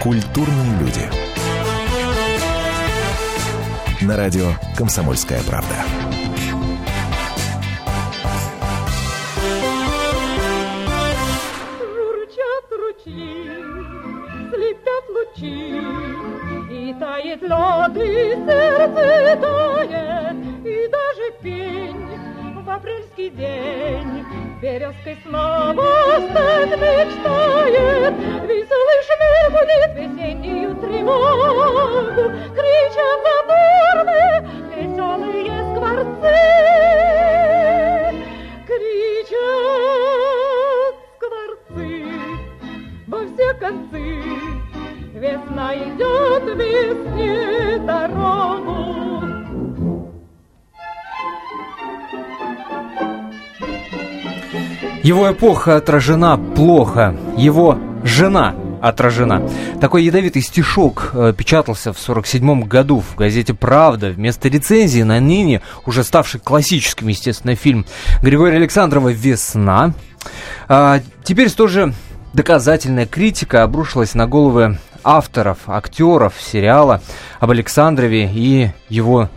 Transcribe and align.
Культурные 0.00 0.78
люди. 0.80 1.10
На 4.00 4.16
радио 4.16 4.52
«Комсомольская 4.74 5.42
правда». 5.42 5.74
Журчат 11.80 12.64
ручьи, 12.78 13.52
слепят 14.48 15.04
лучи, 15.10 15.82
И 16.72 16.94
тает 16.98 17.42
лед, 17.42 17.96
и 17.96 18.36
сердце 18.46 19.36
тает, 19.36 20.36
И 20.64 20.88
даже 20.88 21.30
пень 21.42 22.08
в 22.64 22.70
апрельский 22.70 23.28
день 23.28 24.24
Березкой 24.62 25.16
снова 25.24 26.20
стать 26.30 26.70
мечтает, 26.78 28.14
Его 55.10 55.28
эпоха 55.32 55.74
отражена 55.74 56.38
плохо, 56.38 57.16
его 57.36 57.76
жена 58.04 58.54
отражена. 58.80 59.42
Такой 59.80 60.04
ядовитый 60.04 60.40
стишок 60.40 61.10
э, 61.12 61.34
печатался 61.36 61.92
в 61.92 61.98
47 61.98 62.62
году 62.62 63.00
в 63.00 63.16
газете 63.16 63.52
«Правда». 63.52 64.10
Вместо 64.10 64.48
рецензии 64.48 65.02
на 65.02 65.18
ныне 65.18 65.62
уже 65.84 66.04
ставший 66.04 66.38
классическим, 66.38 67.08
естественно, 67.08 67.56
фильм 67.56 67.86
Григория 68.22 68.58
Александрова 68.58 69.08
«Весна». 69.08 69.94
А, 70.68 71.00
теперь 71.24 71.50
тоже 71.50 71.92
доказательная 72.32 73.06
критика 73.06 73.64
обрушилась 73.64 74.14
на 74.14 74.28
головы 74.28 74.78
авторов, 75.02 75.58
актеров 75.66 76.34
сериала 76.40 77.02
об 77.40 77.50
Александрове 77.50 78.30
и 78.32 78.70
его 78.88 79.28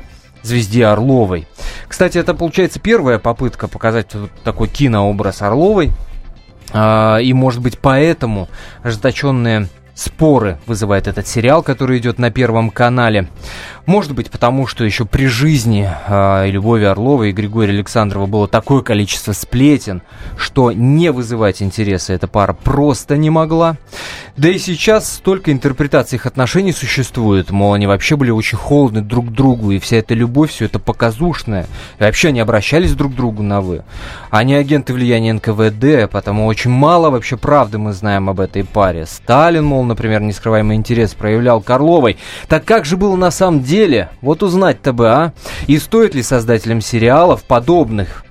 звезде 0.44 0.86
Орловой. 0.86 1.47
Кстати, 1.88 2.17
это 2.17 2.33
получается 2.33 2.80
первая 2.80 3.17
попытка 3.17 3.67
показать 3.67 4.08
такой 4.44 4.67
кинообраз 4.67 5.41
Орловой. 5.41 5.91
А, 6.72 7.17
и, 7.17 7.33
может 7.33 7.61
быть, 7.61 7.80
поэтому 7.80 8.50
ожесточенные 8.83 9.67
споры 9.95 10.58
вызывает 10.66 11.08
этот 11.08 11.27
сериал, 11.27 11.61
который 11.63 11.99
идет 11.99 12.19
на 12.19 12.31
Первом 12.31 12.69
канале. 12.69 13.27
Может 13.86 14.13
быть, 14.13 14.31
потому 14.31 14.66
что 14.66 14.85
еще 14.85 15.05
при 15.05 15.27
жизни 15.27 15.89
э, 16.08 16.47
и 16.47 16.52
Любови 16.52 16.85
Орловой, 16.85 17.30
и 17.30 17.33
Григория 17.33 17.73
Александрова 17.73 18.27
было 18.27 18.47
такое 18.47 18.81
количество 18.81 19.33
сплетен, 19.33 20.02
что 20.38 20.72
не 20.72 21.11
вызывать 21.11 21.61
интереса 21.61 22.13
эта 22.13 22.27
пара 22.27 22.53
просто 22.53 23.17
не 23.17 23.30
могла. 23.30 23.75
Да 24.38 24.47
и 24.47 24.58
сейчас 24.58 25.11
столько 25.11 25.52
интерпретаций 25.52 26.16
их 26.16 26.25
отношений 26.25 26.72
существует, 26.72 27.52
мол, 27.52 27.73
они 27.73 27.85
вообще 27.85 28.16
были 28.16 28.31
очень 28.31 28.57
холодны 28.57 29.02
друг 29.02 29.28
к 29.28 29.31
другу, 29.31 29.72
и 29.72 29.80
вся 29.80 29.97
эта 29.97 30.13
любовь, 30.13 30.52
все 30.52 30.66
это 30.66 30.80
показушное. 30.80 31.67
И 32.00 32.03
вообще 32.03 32.30
они 32.30 32.39
обращались 32.39 32.94
друг 32.94 33.13
к 33.13 33.16
другу 33.16 33.44
на 33.44 33.61
«вы». 33.61 33.83
Они 34.31 34.55
агенты 34.55 34.94
влияния 34.94 35.33
НКВД, 35.33 36.09
потому 36.09 36.47
очень 36.47 36.72
мало 36.72 37.09
вообще 37.09 37.38
правды 37.38 37.78
мы 37.78 37.91
знаем 37.91 38.30
об 38.30 38.39
этой 38.39 38.63
паре. 38.63 39.05
Сталин, 39.05 39.66
мол, 39.66 39.82
например, 39.85 40.21
нескрываемый 40.21 40.77
интерес 40.77 41.13
проявлял 41.13 41.61
Карловой. 41.61 42.17
Так 42.47 42.65
как 42.65 42.85
же 42.85 42.97
было 42.97 43.15
на 43.15 43.31
самом 43.31 43.63
деле? 43.63 44.09
Вот 44.21 44.44
узнать-то 44.44 44.94
бы, 44.94 45.09
а? 45.09 45.33
И 45.67 45.77
стоит 45.77 46.16
ли 46.16 46.23
создателям 46.23 46.81
сериалов 46.81 47.44
подобных 47.44 48.23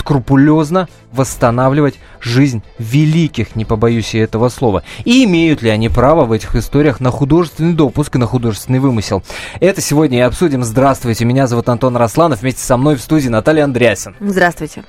скрупулезно 0.00 0.88
восстанавливать 1.12 1.96
жизнь 2.20 2.62
великих, 2.78 3.54
не 3.54 3.64
побоюсь 3.64 4.14
я 4.14 4.24
этого 4.24 4.48
слова. 4.48 4.82
И 5.04 5.24
имеют 5.24 5.62
ли 5.62 5.70
они 5.70 5.88
право 5.88 6.24
в 6.24 6.32
этих 6.32 6.56
историях 6.56 7.00
на 7.00 7.10
художественный 7.10 7.74
допуск 7.74 8.16
и 8.16 8.18
на 8.18 8.26
художественный 8.26 8.78
вымысел? 8.78 9.22
Это 9.60 9.80
сегодня 9.80 10.18
и 10.18 10.22
обсудим. 10.22 10.64
Здравствуйте, 10.64 11.24
меня 11.24 11.46
зовут 11.46 11.68
Антон 11.68 11.96
Росланов, 11.96 12.40
вместе 12.40 12.62
со 12.62 12.76
мной 12.76 12.96
в 12.96 13.00
студии 13.00 13.28
Наталья 13.28 13.64
Андреасин. 13.64 14.14
Здравствуйте. 14.20 14.84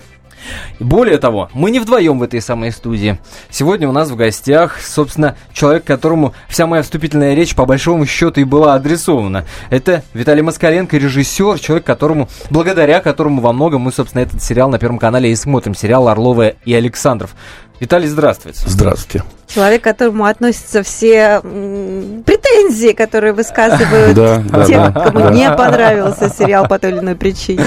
Более 0.80 1.18
того, 1.18 1.50
мы 1.54 1.72
не 1.72 1.80
вдвоем 1.80 2.20
в 2.20 2.24
этой 2.24 2.42
самой 2.42 2.72
студии. 2.72 3.20
Сегодня 3.50 3.88
у 3.88 3.92
нас 3.92 4.10
в 4.10 4.16
гостях, 4.16 4.82
собственно, 4.82 5.36
человек, 5.54 5.84
которому 5.84 6.34
вся 6.48 6.68
моя 6.68 6.84
вступительная 6.84 7.34
речь 7.34 7.56
по 7.56 7.66
большому 7.66 8.06
счету 8.06 8.42
и 8.42 8.46
была 8.46 8.74
адресована. 8.76 9.46
Это 9.70 10.04
Виталий 10.14 10.42
Москаленко, 10.42 10.98
режиссер, 10.98 11.60
человек, 11.60 11.86
которому, 11.86 12.30
благодаря 12.50 13.02
которому 13.02 13.42
во 13.42 13.54
многом 13.54 13.82
мы, 13.82 13.92
собственно, 13.92 14.22
этот 14.22 14.42
сериал 14.42 14.70
на 14.70 14.80
Первом 14.80 15.00
канале 15.00 15.32
и 15.32 15.36
смотрим. 15.36 15.76
Сериал 15.76 16.08
«Орловая 16.08 16.56
и 16.66 16.74
Александров». 16.74 17.36
Виталий, 17.82 18.08
здравствуйте. 18.08 18.60
Здравствуйте. 18.68 19.26
Человек, 19.48 19.82
к 19.82 19.84
которому 19.86 20.26
относятся 20.26 20.84
все 20.84 21.42
претензии, 21.42 22.94
которые 22.94 23.34
высказывают 23.34 24.16
Да, 24.16 24.38
да, 24.38 24.66
те, 24.66 24.78
да. 24.78 24.92
кому 24.92 25.30
не 25.32 25.50
понравился 25.52 26.30
сериал 26.30 26.68
по 26.68 26.78
той 26.78 26.92
или 26.92 27.00
иной 27.00 27.16
причине. 27.16 27.64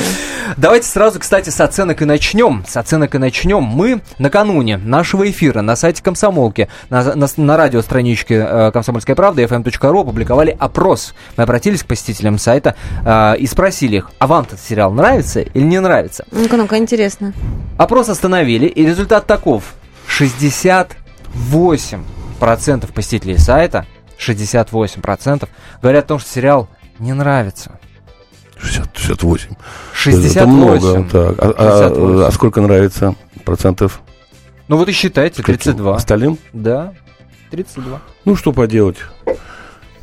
Давайте 0.57 0.87
сразу, 0.87 1.19
кстати, 1.19 1.51
с 1.51 1.61
оценок 1.61 2.01
и 2.01 2.05
начнем. 2.05 2.65
С 2.65 2.77
оценок 2.77 3.17
и 3.17 3.19
начнем. 3.19 3.65
Мы 3.65 4.03
накануне 4.21 4.77
нашего 4.77 5.29
эфира 5.29 5.63
на 5.63 5.75
сайте 5.75 6.01
Комсомолки, 6.01 6.69
на, 6.91 7.17
на, 7.17 7.27
на 7.37 7.57
радиостраничке 7.57 8.47
э, 8.49 8.71
Комсомольская 8.71 9.17
правда, 9.17 9.43
fm.ru 9.43 10.01
опубликовали 10.01 10.57
опрос. 10.57 11.13
Мы 11.37 11.43
обратились 11.43 11.83
к 11.83 11.87
посетителям 11.87 12.39
сайта 12.39 12.77
э, 13.05 13.37
и 13.39 13.49
спросили 13.49 13.97
их, 13.97 14.13
а 14.21 14.29
вам 14.29 14.45
этот 14.45 14.61
сериал 14.61 14.93
нравится 14.93 15.41
или 15.41 15.65
не 15.65 15.81
нравится? 15.81 16.25
Ну-ка, 16.31 16.57
ну-ка, 16.57 16.79
интересно. 16.79 17.33
Опрос 17.79 18.09
остановили, 18.09 18.67
и 18.67 18.87
результат 18.87 19.27
таков. 19.27 19.75
68% 20.09 22.93
посетителей 22.93 23.39
сайта, 23.39 23.87
68% 24.19 25.49
говорят 25.83 26.05
о 26.05 26.09
том, 26.09 26.19
что 26.19 26.31
сериал 26.31 26.69
не 26.99 27.13
нравится. 27.13 27.79
60, 28.59 28.97
68. 28.97 29.51
68. 29.93 30.39
Это 30.39 30.47
много. 30.47 31.05
Так. 31.11 31.35
А, 31.39 31.55
а- 31.57 31.89
68. 31.89 32.25
а 32.25 32.31
сколько 32.31 32.61
нравится 32.61 33.15
процентов? 33.45 34.01
Ну 34.69 34.77
вот 34.77 34.89
и 34.89 34.93
считайте, 34.93 35.43
32. 35.43 35.97
Остальным? 35.97 36.39
Да, 36.53 36.95
32. 37.51 38.01
Ну, 38.25 38.37
что 38.37 38.53
поделать? 38.53 38.99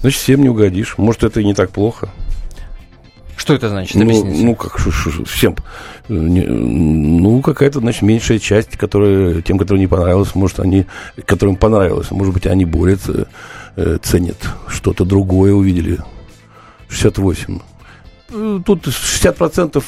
Значит, 0.01 0.19
всем 0.19 0.41
не 0.41 0.49
угодишь. 0.49 0.97
Может, 0.97 1.23
это 1.23 1.39
и 1.41 1.45
не 1.45 1.53
так 1.53 1.71
плохо. 1.71 2.09
Что 3.41 3.55
это 3.55 3.69
значит? 3.69 3.95
Ну, 3.95 4.03
Объясните. 4.03 4.45
ну, 4.45 4.55
как 4.55 4.77
ш- 4.77 4.91
ш- 4.91 5.23
всем. 5.25 5.55
э, 6.09 6.13
Ну, 6.13 7.41
какая-то, 7.41 7.79
значит, 7.79 8.03
меньшая 8.03 8.37
часть, 8.37 8.77
которая 8.77 9.41
тем, 9.41 9.57
которым 9.57 9.81
не 9.81 9.87
понравилось, 9.87 10.35
может, 10.35 10.59
они, 10.59 10.85
которым 11.25 11.55
понравилось, 11.55 12.11
может 12.11 12.35
быть, 12.35 12.45
они 12.45 12.65
борются, 12.65 13.27
э, 13.77 13.97
ценят 14.03 14.37
что-то 14.67 15.05
другое, 15.05 15.53
увидели. 15.53 15.97
68. 16.89 17.59
Э, 18.29 18.59
Тут 18.63 18.85
60% 18.87 19.83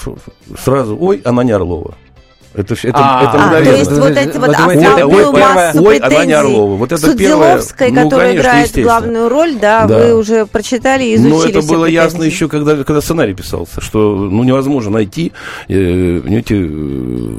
сразу, 0.59 0.97
ой, 0.99 1.21
она 1.23 1.43
не 1.43 1.51
Орлова. 1.51 1.93
Это, 2.55 2.75
вс- 2.75 2.87
это, 2.89 2.97
А, 2.99 3.23
это 3.23 3.43
А, 3.59 3.63
то 3.63 3.75
есть 3.75 3.91
вот 3.91 4.11
эти 4.11 4.37
вот 4.37 4.49
основную 4.49 5.09
ой, 5.09 5.31
массу 5.31 5.83
ой, 5.83 5.99
претензий 5.99 6.31
Орлова. 6.33 6.75
Вот 6.75 6.91
это 6.91 7.01
первое. 7.01 7.57
Судзиловской, 7.57 7.89
Ну, 7.91 8.03
которая 8.03 8.27
конечно, 8.29 8.41
играет 8.49 8.83
главную 8.83 9.29
роль, 9.29 9.55
да, 9.59 9.85
Да. 9.87 9.97
вы 9.97 10.15
уже 10.15 10.45
прочитали 10.45 11.03
и 11.03 11.15
изучили 11.15 11.31
Но 11.33 11.43
это 11.45 11.61
все 11.61 11.69
было 11.69 11.85
претензии. 11.85 12.03
ясно 12.05 12.23
еще, 12.23 12.47
когда, 12.47 12.75
когда 12.83 13.01
сценарий 13.01 13.33
писался, 13.33 13.81
что 13.81 14.15
ну, 14.15 14.43
невозможно 14.43 14.91
найти, 14.91 15.31
э, 15.67 16.21
понимаете, 16.23 16.55
э, 16.61 17.29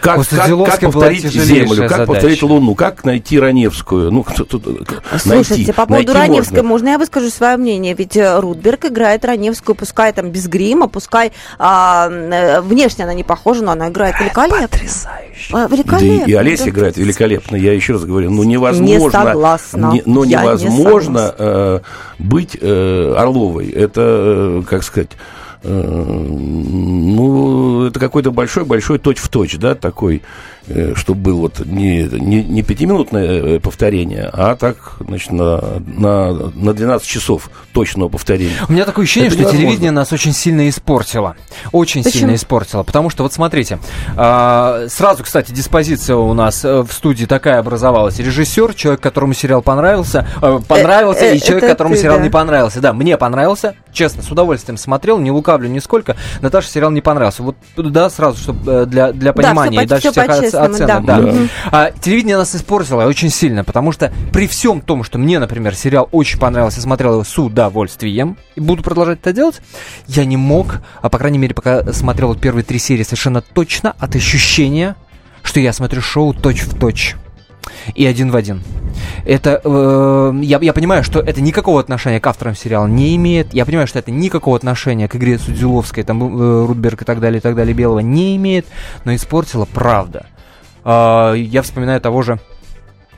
как, 0.00 0.26
как, 0.26 0.80
повторить 0.80 1.24
Землю, 1.24 1.76
как 1.76 1.90
задача. 1.90 2.06
повторить 2.06 2.42
Луну, 2.42 2.74
как 2.74 3.04
найти 3.04 3.38
Раневскую. 3.38 4.10
Ну, 4.10 4.22
кто 4.22 4.44
тут, 4.44 4.66
э, 4.66 5.18
Слушайте, 5.18 5.54
найти, 5.54 5.72
по 5.72 5.86
поводу 5.86 6.12
найти 6.12 6.12
Раневской, 6.12 6.56
можно. 6.58 6.68
можно 6.68 6.88
я 6.90 6.98
выскажу 6.98 7.30
свое 7.30 7.56
мнение? 7.56 7.94
Ведь 7.94 8.16
э, 8.16 8.38
Рудберг 8.40 8.86
играет 8.86 9.24
Раневскую, 9.24 9.74
пускай 9.74 10.12
там 10.12 10.30
без 10.30 10.46
грима, 10.48 10.88
пускай 10.88 11.32
а, 11.58 12.08
э, 12.10 12.60
внешне 12.60 13.04
она 13.04 13.14
не 13.14 13.24
похожа, 13.24 13.62
но 13.64 13.72
она 13.72 13.88
играет 13.88 14.18
великолепно. 14.20 14.68
Потрясающе. 14.68 15.52
Да 15.52 15.66
Великолепно. 15.66 16.24
и, 16.24 16.30
и 16.30 16.34
Олеся 16.34 16.64
да. 16.64 16.70
играет 16.70 16.96
великолепно. 16.96 17.56
Я 17.56 17.72
еще 17.72 17.94
раз 17.94 18.04
говорю, 18.04 18.30
ну 18.30 18.42
невозможно, 18.42 19.04
Не 19.04 19.10
согласна. 19.10 19.90
не- 19.92 20.02
но 20.06 20.24
Я 20.24 20.40
не 20.40 20.44
невозможно 20.44 21.34
э, 21.38 21.80
быть 22.18 22.56
э, 22.60 23.14
Орловой. 23.16 23.70
Это, 23.70 24.00
э, 24.02 24.62
как 24.68 24.82
сказать, 24.82 25.10
э, 25.12 25.43
ну, 25.68 27.86
это 27.86 27.98
какой-то 27.98 28.30
большой-большой 28.30 28.98
точь-в-точь, 28.98 29.56
да, 29.56 29.74
такой, 29.74 30.16
э, 30.16 30.20
чтобы 30.96 31.20
был 31.20 31.38
вот 31.38 31.60
не, 31.66 32.04
не, 32.04 32.42
не 32.42 32.62
пятиминутное 32.62 33.56
э, 33.56 33.60
повторение, 33.60 34.30
а 34.32 34.56
так, 34.56 34.96
значит, 35.00 35.30
на, 35.32 35.60
на, 35.86 36.32
на 36.32 36.72
12 36.72 37.06
часов 37.06 37.50
точного 37.72 38.08
повторения. 38.08 38.54
У 38.68 38.72
меня 38.72 38.84
такое 38.84 39.04
ощущение, 39.04 39.28
Это 39.28 39.34
что 39.34 39.42
невозможно. 39.42 39.66
телевидение 39.66 39.90
нас 39.90 40.12
очень 40.12 40.32
сильно 40.32 40.68
испортило. 40.68 41.36
Очень 41.72 42.02
Почему? 42.02 42.20
сильно 42.20 42.34
испортило. 42.34 42.82
Потому 42.82 43.10
что, 43.10 43.24
вот 43.24 43.32
смотрите, 43.32 43.78
а, 44.16 44.86
сразу, 44.88 45.22
кстати, 45.24 45.52
диспозиция 45.52 46.16
у 46.16 46.32
нас 46.34 46.64
э, 46.64 46.80
в 46.82 46.92
студии 46.92 47.26
такая 47.26 47.58
образовалась. 47.58 48.18
Режиссер, 48.18 48.74
человек, 48.74 49.00
которому 49.00 49.34
сериал 49.34 49.60
понравился, 49.62 50.26
э, 50.40 50.60
понравился, 50.66 51.24
э, 51.24 51.36
и 51.36 51.40
человек, 51.40 51.68
которому 51.68 51.96
сериал 51.96 52.20
не 52.20 52.30
понравился. 52.30 52.80
Да, 52.80 52.92
мне 52.92 53.18
понравился, 53.18 53.74
честно, 53.92 54.22
с 54.22 54.30
удовольствием 54.30 54.76
смотрел, 54.78 55.18
не 55.18 55.30
лукавлю 55.30 55.68
нисколько. 55.68 56.16
Наташа 56.40 56.68
сериал 56.68 56.90
не 56.90 57.00
понравился. 57.00 57.42
Вот, 57.42 57.56
да, 57.76 58.08
сразу, 58.08 58.38
чтобы 58.40 58.86
для, 58.86 59.12
для 59.12 59.32
Да, 59.32 59.42
понимания 59.42 59.82
и 59.82 59.86
дальше 59.86 60.08
по-честному, 60.12 60.53
оценок. 60.54 60.86
да. 60.86 61.00
да. 61.00 61.18
Мгм. 61.18 61.48
А, 61.70 61.90
телевидение 61.90 62.36
нас 62.36 62.54
испортило 62.54 63.04
очень 63.04 63.30
сильно, 63.30 63.64
потому 63.64 63.92
что 63.92 64.12
при 64.32 64.46
всем 64.46 64.80
том, 64.80 65.04
что 65.04 65.18
мне, 65.18 65.38
например, 65.38 65.74
сериал 65.74 66.08
очень 66.12 66.38
понравился, 66.38 66.80
смотрел 66.80 67.14
его 67.14 67.24
с 67.24 67.38
удовольствием, 67.38 68.36
и 68.54 68.60
буду 68.60 68.82
продолжать 68.82 69.20
это 69.20 69.32
делать, 69.32 69.60
я 70.06 70.24
не 70.24 70.36
мог, 70.36 70.80
а 71.02 71.08
по 71.08 71.18
крайней 71.18 71.38
мере, 71.38 71.54
пока 71.54 71.92
смотрел 71.92 72.28
вот 72.28 72.40
первые 72.40 72.64
три 72.64 72.78
серии 72.78 73.02
совершенно 73.02 73.40
точно 73.40 73.94
от 73.98 74.14
ощущения, 74.16 74.96
что 75.42 75.60
я 75.60 75.72
смотрю 75.72 76.00
шоу 76.00 76.32
точь 76.34 76.62
в 76.62 76.78
точь. 76.78 77.16
И 77.94 78.06
один 78.06 78.30
в 78.30 78.36
один. 78.36 78.62
Это 79.24 79.60
э, 79.62 80.32
я, 80.42 80.58
я 80.60 80.72
понимаю, 80.72 81.04
что 81.04 81.20
это 81.20 81.40
никакого 81.40 81.80
отношения 81.80 82.20
к 82.20 82.26
авторам 82.26 82.54
сериала 82.54 82.86
не 82.86 83.16
имеет. 83.16 83.52
Я 83.52 83.64
понимаю, 83.64 83.86
что 83.86 83.98
это 83.98 84.10
никакого 84.10 84.56
отношения 84.56 85.08
к 85.08 85.16
игре 85.16 85.38
Судзиловской, 85.38 86.04
там 86.04 86.22
э, 86.22 86.66
Рудберг 86.66 87.02
и 87.02 87.04
так 87.04 87.20
далее, 87.20 87.38
и 87.38 87.42
так 87.42 87.54
далее, 87.56 87.74
Белого 87.74 88.00
не 88.00 88.36
имеет, 88.36 88.66
но 89.04 89.14
испортила 89.14 89.66
правда. 89.66 90.26
А, 90.84 91.32
я 91.32 91.62
вспоминаю 91.62 92.00
того 92.00 92.22
же 92.22 92.38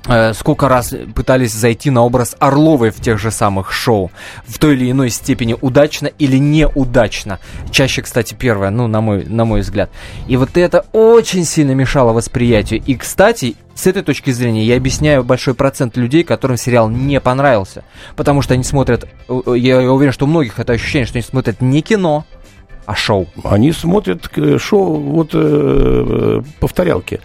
э, 0.07 0.33
сколько 0.35 0.69
раз 0.69 0.95
пытались 1.15 1.53
зайти 1.53 1.91
на 1.91 2.03
образ 2.03 2.37
Орловой 2.39 2.91
в 2.91 3.01
тех 3.01 3.19
же 3.19 3.31
самых 3.31 3.73
шоу. 3.73 4.11
В 4.47 4.59
той 4.59 4.75
или 4.75 4.91
иной 4.91 5.11
степени 5.11 5.57
удачно 5.61 6.07
или 6.07 6.37
неудачно. 6.39 7.41
Чаще, 7.71 8.03
кстати, 8.03 8.35
первое, 8.35 8.71
ну, 8.71 8.87
на 8.87 9.01
мой, 9.01 9.25
на 9.25 9.45
мой 9.45 9.61
взгляд. 9.61 9.91
И 10.29 10.37
вот 10.37 10.57
это 10.57 10.87
очень 10.93 11.45
сильно 11.45 11.73
мешало 11.73 12.13
восприятию. 12.13 12.81
И, 12.87 12.95
кстати, 12.95 13.57
с 13.75 13.87
этой 13.87 14.03
точки 14.03 14.31
зрения 14.31 14.65
я 14.65 14.77
объясняю 14.77 15.25
большой 15.25 15.55
процент 15.55 15.97
людей, 15.97 16.25
которым 16.25 16.57
сериал 16.57 16.89
не 16.89 17.21
понравился. 17.21 17.85
Потому 18.15 18.43
что 18.43 18.55
они 18.55 18.65
смотрят, 18.65 19.09
э, 19.29 19.41
я 19.57 19.81
уверен, 19.93 20.13
что 20.13 20.25
у 20.25 20.29
многих 20.29 20.59
это 20.59 20.73
ощущение, 20.73 21.07
что 21.07 21.19
они 21.19 21.27
смотрят 21.27 21.61
не 21.61 21.83
кино, 21.83 22.25
а 22.87 22.95
шоу. 22.95 23.27
Они 23.45 23.73
смотрят 23.73 24.31
э, 24.37 24.59
шоу 24.59 24.97
вот 24.97 25.31
э, 25.35 25.39
э, 25.39 26.43
повторялки. 26.61 27.21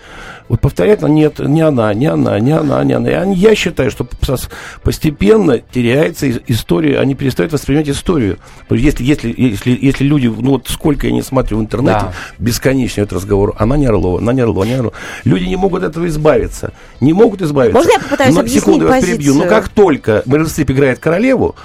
Вот 0.49 0.59
повторять 0.59 1.01
нет, 1.03 1.39
не 1.39 1.61
она, 1.61 1.93
не 1.93 2.07
она, 2.07 2.37
не 2.39 2.51
она, 2.51 2.83
не 2.83 2.91
она. 2.93 3.09
И 3.09 3.13
они- 3.13 3.35
я 3.35 3.55
считаю, 3.55 3.89
что 3.89 4.03
пос- 4.03 4.49
постепенно 4.83 5.59
теряется 5.59 6.27
ис- 6.27 6.41
история, 6.47 6.99
они 6.99 7.15
перестают 7.15 7.53
воспринимать 7.53 7.87
историю. 7.87 8.37
Если, 8.69 9.01
если, 9.05 9.33
если, 9.37 9.77
если 9.81 10.03
люди, 10.03 10.27
ну 10.27 10.51
вот 10.51 10.67
сколько 10.67 11.07
я 11.07 11.13
не 11.13 11.21
смотрю 11.21 11.57
в 11.57 11.61
интернете, 11.61 11.99
Да. 12.01 12.13
бесконечный 12.37 13.03
этот 13.03 13.13
разговор, 13.17 13.55
она 13.59 13.77
не 13.77 13.85
Орлова, 13.85 14.19
она 14.19 14.33
не 14.33 14.41
Орлова, 14.41 14.63
она 14.63 14.71
не 14.71 14.77
Орлова. 14.77 14.95
Люди 15.23 15.45
не 15.45 15.55
могут 15.55 15.83
от 15.83 15.91
этого 15.91 16.07
избавиться. 16.07 16.73
Не 16.99 17.13
могут 17.13 17.41
избавиться. 17.41 17.77
Можно 17.77 17.91
я 17.93 17.99
попытаюсь 17.99 18.33
Но, 18.33 18.39
объяснить 18.41 18.61
секунду, 18.63 18.85
я 18.87 18.91
вас 18.91 19.05
перебью. 19.05 19.33
Но 19.35 19.39
позицию? 19.41 19.61
как 19.61 19.69
только 19.69 20.23
Стрип 20.47 20.71
играет 20.71 20.99
королеву, 20.99 21.55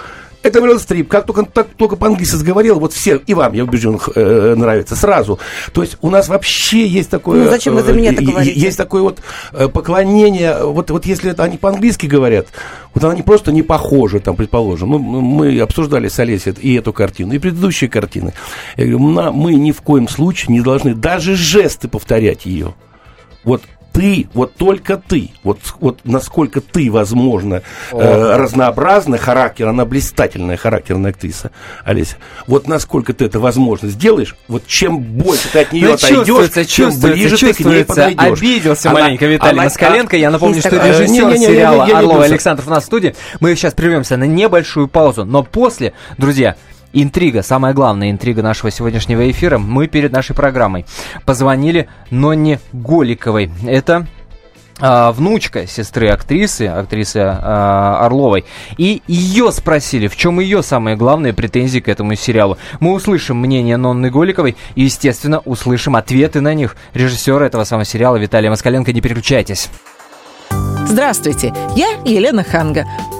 это 0.42 0.60
Мэрил 0.60 0.78
Стрип, 0.78 1.08
как 1.08 1.26
только, 1.26 1.44
так, 1.44 1.68
только 1.76 1.96
по-английски 1.96 2.36
заговорил, 2.36 2.78
вот 2.78 2.92
все, 2.92 3.16
и 3.26 3.34
вам, 3.34 3.52
я 3.54 3.64
убежден, 3.64 3.98
э, 4.14 4.54
нравится, 4.56 4.94
сразу. 4.96 5.38
То 5.72 5.82
есть 5.82 5.96
у 6.00 6.10
нас 6.10 6.28
вообще 6.28 6.86
есть 6.86 7.10
такое... 7.10 7.44
Ну, 7.44 7.50
зачем 7.50 7.74
вы 7.74 7.82
за 7.82 7.92
меня 7.92 8.10
е- 8.10 8.16
говорите? 8.20 8.58
Есть 8.58 8.76
такое 8.76 9.02
вот 9.02 9.20
э, 9.52 9.68
поклонение, 9.68 10.64
вот, 10.64 10.90
вот 10.90 11.06
если 11.06 11.30
это 11.32 11.44
они 11.44 11.58
по-английски 11.58 12.06
говорят, 12.06 12.48
вот 12.94 13.04
они 13.04 13.22
просто 13.22 13.52
не 13.52 13.62
похожи, 13.62 14.20
там, 14.20 14.36
предположим. 14.36 14.90
Ну, 14.90 14.98
мы 14.98 15.58
обсуждали 15.60 16.08
с 16.08 16.18
Олесей 16.18 16.52
и 16.60 16.74
эту 16.74 16.92
картину, 16.92 17.34
и 17.34 17.38
предыдущие 17.38 17.90
картины. 17.90 18.32
Я 18.76 18.84
говорю, 18.86 19.08
«На- 19.10 19.32
мы 19.32 19.54
ни 19.54 19.72
в 19.72 19.82
коем 19.82 20.08
случае 20.08 20.54
не 20.54 20.60
должны 20.60 20.94
даже 20.94 21.34
жесты 21.36 21.88
повторять 21.88 22.46
ее. 22.46 22.74
Вот 23.44 23.62
ты, 23.96 24.28
вот 24.34 24.54
только 24.56 24.98
ты, 24.98 25.30
вот, 25.42 25.58
вот 25.80 26.00
насколько 26.04 26.60
ты, 26.60 26.90
возможно, 26.90 27.62
э, 27.92 28.36
разнообразный 28.36 29.18
характер, 29.18 29.68
она 29.68 29.84
блистательная 29.86 30.56
характерная 30.58 31.12
актриса, 31.12 31.50
Олеся. 31.84 32.16
Вот 32.46 32.68
насколько 32.68 33.14
ты 33.14 33.24
это 33.24 33.40
возможно 33.40 33.88
сделаешь, 33.88 34.36
вот 34.48 34.66
чем 34.66 34.98
больше 35.00 35.48
ты 35.50 35.60
от 35.60 35.72
нее 35.72 35.88
Ну, 35.88 35.94
отойдешь, 35.94 36.26
чувствуется, 36.68 37.08
ближе 37.08 37.38
ты 37.38 37.54
к 37.54 37.60
ней 37.60 37.84
подойдешь. 37.84 38.38
Обиделся 38.38 38.90
Она- 38.90 39.00
маленько 39.00 39.24
Виталий 39.26 39.52
она- 39.54 39.64
Москаленко. 39.64 40.16
Я 40.16 40.30
напомню, 40.30 40.60
что 40.60 40.70
такое. 40.70 40.90
режиссер 40.92 41.36
сериала 41.38 41.76
я- 41.76 41.86
я 41.86 41.86
не 41.86 41.92
Орлова. 41.92 42.24
Александров 42.24 42.66
у 42.66 42.70
нас 42.70 42.82
в 42.82 42.86
студии. 42.86 43.14
Мы 43.40 43.54
сейчас 43.56 43.72
прервемся 43.72 44.16
на 44.18 44.24
небольшую 44.24 44.88
паузу, 44.88 45.24
но 45.24 45.42
после, 45.42 45.94
друзья, 46.18 46.56
Интрига, 46.92 47.42
самая 47.42 47.74
главная 47.74 48.10
интрига 48.10 48.42
нашего 48.42 48.70
сегодняшнего 48.70 49.30
эфира. 49.30 49.58
Мы 49.58 49.86
перед 49.86 50.12
нашей 50.12 50.34
программой 50.34 50.86
позвонили 51.24 51.88
Нонне 52.10 52.60
Голиковой. 52.72 53.50
Это 53.66 54.06
а, 54.78 55.12
внучка 55.12 55.66
сестры 55.66 56.08
актрисы, 56.08 56.62
актрисы 56.62 57.18
а, 57.18 58.04
Орловой. 58.04 58.44
И 58.76 59.02
ее 59.06 59.50
спросили, 59.52 60.06
в 60.06 60.16
чем 60.16 60.40
ее 60.40 60.62
самые 60.62 60.96
главные 60.96 61.32
претензии 61.32 61.80
к 61.80 61.88
этому 61.88 62.14
сериалу. 62.14 62.58
Мы 62.80 62.92
услышим 62.92 63.38
мнение 63.38 63.76
Нонны 63.76 64.10
Голиковой 64.10 64.56
и, 64.74 64.82
естественно, 64.82 65.40
услышим 65.40 65.96
ответы 65.96 66.40
на 66.40 66.52
них 66.52 66.76
режиссера 66.92 67.46
этого 67.46 67.64
самого 67.64 67.84
сериала 67.86 68.16
Виталия 68.16 68.50
Москаленко. 68.50 68.92
Не 68.92 69.00
переключайтесь. 69.00 69.70
Здравствуйте, 70.86 71.52
я 71.74 71.88
Елена 72.04 72.44
Ханга. 72.44 72.86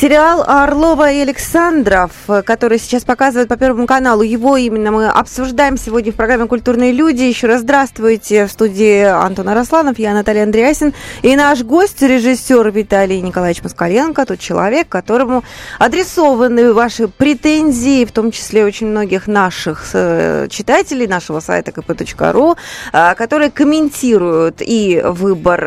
Сериал 0.00 0.42
Орлова 0.46 1.12
и 1.12 1.20
Александров, 1.20 2.12
э, 2.28 2.40
который 2.40 2.78
сейчас 2.78 3.04
показывают 3.04 3.50
по 3.50 3.58
Первому 3.58 3.86
каналу, 3.86 4.22
его 4.22 4.56
именно 4.56 4.90
мы 4.90 5.06
обсуждаем 5.08 5.76
сегодня 5.76 6.10
в 6.10 6.14
программе 6.14 6.46
«Культурные 6.46 6.90
люди». 6.90 7.24
Еще 7.24 7.48
раз 7.48 7.60
здравствуйте. 7.60 8.46
В 8.46 8.50
студии 8.50 9.02
Антон 9.02 9.50
Арасланов, 9.50 9.98
я 9.98 10.14
Наталья 10.14 10.44
Андреасин. 10.44 10.94
И 11.20 11.36
наш 11.36 11.64
гость, 11.64 12.00
режиссер 12.00 12.70
Виталий 12.70 13.20
Николаевич 13.20 13.62
Москаленко, 13.62 14.24
тот 14.24 14.38
человек, 14.38 14.88
которому 14.88 15.44
адресованы 15.78 16.72
ваши 16.72 17.06
претензии, 17.06 18.06
в 18.06 18.12
том 18.12 18.30
числе 18.30 18.64
очень 18.64 18.86
многих 18.86 19.26
наших 19.26 19.84
э, 19.92 20.48
читателей 20.48 21.08
нашего 21.08 21.40
сайта 21.40 21.72
kp.ru, 21.72 22.56
э, 22.94 23.14
которые 23.16 23.50
комментируют 23.50 24.62
и 24.62 25.02
выбор 25.04 25.60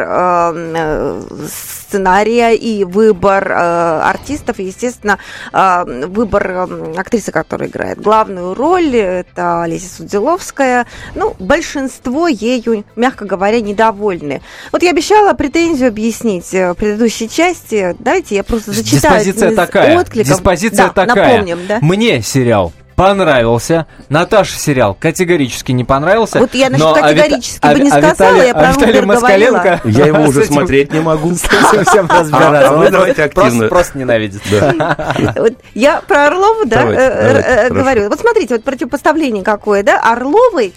сценария, 1.94 2.56
и 2.56 2.84
выбор 2.84 3.52
э, 3.52 4.00
артистов, 4.24 4.60
и, 4.60 4.64
естественно, 4.64 5.20
э, 5.52 6.06
выбор 6.08 6.70
актрисы, 6.98 7.32
которая 7.32 7.68
играет 7.68 8.02
главную 8.02 8.54
роль, 8.54 8.96
это 8.96 9.64
Олеся 9.64 9.94
Судзиловская. 9.98 10.86
Ну, 11.16 11.36
большинство 11.40 12.28
ею, 12.28 12.86
мягко 12.96 13.26
говоря, 13.26 13.60
недовольны. 13.60 14.42
Вот 14.72 14.82
я 14.82 14.92
обещала 14.92 15.34
претензию 15.34 15.90
объяснить 15.90 16.54
э, 16.54 16.72
в 16.72 16.76
предыдущей 16.76 17.30
части. 17.30 17.96
Давайте 18.00 18.36
я 18.36 18.44
просто 18.44 18.72
зачитаю 18.72 19.20
Диспозиция 19.20 19.56
такая. 19.56 20.00
откликов. 20.00 20.32
Диспозиция 20.32 20.88
Да, 20.88 21.06
такая. 21.06 21.32
Напомним, 21.32 21.60
да? 21.68 21.80
Мне 21.82 22.22
сериал 22.22 22.72
понравился. 22.96 23.88
Наташа 24.10 24.58
сериал 24.58 24.96
категорически 25.00 25.72
не 25.72 25.84
понравился. 25.84 26.40
Вот 26.40 26.54
я 26.54 26.70
насчет 26.70 26.86
а 26.86 27.02
категорически 27.02 27.60
а 27.62 27.74
бы 27.74 27.80
не 27.80 27.90
Ви- 27.90 27.96
а 27.98 28.02
сказала, 28.02 28.36
Виталий- 28.36 28.48
я 28.48 28.54
про 28.54 28.68
а 28.68 28.72
Виталий. 28.74 29.02
Москаленко 29.02 29.82
Я 29.86 30.06
его 30.08 30.26
с 30.26 30.30
уже 30.30 30.46
смотреть 30.46 30.94
не 30.94 31.00
могу. 31.00 31.34
с 31.34 31.44
этим 31.46 31.86
всем 31.86 32.08
разбираться. 32.08 32.70
А 32.70 32.74
вы 32.78 32.86
Он 32.88 32.92
давайте 32.92 33.24
активно. 33.24 33.68
Просто 33.68 33.98
ненавидит. 33.98 34.42
Я 35.74 36.02
про 36.02 36.28
Орлову, 36.28 36.66
да, 36.66 36.84
э, 36.84 36.94
э, 36.94 37.68
э, 37.68 37.70
говорю. 37.70 38.10
Вот 38.10 38.20
смотрите, 38.20 38.56
вот 38.56 38.64
противопоставление 38.64 39.44
какое, 39.44 39.84
да, 39.84 40.00
Орловой, 40.00 40.74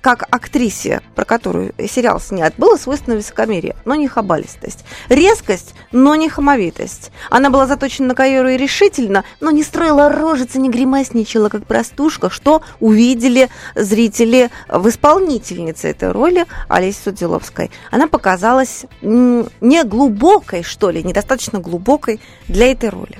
как 0.00 0.24
актрисе, 0.30 1.00
про 1.14 1.24
которую 1.24 1.72
сериал 1.88 2.20
снят, 2.20 2.52
было 2.56 2.76
свойственно 2.76 3.16
высокомерие, 3.16 3.76
но 3.84 3.94
не 3.94 4.08
хабалистость. 4.08 4.84
Резкость, 5.08 5.74
но 5.92 6.14
не 6.14 6.28
хамовитость. 6.28 7.10
Она 7.30 7.50
была 7.50 7.66
заточена 7.66 8.08
на 8.08 8.14
карьеру 8.14 8.48
и 8.48 8.56
решительно, 8.56 9.24
но 9.40 9.50
не 9.50 9.62
строила 9.62 10.08
рожицы, 10.10 10.58
не 10.58 10.68
гримасничала, 10.70 11.48
как 11.48 11.59
простушка, 11.60 12.30
что 12.30 12.62
увидели 12.80 13.48
зрители 13.74 14.50
в 14.68 14.88
исполнительнице 14.88 15.88
этой 15.88 16.12
роли 16.12 16.46
Олеси 16.68 16.98
Судиловской. 17.04 17.70
Она 17.90 18.06
показалась 18.08 18.84
не 19.02 19.84
глубокой, 19.84 20.62
что 20.62 20.90
ли, 20.90 21.02
недостаточно 21.02 21.58
глубокой 21.58 22.20
для 22.48 22.70
этой 22.72 22.88
роли. 22.88 23.18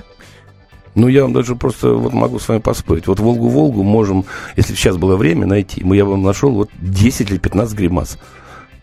Ну, 0.93 1.07
я 1.07 1.23
вам 1.23 1.33
даже 1.33 1.55
просто 1.55 1.93
вот 1.93 2.13
могу 2.13 2.39
с 2.39 2.47
вами 2.47 2.59
поспорить. 2.59 3.07
Вот 3.07 3.19
«Волгу-Волгу» 3.19 3.81
можем, 3.81 4.25
если 4.57 4.75
сейчас 4.75 4.97
было 4.97 5.15
время, 5.15 5.45
найти. 5.45 5.83
Мы, 5.83 5.95
я 5.95 6.03
вам 6.03 6.21
нашел 6.21 6.51
вот 6.51 6.69
10 6.81 7.31
или 7.31 7.37
15 7.37 7.77
гримас. 7.77 8.17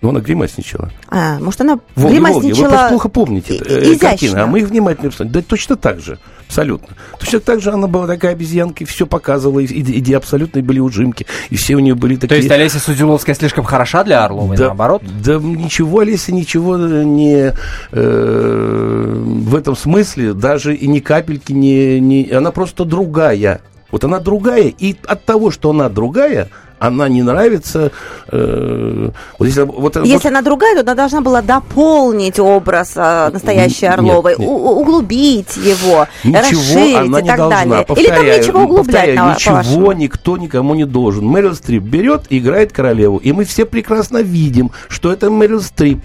Ну, 0.00 0.10
она 0.10 0.20
гримасничала. 0.20 0.90
А, 1.08 1.40
может, 1.40 1.60
она 1.60 1.80
«Волги-Волги». 1.96 1.96
Вы 1.96 2.20
просто 2.20 2.40
гримасничала 2.40 2.88
плохо 2.88 3.08
помните 3.08 3.54
э, 3.54 3.82
изящно. 3.82 3.98
картины, 3.98 4.36
а 4.36 4.46
мы 4.46 4.60
их 4.60 4.68
внимательно 4.68 5.10
посмотрели. 5.10 5.42
Да 5.42 5.42
точно 5.42 5.74
так 5.74 5.98
же, 6.00 6.20
абсолютно. 6.46 6.94
Точно 7.18 7.40
так 7.40 7.60
же 7.60 7.72
она 7.72 7.88
была 7.88 8.06
такая 8.06 8.32
обезьянка, 8.32 8.84
и 8.84 8.86
все 8.86 9.08
показывала, 9.08 9.58
и, 9.58 9.64
и, 9.66 10.00
и 10.00 10.14
абсолютно 10.14 10.62
были 10.62 10.78
ужимки, 10.78 11.26
и 11.50 11.56
все 11.56 11.74
у 11.74 11.80
нее 11.80 11.96
были 11.96 12.14
такие... 12.14 12.28
То 12.28 12.36
есть 12.36 12.50
Олеся 12.50 12.78
Судиловская 12.78 13.34
слишком 13.34 13.64
хороша 13.64 14.04
для 14.04 14.24
Орловой, 14.24 14.56
Да, 14.56 14.66
наоборот? 14.66 15.02
Да 15.24 15.34
ничего, 15.34 15.98
Олеся, 15.98 16.32
ничего 16.32 16.76
не 16.76 17.52
э, 17.90 19.22
в 19.24 19.54
этом 19.56 19.74
смысле, 19.74 20.32
даже 20.32 20.76
и 20.76 20.86
ни 20.86 21.00
капельки 21.00 21.52
не, 21.52 21.98
не... 21.98 22.30
Она 22.30 22.52
просто 22.52 22.84
другая. 22.84 23.62
Вот 23.90 24.04
она 24.04 24.20
другая, 24.20 24.72
и 24.78 24.96
от 25.06 25.24
того, 25.24 25.50
что 25.50 25.70
она 25.70 25.88
другая, 25.88 26.50
она 26.78 27.08
не 27.08 27.22
нравится... 27.22 27.90
э, 28.30 29.10
вот 29.38 29.44
если, 29.46 29.62
вот, 29.62 29.96
вот- 29.96 30.06
Если 30.06 30.28
она 30.28 30.42
другая, 30.42 30.74
то 30.76 30.80
она 30.82 30.94
должна 30.94 31.20
была 31.20 31.42
дополнить 31.42 32.38
образ 32.38 32.92
а, 32.96 33.30
настоящей 33.30 33.86
Нет, 33.86 33.94
Орловой, 33.98 34.36
нет. 34.38 34.48
у- 34.48 34.52
у- 34.52 34.80
углубить 34.80 35.56
его, 35.56 36.06
Ничего 36.24 36.40
расширить 36.40 36.96
она 36.96 37.18
и 37.18 37.22
не 37.22 37.28
так 37.28 37.36
должна. 37.38 37.56
далее. 37.64 37.74
Или 37.78 37.84
там 37.84 37.96
Повторяю, 37.96 38.42
ничего 38.42 38.60
углублять, 38.60 38.86
повторяю, 38.86 39.16
на- 39.16 39.34
ничего 39.34 39.54
по-вашему? 39.54 39.92
никто 39.92 40.36
никому 40.36 40.74
не 40.74 40.84
должен. 40.84 41.24
Мэрил 41.26 41.54
Стрип 41.54 41.82
берет 41.82 42.22
и 42.30 42.38
играет 42.38 42.72
королеву. 42.72 43.18
И 43.18 43.32
мы 43.32 43.44
все 43.44 43.64
прекрасно 43.64 44.18
видим, 44.18 44.70
что 44.88 45.12
это 45.12 45.30
Мэрил 45.30 45.60
Стрип. 45.62 46.00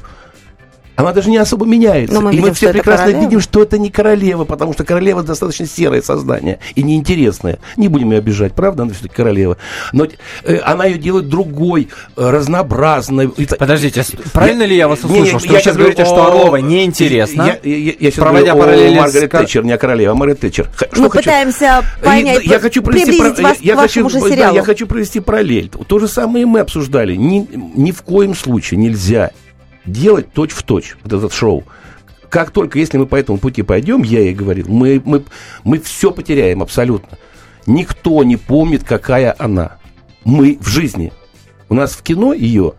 Она 0.95 1.11
даже 1.11 1.29
не 1.29 1.37
особо 1.37 1.65
меняется. 1.65 2.13
Но 2.13 2.21
мы 2.21 2.29
и 2.31 2.35
видим, 2.35 2.49
мы 2.49 2.53
все 2.53 2.71
прекрасно 2.71 3.05
королева. 3.05 3.21
видим, 3.23 3.39
что 3.39 3.63
это 3.63 3.77
не 3.79 3.89
королева, 3.89 4.45
потому 4.45 4.73
что 4.73 4.83
королева 4.83 5.23
достаточно 5.23 5.65
серое 5.65 6.01
создание 6.01 6.59
и 6.75 6.83
неинтересное. 6.83 7.57
Не 7.77 7.87
будем 7.87 8.11
ее 8.11 8.19
обижать, 8.19 8.53
правда? 8.53 8.83
Она 8.83 8.93
все-таки 8.93 9.15
королева. 9.15 9.57
Но 9.91 10.07
э, 10.43 10.57
она 10.63 10.85
ее 10.85 10.97
делает 10.99 11.29
другой, 11.29 11.89
э, 12.15 12.29
разнообразной. 12.29 13.29
Подождите, 13.57 14.03
с- 14.03 14.11
правильно 14.31 14.63
ли 14.63 14.75
я 14.75 14.87
вас 14.87 15.03
Не, 15.03 15.09
не, 15.09 15.15
услышал, 15.21 15.39
что 15.39 15.47
я 15.49 15.53
вы 15.55 15.59
сейчас 15.61 15.75
говорите, 15.75 16.03
говорю 16.03 16.15
что 16.15 16.25
о- 16.25 16.27
Орлова 16.41 16.57
неинтересна? 16.57 17.57
Я, 17.63 17.71
я, 17.71 17.77
я, 17.77 17.93
я 17.99 18.11
Проводя 18.11 18.53
говорю 18.53 18.59
параллели 18.59 18.93
о 18.95 18.99
с 18.99 19.01
Маргарет 19.01 19.31
Кар- 19.31 19.41
Тэтчер, 19.41 19.63
не 19.65 19.71
о 19.71 19.77
королеве, 19.77 20.09
а 20.11 20.13
Маргарет 20.13 20.41
Тэтчер. 20.41 20.69
Мы 20.97 21.09
хочу- 21.09 21.23
пытаемся 21.25 21.83
И, 22.01 22.05
понять, 22.05 22.45
я 22.45 22.59
хочу 22.59 22.83
провести 22.83 23.11
приблизить 23.11 23.39
вас 23.39 23.57
я 23.61 23.73
к 23.73 23.77
вашему 23.77 24.09
хочу, 24.09 24.19
же 24.19 24.29
да, 24.29 24.35
сериалу. 24.35 24.55
я 24.55 24.63
хочу 24.63 24.87
провести 24.87 25.19
параллель. 25.19 25.69
То 25.87 25.99
же 25.99 26.07
самое 26.07 26.45
мы 26.45 26.59
обсуждали. 26.59 27.15
Ни, 27.15 27.47
ни 27.75 27.91
в 27.91 28.01
коем 28.03 28.35
случае 28.35 28.79
нельзя 28.79 29.31
делать 29.85 30.31
точь 30.33 30.51
в 30.51 30.63
точь 30.63 30.95
вот 31.03 31.13
этот 31.13 31.33
шоу. 31.33 31.63
Как 32.29 32.51
только, 32.51 32.79
если 32.79 32.97
мы 32.97 33.05
по 33.05 33.15
этому 33.15 33.37
пути 33.37 33.61
пойдем, 33.61 34.01
я 34.01 34.21
ей 34.21 34.33
говорил, 34.33 34.65
мы, 34.67 35.01
мы, 35.05 35.23
мы 35.63 35.79
все 35.79 36.11
потеряем 36.11 36.63
абсолютно. 36.63 37.17
Никто 37.65 38.23
не 38.23 38.37
помнит, 38.37 38.83
какая 38.83 39.35
она. 39.37 39.77
Мы 40.25 40.57
в 40.59 40.67
жизни. 40.67 41.13
У 41.69 41.75
нас 41.75 41.93
в 41.93 42.01
кино 42.01 42.33
ее, 42.33 42.73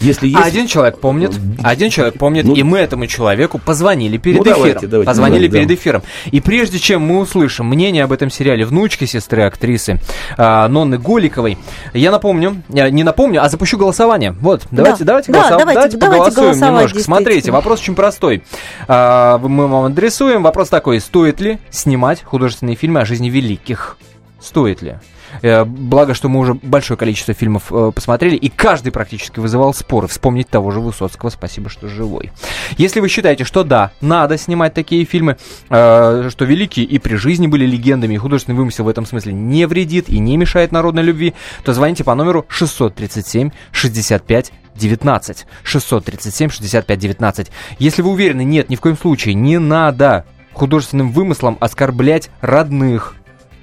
если 0.00 0.28
есть... 0.28 0.38
А 0.40 0.44
один 0.44 0.66
человек 0.66 0.98
помнит, 0.98 1.32
один 1.62 1.90
человек 1.90 2.18
помнит, 2.18 2.44
Ну, 2.44 2.54
и 2.54 2.62
мы 2.62 2.78
этому 2.78 3.06
человеку 3.06 3.58
позвонили 3.58 4.16
перед 4.16 4.38
Ну, 4.38 4.44
давайте, 4.44 4.78
эфиром. 4.78 4.90
давайте, 4.90 5.06
позвонили 5.10 5.46
давайте, 5.46 5.66
перед 5.68 5.80
эфиром. 5.80 6.02
И 6.30 6.40
прежде 6.40 6.78
чем 6.78 7.02
мы 7.02 7.18
услышим 7.20 7.66
мнение 7.66 8.04
об 8.04 8.12
этом 8.12 8.30
сериале 8.30 8.64
внучки 8.64 9.04
сестры 9.04 9.42
актрисы 9.42 10.00
а, 10.36 10.66
Нонны 10.68 10.98
Голиковой, 10.98 11.58
я 11.92 12.10
напомню, 12.10 12.62
не 12.68 13.02
напомню, 13.04 13.42
а 13.42 13.48
запущу 13.48 13.76
голосование. 13.78 14.32
Вот, 14.32 14.62
давайте, 14.70 15.04
давайте, 15.04 15.32
Да, 15.32 15.38
голосов- 15.40 15.58
давайте, 15.58 15.74
давайте 15.74 15.96
давайте 15.98 16.18
поголосуем 16.24 16.46
голосовать, 16.50 16.74
немножко. 16.76 17.00
Смотрите, 17.00 17.50
вопрос 17.52 17.80
очень 17.80 17.94
простой. 17.94 18.42
А, 18.88 19.38
мы 19.38 19.66
вам 19.68 19.84
адресуем. 19.86 20.42
Вопрос 20.42 20.68
такой: 20.68 21.00
стоит 21.00 21.40
ли 21.40 21.58
снимать 21.70 22.22
художественные 22.22 22.76
фильмы 22.76 23.00
о 23.00 23.04
жизни 23.04 23.28
великих? 23.28 23.98
Стоит 24.40 24.80
ли? 24.82 24.94
Э, 25.42 25.64
Благо, 25.64 26.14
что 26.14 26.28
мы 26.28 26.40
уже 26.40 26.54
большое 26.54 26.98
количество 26.98 27.34
фильмов 27.34 27.72
э, 27.72 27.92
посмотрели, 27.94 28.36
и 28.36 28.48
каждый 28.48 28.92
практически 28.92 29.40
вызывал 29.40 29.74
споры. 29.74 30.06
Вспомнить 30.08 30.48
того 30.48 30.70
же 30.70 30.80
Высоцкого, 30.80 31.30
спасибо, 31.30 31.68
что 31.68 31.88
живой. 31.88 32.30
Если 32.76 33.00
вы 33.00 33.08
считаете, 33.08 33.44
что 33.44 33.64
да, 33.64 33.92
надо 34.00 34.38
снимать 34.38 34.74
такие 34.74 35.04
фильмы, 35.04 35.36
э, 35.68 36.28
что 36.30 36.44
великие 36.44 36.86
и 36.86 36.98
при 36.98 37.14
жизни 37.16 37.46
были 37.46 37.66
легендами, 37.66 38.14
и 38.14 38.18
художественный 38.18 38.56
вымысел 38.56 38.84
в 38.84 38.88
этом 38.88 39.06
смысле 39.06 39.32
не 39.32 39.66
вредит 39.66 40.08
и 40.08 40.18
не 40.18 40.36
мешает 40.36 40.72
народной 40.72 41.02
любви, 41.02 41.34
то 41.64 41.72
звоните 41.72 42.04
по 42.04 42.14
номеру 42.14 42.46
637 42.48 43.50
65 43.72 44.52
19. 44.74 45.46
637 45.62 46.50
65 46.50 46.98
19. 46.98 47.50
Если 47.78 48.02
вы 48.02 48.10
уверены, 48.10 48.44
нет, 48.44 48.70
ни 48.70 48.76
в 48.76 48.80
коем 48.80 48.96
случае 48.96 49.34
не 49.34 49.58
надо 49.58 50.24
художественным 50.52 51.12
вымыслом 51.12 51.56
оскорблять 51.60 52.30
родных 52.40 53.14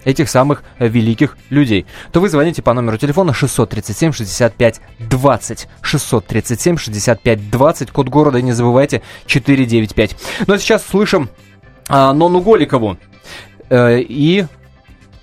этих 0.07 0.29
самых 0.29 0.63
э, 0.79 0.87
великих 0.87 1.37
людей, 1.49 1.85
то 2.13 2.21
вы 2.21 2.29
звоните 2.29 2.63
по 2.63 2.73
номеру 2.73 2.97
телефона 2.97 3.33
637 3.33 4.13
65 4.13 4.81
20. 4.99 5.67
637 5.81 6.77
65 6.77 7.49
20, 7.49 7.91
код 7.91 8.07
города, 8.07 8.41
не 8.41 8.53
забывайте, 8.53 9.01
495. 9.25 10.15
Ну 10.47 10.53
а 10.53 10.57
сейчас 10.57 10.87
слышим 10.87 11.29
а, 11.89 12.13
Нону 12.13 12.39
Голикову. 12.39 12.97
Э, 13.69 13.99
и 13.99 14.45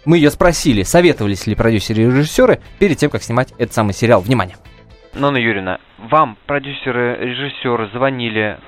мы 0.05 0.19
ее 0.19 0.31
спросили, 0.31 0.83
советовались 0.83 1.47
ли 1.47 1.55
продюсеры 1.55 2.03
и 2.03 2.07
режиссеры 2.07 2.61
перед 2.79 2.99
тем, 2.99 3.09
как 3.09 3.23
снимать 3.23 3.53
этот 3.53 3.73
самый 3.73 3.95
сериал. 3.95 4.21
Внимание. 4.21 4.57
Нонна 5.15 5.39
Юрьевна, 5.39 5.79
вам 6.11 6.37
продюсеры, 6.47 7.17
режиссеры 7.21 7.89
звонили, 7.95 8.59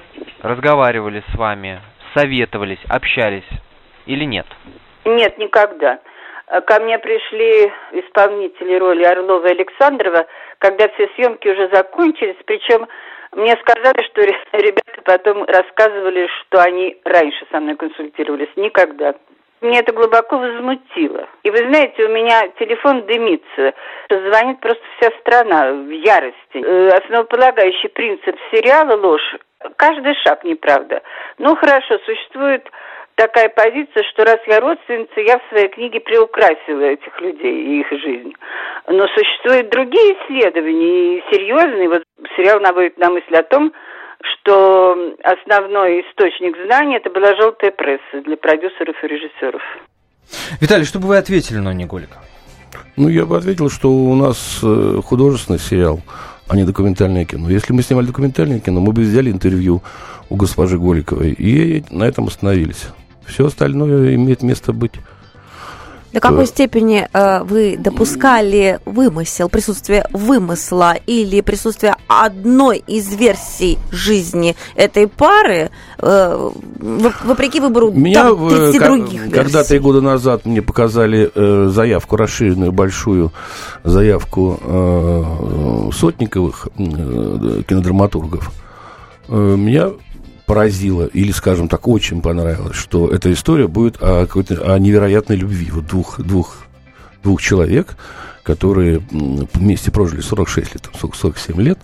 разговаривали 0.40 1.22
с 1.30 1.36
вами, 1.36 1.82
советовались, 2.14 2.78
общались 2.88 3.44
или 4.06 4.24
нет? 4.24 4.46
Нет, 5.06 5.38
никогда. 5.38 6.00
Э, 6.48 6.60
Ко 6.60 6.80
мне 6.80 6.98
пришли 6.98 7.72
исполнители 7.92 8.74
роли 8.76 9.04
Орлова 9.04 9.46
и 9.46 9.52
Александрова, 9.52 10.26
когда 10.58 10.88
все 10.88 11.08
съемки 11.14 11.48
уже 11.48 11.68
закончились, 11.72 12.36
причем 12.44 12.86
мне 13.32 13.56
сказали, 13.60 14.02
что 14.06 14.22
ре- 14.22 14.44
ребята 14.52 15.02
потом 15.04 15.44
рассказывали, 15.44 16.28
что 16.40 16.60
они 16.62 16.96
раньше 17.04 17.46
со 17.50 17.60
мной 17.60 17.76
консультировались. 17.76 18.48
Никогда. 18.56 19.14
Мне 19.62 19.78
это 19.80 19.92
глубоко 19.92 20.36
возмутило. 20.38 21.26
И 21.42 21.50
вы 21.50 21.56
знаете, 21.56 22.04
у 22.04 22.08
меня 22.08 22.46
телефон 22.58 23.06
дымится. 23.06 23.72
Звонит 24.10 24.60
просто 24.60 24.82
вся 24.98 25.10
страна 25.20 25.72
в 25.72 25.90
ярости. 25.90 26.36
Э, 26.62 26.88
Основополагающий 26.98 27.88
принцип 27.88 28.36
сериала 28.52 28.96
ложь. 28.96 29.36
Каждый 29.76 30.14
шаг 30.16 30.44
неправда. 30.44 31.02
Ну 31.38 31.56
хорошо, 31.56 31.98
существует 32.04 32.68
такая 33.16 33.48
позиция, 33.48 34.04
что 34.12 34.24
раз 34.24 34.38
я 34.46 34.60
родственница, 34.60 35.20
я 35.20 35.38
в 35.38 35.48
своей 35.48 35.68
книге 35.68 36.00
приукрасила 36.00 36.82
этих 36.82 37.20
людей 37.20 37.64
и 37.64 37.80
их 37.80 37.90
жизнь. 37.90 38.32
Но 38.88 39.06
существуют 39.08 39.70
другие 39.70 40.14
исследования, 40.14 41.18
и 41.18 41.22
серьезные. 41.32 41.88
Вот 41.88 42.02
сериал 42.36 42.60
наводит 42.60 42.98
на 42.98 43.10
мысль 43.10 43.34
о 43.34 43.42
том, 43.42 43.72
что 44.20 45.14
основной 45.24 46.02
источник 46.02 46.56
знаний 46.66 46.96
это 46.96 47.10
была 47.10 47.34
желтая 47.36 47.70
пресса 47.70 48.22
для 48.24 48.36
продюсеров 48.36 48.96
и 49.02 49.06
режиссеров. 49.06 49.62
Виталий, 50.60 50.84
что 50.84 50.98
бы 50.98 51.08
вы 51.08 51.16
ответили 51.18 51.58
Ноне 51.58 51.86
Голиковой? 51.86 52.24
Ну, 52.96 53.08
я 53.08 53.26
бы 53.26 53.36
ответил, 53.36 53.70
что 53.70 53.90
у 53.90 54.14
нас 54.14 54.60
э, 54.62 55.00
художественный 55.04 55.58
сериал, 55.58 56.00
а 56.48 56.56
не 56.56 56.64
документальное 56.64 57.24
кино. 57.24 57.48
Если 57.48 57.72
мы 57.72 57.82
снимали 57.82 58.06
документальное 58.06 58.58
кино, 58.58 58.80
мы 58.80 58.92
бы 58.92 59.02
взяли 59.02 59.30
интервью 59.30 59.82
у 60.28 60.36
госпожи 60.36 60.78
Голиковой 60.78 61.32
и 61.32 61.84
на 61.90 62.04
этом 62.04 62.26
остановились. 62.26 62.88
Все 63.26 63.46
остальное 63.46 64.14
имеет 64.14 64.42
место 64.42 64.72
быть. 64.72 64.92
До 66.12 66.20
какой 66.20 66.44
Э. 66.44 66.46
степени 66.46 67.06
э, 67.12 67.42
вы 67.42 67.76
допускали 67.78 68.78
вымысел, 68.86 69.50
присутствие 69.50 70.06
вымысла 70.14 70.94
или 71.06 71.42
присутствие 71.42 71.94
одной 72.08 72.82
из 72.86 73.14
версий 73.14 73.76
жизни 73.90 74.56
этой 74.76 75.08
пары, 75.08 75.70
э, 75.98 76.50
воп- 76.78 77.26
вопреки 77.26 77.60
выбору 77.60 77.90
Меня 77.90 78.22
там, 78.30 78.46
э, 78.46 78.50
30 78.50 78.78
ка- 78.78 78.86
других 78.86 79.22
когда 79.30 79.58
версий? 79.58 79.68
три 79.68 79.78
года 79.80 80.00
назад 80.00 80.46
мне 80.46 80.62
показали 80.62 81.30
э, 81.34 81.68
заявку, 81.70 82.16
расширенную 82.16 82.72
большую 82.72 83.32
заявку 83.84 84.58
э, 84.62 85.90
Сотниковых, 85.92 86.68
э, 86.78 87.62
кинодраматургов, 87.68 88.52
э, 89.28 89.34
меня 89.34 89.90
поразило, 90.46 91.06
или, 91.06 91.32
скажем 91.32 91.68
так, 91.68 91.86
очень 91.88 92.22
понравилось, 92.22 92.76
что 92.76 93.08
эта 93.08 93.32
история 93.32 93.68
будет 93.68 93.96
о, 94.00 94.26
какой-то, 94.26 94.72
о 94.74 94.78
невероятной 94.78 95.36
любви 95.36 95.68
вот 95.70 95.86
двух, 95.86 96.20
двух, 96.20 96.58
двух 97.22 97.42
человек, 97.42 97.96
которые 98.42 99.02
вместе 99.54 99.90
прожили 99.90 100.20
46 100.20 100.74
лет, 100.74 100.82
там, 100.82 100.94
40 100.94 101.16
47 101.16 101.60
лет, 101.60 101.78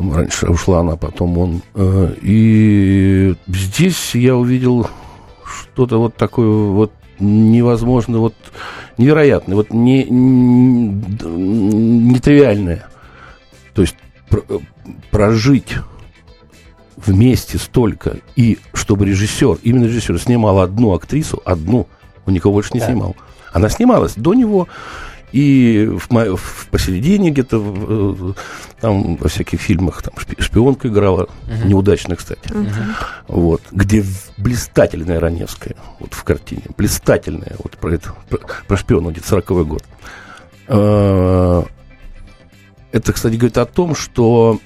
Потом 0.00 0.16
раньше 0.16 0.46
ушла 0.48 0.80
она, 0.80 0.96
потом 0.96 1.36
он. 1.36 1.62
Э, 1.74 2.14
И 2.22 3.34
здесь 3.48 4.14
я 4.14 4.34
увидел 4.34 4.88
что-то 5.44 5.98
вот 5.98 6.16
такое 6.16 6.48
вот 6.48 6.90
невозможно, 7.18 8.18
вот 8.18 8.34
невероятное, 8.96 9.56
вот 9.56 9.74
не, 9.74 10.04
не, 10.04 10.92
нетривиальное. 12.14 12.86
То 13.74 13.82
есть 13.82 13.96
э, 14.30 14.58
прожить 15.10 15.74
вместе 17.06 17.58
столько, 17.58 18.16
и 18.36 18.58
чтобы 18.74 19.06
режиссер, 19.06 19.58
именно 19.62 19.84
режиссер, 19.84 20.18
снимал 20.20 20.60
одну 20.60 20.92
актрису, 20.94 21.40
одну, 21.44 21.86
он 22.26 22.34
никого 22.34 22.54
больше 22.54 22.70
не 22.74 22.80
снимал. 22.86 23.16
Она 23.52 23.68
снималась 23.68 24.14
до 24.16 24.34
него, 24.34 24.68
и 25.32 25.88
в, 25.98 26.10
мо- 26.12 26.36
в 26.36 26.66
посередине 26.70 27.30
где-то 27.30 27.58
в, 27.60 28.30
э, 28.30 28.34
там 28.80 29.16
во 29.16 29.28
всяких 29.28 29.60
фильмах 29.60 30.02
там 30.02 30.12
шпи- 30.16 30.40
шпионка 30.42 30.88
играла, 30.88 31.28
неудачно, 31.64 32.16
кстати. 32.16 32.40
Вот, 33.28 33.62
где 33.70 34.04
блистательная 34.38 35.20
Раневская, 35.20 35.76
вот 36.00 36.14
в 36.14 36.24
картине, 36.24 36.62
блистательная, 36.76 37.54
вот 37.62 37.76
про 37.78 37.94
это, 37.94 38.12
про, 38.28 38.38
про 38.66 38.76
шпиона, 38.76 39.10
где-то 39.10 39.28
40 39.28 39.66
год. 39.68 39.84
Это, 42.92 43.12
кстати, 43.12 43.36
говорит 43.36 43.56
о 43.58 43.66
том, 43.66 43.94
что 43.94 44.58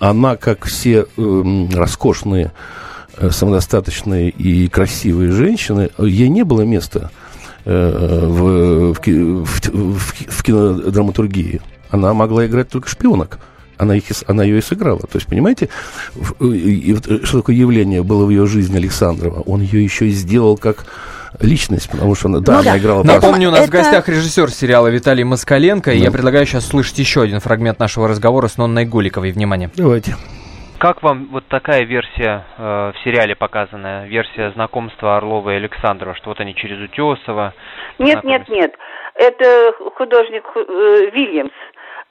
она, 0.00 0.36
как 0.36 0.64
все 0.64 1.06
эм, 1.16 1.70
роскошные, 1.70 2.52
э, 3.16 3.30
самодостаточные 3.30 4.30
и 4.30 4.68
красивые 4.68 5.30
женщины, 5.30 5.90
ей 5.98 6.28
не 6.28 6.42
было 6.42 6.62
места 6.62 7.10
э, 7.64 8.26
в, 8.26 8.94
в, 8.94 8.94
в 8.94 8.98
в 8.98 10.12
ки- 10.12 10.28
в 10.28 10.42
кинодраматургии. 10.42 11.60
Она 11.90 12.12
могла 12.14 12.46
играть 12.46 12.68
только 12.68 12.88
шпионок. 12.88 13.38
Она, 13.78 13.94
их, 13.96 14.04
она 14.26 14.42
ее 14.42 14.58
и 14.58 14.62
сыграла. 14.62 15.00
То 15.00 15.16
есть, 15.16 15.26
понимаете, 15.26 15.68
э, 16.40 17.20
что 17.22 17.38
такое 17.38 17.54
явление 17.54 18.02
было 18.02 18.24
в 18.24 18.30
ее 18.30 18.46
жизни 18.46 18.76
Александрова? 18.76 19.40
Он 19.42 19.60
ее 19.60 19.84
еще 19.84 20.08
и 20.08 20.10
сделал 20.10 20.56
как 20.56 20.86
личность, 21.40 21.90
потому 21.90 22.14
что 22.14 22.28
она, 22.28 22.40
да, 22.40 22.52
Ну 22.54 22.58
она 22.60 22.72
да. 22.72 22.78
играла... 22.78 23.02
Напомню, 23.04 23.48
у 23.48 23.50
нас 23.52 23.60
в 23.60 23.62
это- 23.64 23.72
гостях 23.72 24.08
режиссер 24.08 24.50
сериала 24.50 24.88
Виталий 24.88 25.24
Москаленко, 25.24 25.90
и 25.92 25.98
Да. 25.98 26.04
я 26.04 26.10
предлагаю 26.10 26.46
сейчас 26.46 26.66
слышать 26.66 26.98
еще 26.98 27.22
один 27.22 27.40
фрагмент 27.40 27.78
нашего 27.78 28.08
разговора 28.08 28.48
с 28.48 28.58
Нонной 28.58 28.84
Голиковой. 28.84 29.32
Внимание. 29.32 29.70
Давайте. 29.76 30.14
Как 30.78 31.02
вам 31.02 31.28
вот 31.32 31.46
такая 31.48 31.84
версия 31.84 32.44
э, 32.58 32.92
в 32.94 32.94
сериале 33.02 33.34
показанная, 33.34 34.06
версия 34.06 34.50
знакомства 34.52 35.16
Орлова 35.16 35.50
и 35.50 35.56
Александрова, 35.56 36.14
что 36.16 36.28
вот 36.28 36.40
они 36.40 36.54
через 36.54 36.78
Утесова? 36.78 37.54
Нет, 37.98 38.22
нет, 38.24 38.46
нет. 38.50 38.74
Это 39.14 39.72
художник 39.96 40.44
э, 40.54 41.10
Вильямс 41.14 41.50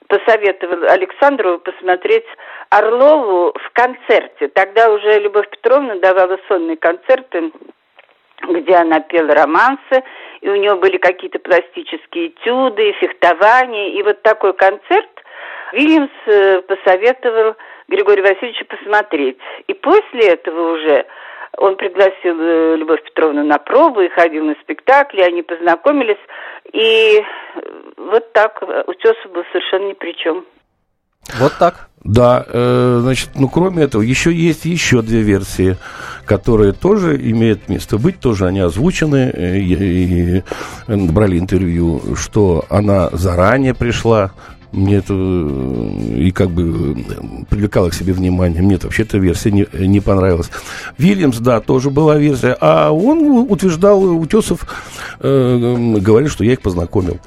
посоветовал 0.08 0.84
Александру 0.90 1.58
посмотреть 1.60 2.24
Орлову 2.70 3.52
в 3.54 3.72
концерте. 3.72 4.48
Тогда 4.54 4.90
уже 4.90 5.20
Любовь 5.20 5.48
Петровна 5.50 5.94
давала 6.00 6.36
сольные 6.48 6.76
концерты, 6.76 7.52
где 8.42 8.74
она 8.74 9.00
пела 9.00 9.34
романсы, 9.34 10.02
и 10.40 10.48
у 10.48 10.56
нее 10.56 10.76
были 10.76 10.98
какие-то 10.98 11.38
пластические 11.38 12.28
этюды, 12.28 12.92
фехтование. 13.00 13.94
И 13.94 14.02
вот 14.02 14.22
такой 14.22 14.52
концерт 14.52 15.08
Вильямс 15.72 16.10
э, 16.26 16.62
посоветовал 16.62 17.56
Григорию 17.88 18.24
Васильевичу 18.24 18.66
посмотреть. 18.66 19.38
И 19.66 19.74
после 19.74 20.28
этого 20.28 20.74
уже 20.74 21.06
он 21.58 21.76
пригласил 21.76 22.40
э, 22.40 22.76
Любовь 22.76 23.02
Петровну 23.02 23.44
на 23.44 23.58
пробу 23.58 24.00
и 24.00 24.08
ходил 24.08 24.44
на 24.44 24.54
спектакли, 24.62 25.22
они 25.22 25.42
познакомились. 25.42 26.20
И 26.72 27.18
э, 27.18 27.60
вот 27.96 28.32
так 28.32 28.62
Утесов 28.86 29.30
был 29.32 29.44
совершенно 29.52 29.88
ни 29.88 29.94
при 29.94 30.12
чем. 30.12 30.44
Вот 31.38 31.52
так. 31.58 31.88
Да, 32.04 32.44
э, 32.46 33.00
значит, 33.02 33.30
ну 33.34 33.48
кроме 33.48 33.82
этого, 33.82 34.00
еще 34.00 34.32
есть 34.32 34.64
еще 34.64 35.02
две 35.02 35.22
версии, 35.22 35.76
которые 36.24 36.72
тоже 36.72 37.16
имеют 37.16 37.68
место 37.68 37.98
быть, 37.98 38.20
тоже 38.20 38.46
они 38.46 38.60
озвучены, 38.60 39.32
э, 39.34 39.58
и, 39.58 40.38
и 40.38 40.42
брали 40.86 41.36
интервью, 41.36 42.14
что 42.14 42.64
она 42.68 43.10
заранее 43.12 43.74
пришла, 43.74 44.30
мне 44.76 44.96
это 44.96 45.14
э, 45.14 46.18
и 46.18 46.30
как 46.30 46.50
бы 46.50 46.96
э, 46.96 47.44
привлекала 47.48 47.90
к 47.90 47.94
себе 47.94 48.12
внимание. 48.12 48.62
Мне 48.62 48.78
вообще 48.80 49.02
эта 49.02 49.18
версия 49.18 49.50
не, 49.50 49.66
не 49.72 50.00
понравилась. 50.00 50.50
Вильямс, 50.98 51.38
да, 51.38 51.60
тоже 51.60 51.90
была 51.90 52.16
версия. 52.16 52.56
А 52.60 52.90
он 52.90 53.46
утверждал, 53.50 54.02
Утесов 54.02 54.66
э, 55.20 55.96
говорил, 55.98 56.28
что 56.28 56.44
я 56.44 56.52
их 56.52 56.60
познакомил. 56.60 57.18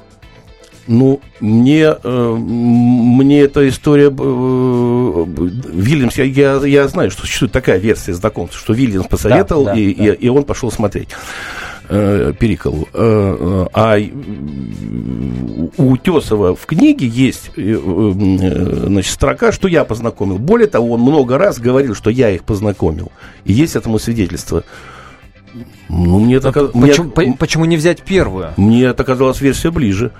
Ну, 0.92 1.20
мне, 1.38 1.94
э, 2.02 2.34
мне 2.36 3.42
эта 3.42 3.68
история... 3.68 4.06
э, 4.08 5.24
Вильямс, 5.72 6.16
я, 6.18 6.24
я, 6.24 6.56
я 6.66 6.88
знаю, 6.88 7.12
что 7.12 7.20
существует 7.22 7.52
такая 7.52 7.78
версия 7.78 8.12
знакомства, 8.12 8.58
что 8.58 8.72
Вильямс 8.72 9.06
посоветовал, 9.06 9.66
да, 9.66 9.74
и, 9.74 9.94
да. 9.94 10.06
И, 10.06 10.16
и 10.16 10.28
он 10.28 10.42
пошел 10.42 10.72
смотреть 10.72 11.10
э, 11.88 12.32
Периколу. 12.36 12.88
А 12.92 13.98
у 15.76 15.92
Утесова 15.92 16.56
в 16.56 16.66
книге 16.66 17.06
есть 17.06 17.52
значит, 17.54 19.12
строка, 19.12 19.52
что 19.52 19.68
я 19.68 19.84
познакомил. 19.84 20.38
Более 20.38 20.66
того, 20.66 20.94
он 20.94 21.02
много 21.02 21.38
раз 21.38 21.60
говорил, 21.60 21.94
что 21.94 22.10
я 22.10 22.30
их 22.30 22.42
познакомил. 22.42 23.12
И 23.44 23.52
есть 23.52 23.76
этому 23.76 24.00
свидетельство. 24.00 24.64
Ну, 25.88 26.18
мне 26.20 26.40
мне- 26.74 26.88
Почему, 26.88 27.10
по- 27.10 27.32
почему 27.38 27.64
не 27.64 27.76
взять 27.76 28.02
первую? 28.02 28.50
мне 28.56 28.84
это 28.84 29.04
казалось 29.04 29.40
версия 29.40 29.70
ближе. 29.70 30.10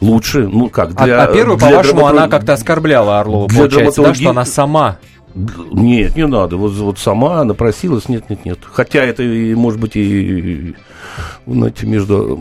Лучше, 0.00 0.48
ну 0.48 0.68
как, 0.70 0.92
А- 0.96 1.04
для... 1.04 1.22
а, 1.24 1.26
первую, 1.32 1.58
для 1.58 1.68
по-вашему, 1.68 2.00
драматург- 2.00 2.10
она 2.10 2.28
как-то 2.28 2.52
оскорбляла 2.54 3.20
Орлова, 3.20 3.48
для 3.48 3.58
получается, 3.58 4.02
да, 4.02 4.08
драматургии- 4.08 4.20
что 4.20 4.30
она 4.30 4.44
сама. 4.44 4.98
Нет, 5.34 6.16
не 6.16 6.26
надо. 6.26 6.56
Вот, 6.56 6.72
вот 6.72 6.98
сама 6.98 7.40
она 7.42 7.54
просилась, 7.54 8.08
нет, 8.08 8.28
нет, 8.30 8.44
нет. 8.44 8.58
Хотя 8.64 9.04
это, 9.04 9.22
и, 9.22 9.54
может 9.54 9.78
быть, 9.78 9.92
и, 9.94 10.74
знаете, 11.46 11.86
между 11.86 12.36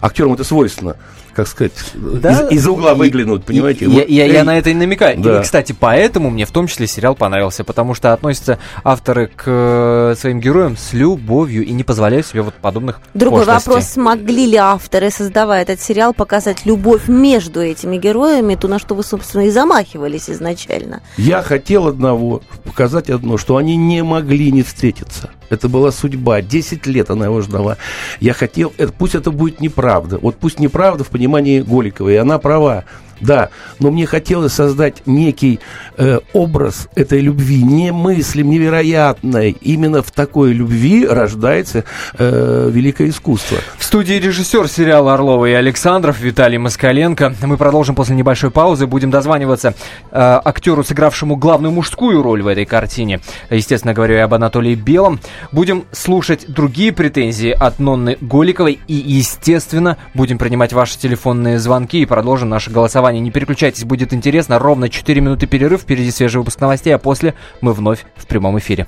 актерам 0.00 0.34
это 0.34 0.44
свойственно, 0.44 0.96
как 1.34 1.48
сказать, 1.48 1.72
Да, 1.94 2.46
из, 2.48 2.58
из 2.60 2.66
угла 2.68 2.92
и- 2.92 2.96
выглянуть, 2.96 3.44
понимаете? 3.44 3.86
Я, 3.86 3.90
Вот, 3.90 4.08
я- 4.08 4.24
я 4.26 4.40
эй, 4.40 4.42
на 4.44 4.56
это 4.58 4.70
и 4.70 4.74
намекаю. 4.74 5.18
Да. 5.20 5.40
И, 5.40 5.42
кстати, 5.42 5.74
поэтому 5.78 6.30
мне 6.30 6.46
в 6.46 6.50
том 6.52 6.66
числе 6.68 6.86
сериал 6.86 7.14
понравился, 7.16 7.64
потому 7.64 7.94
что 7.94 8.12
относятся 8.12 8.58
авторы 8.84 9.26
к 9.34 9.42
э, 9.46 10.14
своим 10.18 10.38
героям 10.40 10.76
с 10.76 10.92
любовью 10.92 11.64
и 11.64 11.72
не 11.72 11.82
позволяют 11.82 12.26
себе 12.26 12.42
вот 12.42 12.54
подобных 12.54 13.00
Другой 13.14 13.40
пошлостей. 13.40 13.68
вопрос, 13.70 13.88
смогли 13.88 14.46
ли 14.46 14.56
авторы, 14.56 15.10
создавая 15.10 15.62
этот 15.62 15.80
сериал, 15.80 16.14
показать 16.14 16.64
любовь 16.66 17.08
между 17.08 17.60
этими 17.60 17.96
героями, 17.96 18.54
то, 18.54 18.68
на 18.68 18.78
что 18.78 18.94
вы, 18.94 19.02
собственно, 19.02 19.42
и 19.46 19.50
замахивались 19.50 20.30
изначально? 20.30 21.02
Я 21.16 21.42
хотел 21.42 21.88
одного, 21.88 22.42
показать 22.64 23.10
одно, 23.10 23.38
что 23.38 23.56
они 23.56 23.76
не 23.76 24.02
могли 24.04 24.52
не 24.52 24.62
встретиться. 24.62 25.30
Это 25.50 25.68
была 25.68 25.92
судьба. 25.92 26.40
Десять 26.42 26.86
лет 26.86 27.10
она 27.10 27.26
его 27.26 27.40
ждала. 27.40 27.76
Я 28.20 28.32
хотел, 28.32 28.72
это, 28.76 28.92
пусть 28.92 29.14
это 29.14 29.30
будет 29.30 29.60
неправда. 29.60 30.18
Вот 30.18 30.36
пусть 30.36 30.58
неправда 30.58 31.04
в 31.04 31.08
понимании 31.08 31.60
Голиковой, 31.60 32.14
и 32.14 32.16
она 32.16 32.38
права. 32.38 32.84
Да, 33.20 33.50
но 33.78 33.90
мне 33.90 34.06
хотелось 34.06 34.52
создать 34.52 35.06
некий 35.06 35.60
э, 35.96 36.20
образ 36.32 36.88
этой 36.94 37.20
любви, 37.20 37.62
немыслим, 37.62 38.50
невероятной. 38.50 39.56
Именно 39.60 40.02
в 40.02 40.10
такой 40.10 40.52
любви 40.52 41.06
рождается 41.06 41.84
э, 42.18 42.70
великое 42.72 43.08
искусство. 43.08 43.58
В 43.78 43.84
студии 43.84 44.14
режиссер 44.14 44.68
сериала 44.68 45.14
Орлова 45.14 45.46
и 45.46 45.52
Александров 45.52 46.20
Виталий 46.20 46.58
Москаленко. 46.58 47.34
Мы 47.42 47.56
продолжим 47.56 47.94
после 47.94 48.16
небольшой 48.16 48.50
паузы. 48.50 48.86
Будем 48.86 49.10
дозваниваться 49.10 49.74
э, 50.10 50.40
актеру, 50.44 50.82
сыгравшему 50.82 51.36
главную 51.36 51.72
мужскую 51.72 52.22
роль 52.22 52.42
в 52.42 52.48
этой 52.48 52.64
картине. 52.64 53.20
Естественно, 53.50 53.94
говорю 53.94 54.16
я 54.16 54.24
об 54.24 54.34
Анатолии 54.34 54.74
Белом. 54.74 55.20
Будем 55.52 55.84
слушать 55.92 56.46
другие 56.48 56.92
претензии 56.92 57.50
от 57.50 57.78
Нонны 57.78 58.18
Голиковой. 58.20 58.80
И, 58.88 58.94
естественно, 58.94 59.96
будем 60.14 60.38
принимать 60.38 60.72
ваши 60.72 60.98
телефонные 60.98 61.58
звонки 61.58 62.02
и 62.02 62.06
продолжим 62.06 62.48
наше 62.48 62.70
голосование. 62.70 63.03
Не 63.12 63.30
переключайтесь, 63.30 63.84
будет 63.84 64.12
интересно. 64.12 64.58
Ровно 64.58 64.88
4 64.88 65.20
минуты 65.20 65.46
перерыв. 65.46 65.82
Впереди 65.82 66.10
свежий 66.10 66.38
выпуск 66.38 66.60
новостей, 66.60 66.94
а 66.94 66.98
после 66.98 67.34
мы 67.60 67.72
вновь 67.72 68.04
в 68.16 68.26
прямом 68.26 68.58
эфире. 68.58 68.86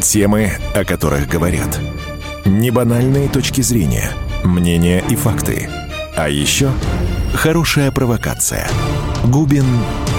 Темы, 0.00 0.52
о 0.74 0.84
которых 0.84 1.28
говорят. 1.28 1.78
Небанальные 2.44 3.28
точки 3.28 3.62
зрения, 3.62 4.10
мнения 4.44 5.02
и 5.08 5.16
факты. 5.16 5.68
А 6.16 6.28
еще 6.28 6.70
хорошая 7.34 7.90
провокация. 7.90 8.68
Губин 9.24 9.64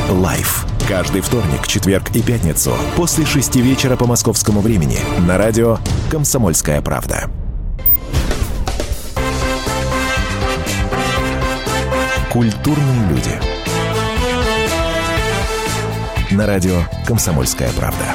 Live. 0.10 0.66
Каждый 0.88 1.22
вторник, 1.22 1.68
четверг 1.68 2.16
и 2.16 2.22
пятницу 2.22 2.74
после 2.96 3.26
шести 3.26 3.62
вечера 3.62 3.96
по 3.96 4.06
московскому 4.06 4.62
времени 4.62 5.00
на 5.28 5.38
радио 5.38 5.78
«Комсомольская 6.12 6.82
правда». 6.82 7.30
Культурные 12.36 13.08
люди. 13.12 13.32
На 16.32 16.46
радио 16.46 16.82
«Комсомольская 17.08 17.70
правда». 17.78 18.14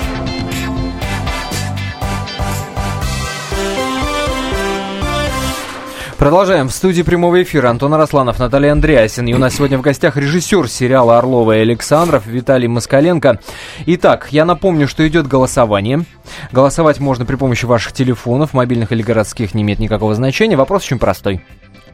Продолжаем. 6.19 6.69
В 6.69 6.73
студии 6.73 7.01
прямого 7.01 7.43
эфира 7.43 7.71
Антон 7.71 7.95
Арасланов, 7.95 8.39
Наталья 8.39 8.73
Андреасин. 8.73 9.27
И 9.27 9.33
у 9.33 9.39
нас 9.39 9.55
сегодня 9.55 9.79
в 9.79 9.81
гостях 9.81 10.19
режиссер 10.19 10.69
сериала 10.69 11.17
«Орлова 11.17 11.57
и 11.57 11.61
Александров» 11.63 12.27
Виталий 12.27 12.69
Москаленко. 12.69 13.41
Итак, 13.87 14.29
я 14.33 14.45
напомню, 14.45 14.87
что 14.87 15.09
идет 15.09 15.29
голосование. 15.29 16.05
Голосовать 16.53 17.01
можно 17.01 17.25
при 17.25 17.37
помощи 17.37 17.65
ваших 17.65 17.95
телефонов, 17.95 18.53
мобильных 18.53 18.93
или 18.93 19.01
городских, 19.01 19.55
не 19.55 19.63
имеет 19.63 19.79
никакого 19.79 20.15
значения. 20.15 20.59
Вопрос 20.59 20.83
очень 20.83 20.99
простой. 20.99 21.43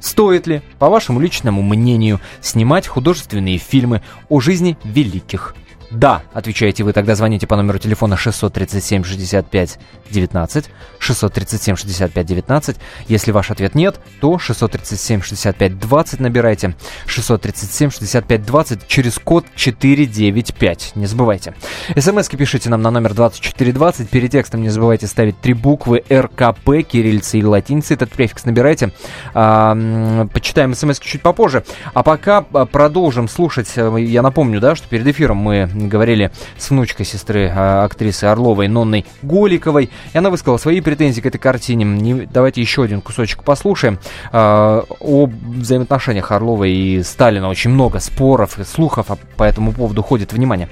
Стоит 0.01 0.47
ли, 0.47 0.63
по 0.79 0.89
вашему 0.89 1.21
личному 1.21 1.63
мнению, 1.63 2.21
снимать 2.41 2.87
художественные 2.87 3.59
фильмы 3.59 4.03
о 4.29 4.41
жизни 4.41 4.77
великих 4.85 5.55
да, 5.91 6.23
отвечаете 6.33 6.83
вы, 6.83 6.93
тогда 6.93 7.15
звоните 7.15 7.47
по 7.47 7.57
номеру 7.57 7.79
телефона 7.79 8.17
637 8.17 9.05
65 9.05 9.79
19, 10.11 10.65
637 10.99 11.77
65 11.77 12.27
19. 12.27 12.77
Если 13.09 13.31
ваш 13.31 13.51
ответ 13.51 13.75
нет, 13.75 14.01
то 14.21 14.39
637 14.39 15.23
65 15.23 15.79
20 15.79 16.21
набирайте, 16.21 16.75
637 17.07 17.91
65 17.91 18.45
20 18.45 18.89
через 18.89 19.19
код 19.19 19.45
495. 19.55 20.93
Не 20.97 21.07
забывайте. 21.07 21.55
СМСки 21.97 22.37
пишите 22.37 22.69
нам 22.69 22.83
на 22.83 22.91
номер 22.91 23.15
2420, 23.15 24.11
перед 24.11 24.31
текстом 24.33 24.63
не 24.63 24.71
забывайте 24.71 25.07
ставить 25.07 25.41
три 25.41 25.55
буквы 25.55 26.03
РКП, 26.11 26.83
кириллицы 26.87 27.39
или 27.39 27.47
латиницы, 27.47 27.95
этот 27.95 28.11
префикс 28.11 28.45
набирайте. 28.45 28.91
А, 29.35 30.27
почитаем 30.33 30.75
смс 30.75 30.99
чуть 30.99 31.23
попозже. 31.23 31.63
А 31.95 32.03
пока 32.03 32.45
а, 32.53 32.67
продолжим 32.67 33.29
слушать, 33.29 33.73
э, 33.77 33.97
я 34.01 34.23
напомню, 34.23 34.61
да, 34.61 34.75
что 34.75 34.89
перед 34.89 35.07
эфиром 35.07 35.37
мы 35.37 35.71
говорили 35.77 36.31
с 36.57 36.71
внучкой 36.71 37.07
сестры 37.07 37.51
а, 37.55 37.85
актрисы 37.85 38.25
Орловой, 38.25 38.69
Нонной 38.69 39.05
Голиковой, 39.23 39.91
и 40.13 40.19
она 40.19 40.31
высказала 40.31 40.57
свои 40.57 40.81
претензии 40.81 41.21
к 41.21 41.27
этой 41.27 41.39
картине. 41.39 41.85
Не, 41.85 42.27
давайте 42.27 42.61
еще 42.61 42.83
один 42.83 43.01
кусочек 43.01 43.45
послушаем. 43.45 43.99
А, 44.33 44.83
о 45.01 45.27
взаимоотношениях 45.27 46.33
Орловой 46.33 46.73
и 46.73 47.03
Сталина 47.03 47.49
очень 47.49 47.71
много 47.71 47.99
споров 48.01 48.59
и 48.59 48.65
слухов 48.65 49.11
а 49.11 49.17
по 49.37 49.45
этому 49.45 49.73
поводу 49.73 50.03
ходит. 50.03 50.33
Внимание. 50.33 50.69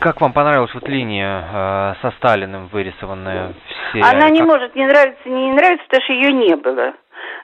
Как 0.00 0.20
вам 0.20 0.32
понравилась 0.32 0.72
вот 0.74 0.88
линия 0.88 1.40
э, 1.40 1.94
со 2.02 2.10
Сталиным 2.18 2.68
вырисованная 2.68 3.48
в 3.48 3.92
сериале? 3.92 4.18
Она 4.18 4.28
не 4.28 4.40
Как- 4.40 4.48
может 4.48 4.76
не 4.76 4.86
нравиться, 4.86 5.28
не 5.28 5.52
нравится, 5.52 5.84
потому 5.86 6.02
что 6.02 6.12
ее 6.12 6.32
не 6.32 6.56
было. 6.56 6.92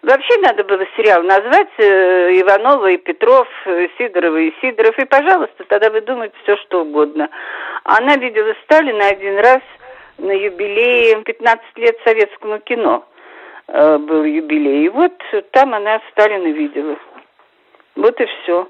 Вообще 0.03 0.39
надо 0.39 0.65
было 0.65 0.85
сериал 0.97 1.23
назвать 1.23 1.69
э, 1.79 2.41
Иванова 2.41 2.91
и 2.91 2.97
Петров, 2.97 3.49
э, 3.67 3.89
Сидорова 3.99 4.39
и 4.39 4.53
Сидоров, 4.61 4.99
и, 4.99 5.05
пожалуйста, 5.05 5.65
тогда 5.69 5.91
вы 5.91 6.01
думаете 6.01 6.35
все, 6.43 6.57
что 6.57 6.83
угодно. 6.83 7.29
Она 7.85 8.17
видела 8.17 8.55
Сталина 8.65 9.09
один 9.09 9.39
раз 9.39 9.61
на 10.19 10.33
юбилее 10.33 11.23
15 11.23 11.79
лет 11.79 11.97
советскому 12.05 12.59
кино. 12.61 13.05
Э, 13.69 13.99
был 13.99 14.25
юбилей. 14.25 14.87
И 14.87 14.89
вот 14.89 15.13
там 15.53 15.75
она 15.75 16.01
Сталина 16.13 16.53
видела. 16.53 16.97
Вот 17.95 18.21
и 18.21 18.27
все. 18.27 18.69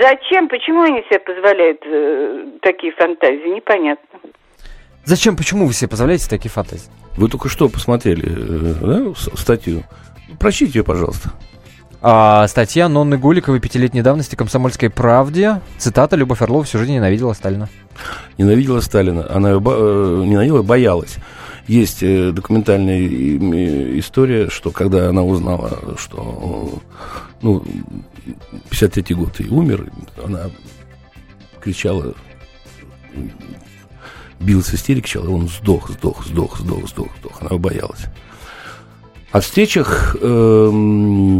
Зачем, 0.00 0.48
почему 0.48 0.82
они 0.82 1.02
себе 1.04 1.20
позволяют 1.20 1.80
э, 1.84 2.46
такие 2.60 2.92
фантазии, 2.92 3.48
непонятно. 3.48 4.20
Зачем, 5.04 5.36
почему 5.36 5.66
вы 5.66 5.72
себе 5.72 5.88
позволяете 5.88 6.28
такие 6.28 6.50
фантазии? 6.50 6.90
Вы 7.16 7.28
только 7.28 7.48
что 7.48 7.68
посмотрели 7.68 8.26
э, 8.26 9.12
да, 9.14 9.14
статью. 9.36 9.84
Прочтите 10.38 10.78
ее, 10.78 10.84
пожалуйста. 10.84 11.32
А, 12.02 12.46
статья 12.46 12.88
Нонны 12.88 13.16
Голиковой 13.18 13.58
пятилетней 13.60 14.02
давности 14.02 14.36
«Комсомольской 14.36 14.90
правде». 14.90 15.60
Цитата 15.78 16.14
«Любовь 16.16 16.42
Орлова 16.42 16.64
всю 16.64 16.78
жизнь 16.78 16.92
ненавидела 16.92 17.32
Сталина». 17.32 17.68
Ненавидела 18.38 18.80
Сталина. 18.80 19.26
Она 19.30 19.58
бо- 19.58 19.74
э, 19.76 20.24
ненавидела, 20.26 20.62
боялась. 20.62 21.16
Есть 21.66 22.02
э, 22.02 22.30
документальная 22.32 23.00
история, 23.98 24.50
что 24.50 24.70
когда 24.70 25.08
она 25.08 25.22
узнала, 25.22 25.96
что 25.98 26.80
ну, 27.42 27.64
53 28.70 29.14
год 29.16 29.40
и 29.40 29.48
умер, 29.48 29.90
она 30.22 30.50
кричала, 31.60 32.14
билась 34.38 34.66
в 34.66 34.74
истерике, 34.74 35.02
кричала, 35.04 35.30
он 35.30 35.48
сдох, 35.48 35.90
сдох, 35.90 36.24
сдох, 36.26 36.58
сдох, 36.58 36.88
сдох, 36.88 37.08
сдох. 37.20 37.40
Она 37.42 37.58
боялась. 37.58 38.04
О 39.32 39.40
встречах, 39.40 40.16
эм, 40.22 41.36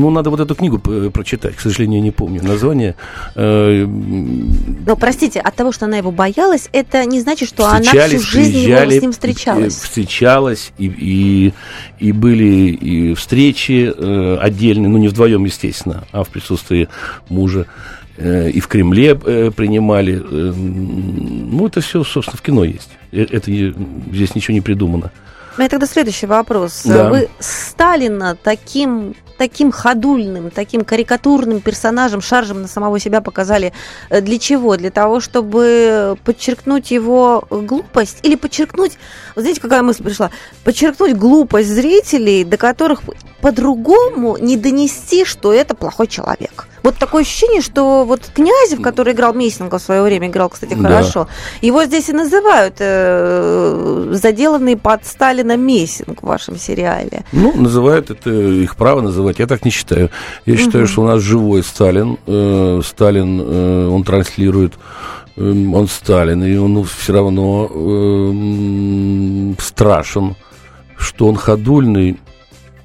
ну, 0.00 0.10
надо 0.10 0.30
вот 0.30 0.40
эту 0.40 0.54
книгу 0.54 0.78
п- 0.78 1.10
прочитать, 1.10 1.54
к 1.54 1.60
сожалению, 1.60 1.98
я 1.98 2.04
не 2.04 2.10
помню 2.10 2.42
название. 2.42 2.96
Э, 3.36 3.84
Но, 3.86 4.96
простите, 4.96 5.38
от 5.38 5.54
того, 5.54 5.72
что 5.72 5.84
она 5.84 5.98
его 5.98 6.10
боялась, 6.10 6.68
это 6.72 7.04
не 7.04 7.20
значит, 7.20 7.48
что 7.50 7.66
она 7.66 7.80
всю 8.18 8.26
жизнь 8.26 8.58
его 8.58 8.90
с 8.98 9.02
ним 9.02 9.12
встречалась. 9.12 9.76
э, 9.78 9.84
Встречалась, 9.84 10.72
и, 10.78 10.86
и, 10.86 11.52
и 11.98 12.12
были 12.12 12.70
и 12.70 13.14
встречи 13.14 13.92
э, 13.94 14.36
отдельные, 14.40 14.88
ну, 14.88 14.96
не 14.98 15.08
вдвоем, 15.08 15.44
естественно, 15.44 16.04
а 16.12 16.24
в 16.24 16.30
присутствии 16.30 16.88
мужа. 17.28 17.66
Э, 18.16 18.48
и 18.50 18.58
в 18.60 18.68
Кремле 18.68 19.18
э, 19.24 19.50
принимали. 19.54 20.14
Э, 20.18 20.52
ну, 20.56 21.66
это 21.66 21.82
все, 21.82 22.02
собственно, 22.04 22.38
в 22.38 22.42
кино 22.42 22.64
есть. 22.64 22.88
Э, 23.12 23.26
Это 23.30 23.50
здесь 23.52 24.34
ничего 24.34 24.54
не 24.54 24.60
придумано. 24.62 25.12
У 25.56 25.60
меня 25.60 25.68
тогда 25.68 25.86
следующий 25.86 26.26
вопрос. 26.26 26.82
Да. 26.84 27.10
Вы 27.10 27.28
Сталина 27.38 28.36
таким, 28.42 29.14
таким 29.42 29.72
ходульным, 29.72 30.50
таким 30.50 30.84
карикатурным 30.84 31.60
персонажем, 31.60 32.20
шаржем 32.20 32.62
на 32.62 32.68
самого 32.68 33.00
себя 33.00 33.20
показали 33.20 33.72
э, 34.08 34.20
для 34.20 34.38
чего? 34.38 34.76
Для 34.76 34.92
того, 34.92 35.18
чтобы 35.18 36.16
подчеркнуть 36.24 36.92
его 36.92 37.42
глупость? 37.50 38.20
Или 38.22 38.36
подчеркнуть, 38.36 38.92
вот 39.34 39.42
знаете, 39.42 39.60
какая 39.60 39.82
мысль 39.82 40.04
пришла? 40.04 40.30
Подчеркнуть 40.62 41.16
глупость 41.16 41.70
зрителей, 41.70 42.44
до 42.44 42.56
которых 42.56 43.00
по-другому 43.40 44.36
не 44.38 44.56
донести, 44.56 45.24
что 45.24 45.52
это 45.52 45.74
плохой 45.74 46.06
человек. 46.06 46.68
Вот 46.82 46.96
такое 46.98 47.22
ощущение, 47.22 47.60
что 47.60 48.04
вот 48.04 48.22
Князев, 48.34 48.80
который 48.80 49.12
играл 49.12 49.34
Мессинга 49.34 49.78
в 49.78 49.82
свое 49.82 50.02
время, 50.02 50.28
играл, 50.28 50.48
кстати, 50.48 50.74
Да. 50.74 50.88
хорошо, 50.88 51.28
его 51.60 51.84
здесь 51.84 52.08
и 52.08 52.12
называют 52.12 52.76
э, 52.78 54.10
заделанный 54.12 54.76
под 54.76 55.06
Сталина 55.06 55.56
Мессинг 55.56 56.22
в 56.22 56.26
вашем 56.26 56.56
сериале. 56.58 57.24
Ну, 57.32 57.52
называют 57.54 58.10
это 58.10 58.30
их 58.30 58.76
право 58.76 59.00
называть. 59.00 59.31
Я 59.38 59.46
так 59.46 59.64
не 59.64 59.70
считаю. 59.70 60.10
Я 60.46 60.56
считаю, 60.56 60.86
что 60.86 61.02
у 61.02 61.06
нас 61.06 61.20
живой 61.20 61.62
Сталин. 61.62 62.18
Э, 62.26 62.80
Сталин, 62.84 63.40
э, 63.40 63.86
он 63.88 64.04
транслирует, 64.04 64.74
э, 65.36 65.42
он 65.42 65.88
Сталин, 65.88 66.42
и 66.44 66.56
он 66.56 66.84
все 66.84 67.12
равно 67.12 67.70
э, 67.70 69.54
страшен. 69.60 70.36
Что 70.96 71.26
он 71.26 71.36
ходульный, 71.36 72.18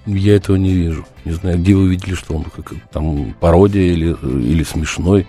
я 0.05 0.36
этого 0.36 0.55
не 0.55 0.73
вижу. 0.73 1.05
Не 1.25 1.33
знаю, 1.33 1.60
где 1.60 1.75
вы 1.75 1.89
видели, 1.89 2.15
что 2.15 2.36
он 2.36 2.45
как, 2.45 2.73
там 2.91 3.36
пародия 3.39 3.91
или, 3.91 4.15
или 4.23 4.63
смешной. 4.63 5.27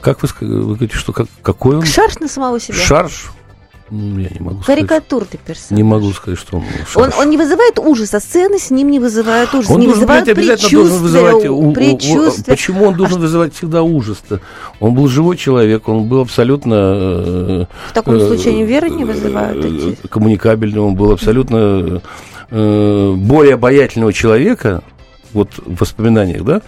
Как 0.00 0.22
вы, 0.22 0.28
вы 0.40 0.74
говорите, 0.74 0.96
что 0.96 1.12
как, 1.12 1.26
какой 1.42 1.76
он? 1.76 1.84
Шарж 1.84 2.18
на 2.20 2.28
самого 2.28 2.60
себя. 2.60 2.76
Шарж? 2.76 3.30
М, 3.94 4.18
Я 4.18 4.28
не 4.30 4.40
могу 4.40 4.62
сказать. 4.62 4.80
Карикатурный 4.80 5.38
персонаж. 5.46 5.76
Не 5.78 5.82
могу 5.84 6.10
сказать, 6.12 6.38
что 6.38 6.56
он 6.58 6.64
Он, 6.96 7.10
он 7.18 7.30
не 7.30 7.36
вызывает 7.36 7.78
ужаса, 7.78 8.18
сцены 8.18 8.58
с 8.58 8.70
ним 8.70 8.90
не 8.90 8.98
вызывают 8.98 9.54
ужаса, 9.54 9.72
Он 9.72 9.80
не 9.80 9.86
должен 9.86 10.00
вызывают 10.00 10.24
быть 10.26 10.36
обязательно 10.38 10.70
должен 10.80 10.98
вызывать 11.02 11.46
у- 11.46 11.72
предчувствия. 11.72 12.52
Почему 12.54 12.84
он 12.86 12.94
должен 12.94 13.20
вызывать 13.20 13.54
всегда 13.54 13.82
ужас-то? 13.82 14.40
Он 14.80 14.94
был 14.94 15.06
живой 15.08 15.36
человек, 15.36 15.88
он 15.88 16.08
был 16.08 16.20
абсолютно... 16.22 16.74
э, 16.74 17.64
В 17.90 17.92
таком 17.92 18.16
э, 18.16 18.26
случае 18.26 18.54
они 18.54 18.64
веры 18.64 18.90
не 18.90 19.04
э, 19.04 19.06
вызывают 19.06 19.64
эти? 19.64 19.96
Коммуникабельный, 20.08 20.80
он 20.80 20.94
был 20.96 21.12
абсолютно 21.12 22.02
э, 22.50 23.14
более 23.16 23.54
обаятельного 23.54 24.12
человека, 24.12 24.82
вот 25.32 25.50
в 25.64 25.76
воспоминаниях, 25.80 26.42
да? 26.44 26.62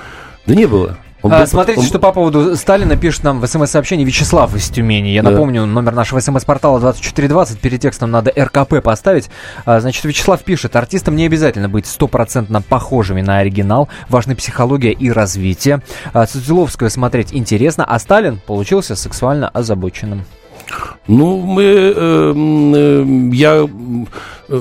Да 0.46 0.54
не 0.54 0.66
было. 0.66 0.96
А, 1.32 1.46
смотрите, 1.46 1.82
что 1.82 1.98
по 1.98 2.12
поводу 2.12 2.56
Сталина 2.56 2.96
пишет 2.96 3.24
нам 3.24 3.40
в 3.40 3.46
смс-сообщении 3.46 4.04
Вячеслав 4.04 4.54
из 4.54 4.68
Тюмени. 4.68 5.08
Я 5.08 5.22
Да. 5.22 5.30
напомню, 5.30 5.66
номер 5.66 5.94
нашего 5.94 6.20
смс-портала 6.20 6.80
2420. 6.80 7.60
Перед 7.60 7.80
текстом 7.80 8.10
надо 8.10 8.32
РКП 8.36 8.82
поставить. 8.82 9.28
А, 9.64 9.80
значит, 9.80 10.04
Вячеслав 10.04 10.42
пишет, 10.42 10.76
артистам 10.76 11.16
не 11.16 11.26
обязательно 11.26 11.68
быть 11.68 11.86
стопроцентно 11.86 12.62
похожими 12.62 13.22
на 13.22 13.38
оригинал. 13.38 13.88
Важны 14.08 14.34
психология 14.36 14.92
и 14.92 15.10
развитие. 15.10 15.82
А, 16.12 16.26
Цициловскую 16.26 16.90
смотреть 16.90 17.28
интересно, 17.32 17.84
а 17.84 17.98
Сталин 17.98 18.40
получился 18.46 18.96
сексуально 18.96 19.48
озабоченным. 19.48 20.24
Ну, 21.08 21.40
мы, 21.40 21.62
э, 21.62 23.04
я, 23.32 23.68
э, 24.48 24.60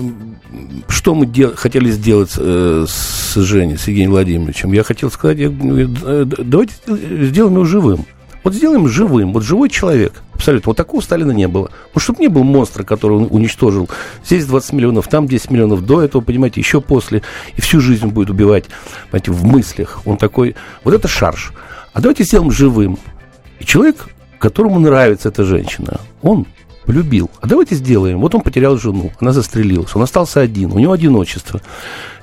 что 0.88 1.16
мы 1.16 1.26
дел, 1.26 1.54
хотели 1.56 1.90
сделать 1.90 2.34
э, 2.38 2.86
с 2.88 3.36
Женей, 3.36 3.78
с 3.78 3.88
Евгением 3.88 4.12
Владимировичем? 4.12 4.72
Я 4.72 4.84
хотел 4.84 5.10
сказать, 5.10 5.40
я, 5.40 5.50
давайте 5.50 6.74
сделаем 6.88 7.56
его 7.56 7.66
живым. 7.66 8.06
Вот 8.44 8.54
сделаем 8.54 8.88
живым, 8.88 9.34
вот 9.34 9.44
живой 9.44 9.70
человек. 9.70 10.22
Абсолютно. 10.36 10.70
Вот 10.70 10.78
такого 10.78 11.02
Сталина 11.02 11.32
не 11.32 11.48
было. 11.48 11.72
Вот 11.96 12.04
чтобы 12.04 12.20
не 12.20 12.28
был 12.28 12.44
монстра, 12.44 12.84
который 12.84 13.18
он 13.18 13.28
уничтожил. 13.32 13.90
Здесь 14.24 14.46
20 14.46 14.74
миллионов, 14.74 15.08
там 15.08 15.28
10 15.28 15.50
миллионов, 15.50 15.84
до 15.84 16.04
этого, 16.04 16.22
понимаете, 16.22 16.62
еще 16.62 16.80
после. 16.80 17.24
И 17.56 17.62
всю 17.62 17.80
жизнь 17.80 18.06
будет 18.06 18.30
убивать, 18.30 18.66
понимаете, 19.10 19.32
в 19.32 19.44
мыслях. 19.46 20.02
Он 20.06 20.18
такой, 20.18 20.56
вот 20.84 20.94
это 20.94 21.08
шарж. 21.08 21.54
А 21.94 22.02
давайте 22.02 22.24
сделаем 22.24 22.52
живым. 22.52 23.00
И 23.60 23.66
человек, 23.66 24.10
которому 24.46 24.80
нравится 24.80 25.30
эта 25.30 25.44
женщина, 25.44 26.00
он 26.22 26.46
полюбил. 26.86 27.32
А 27.42 27.48
давайте 27.48 27.74
сделаем. 27.74 28.20
Вот 28.20 28.36
он 28.36 28.42
потерял 28.42 28.78
жену, 28.78 29.12
она 29.20 29.32
застрелилась, 29.32 29.96
он 29.96 30.04
остался 30.04 30.40
один, 30.40 30.72
у 30.72 30.78
него 30.78 30.94
одиночество. 30.94 31.62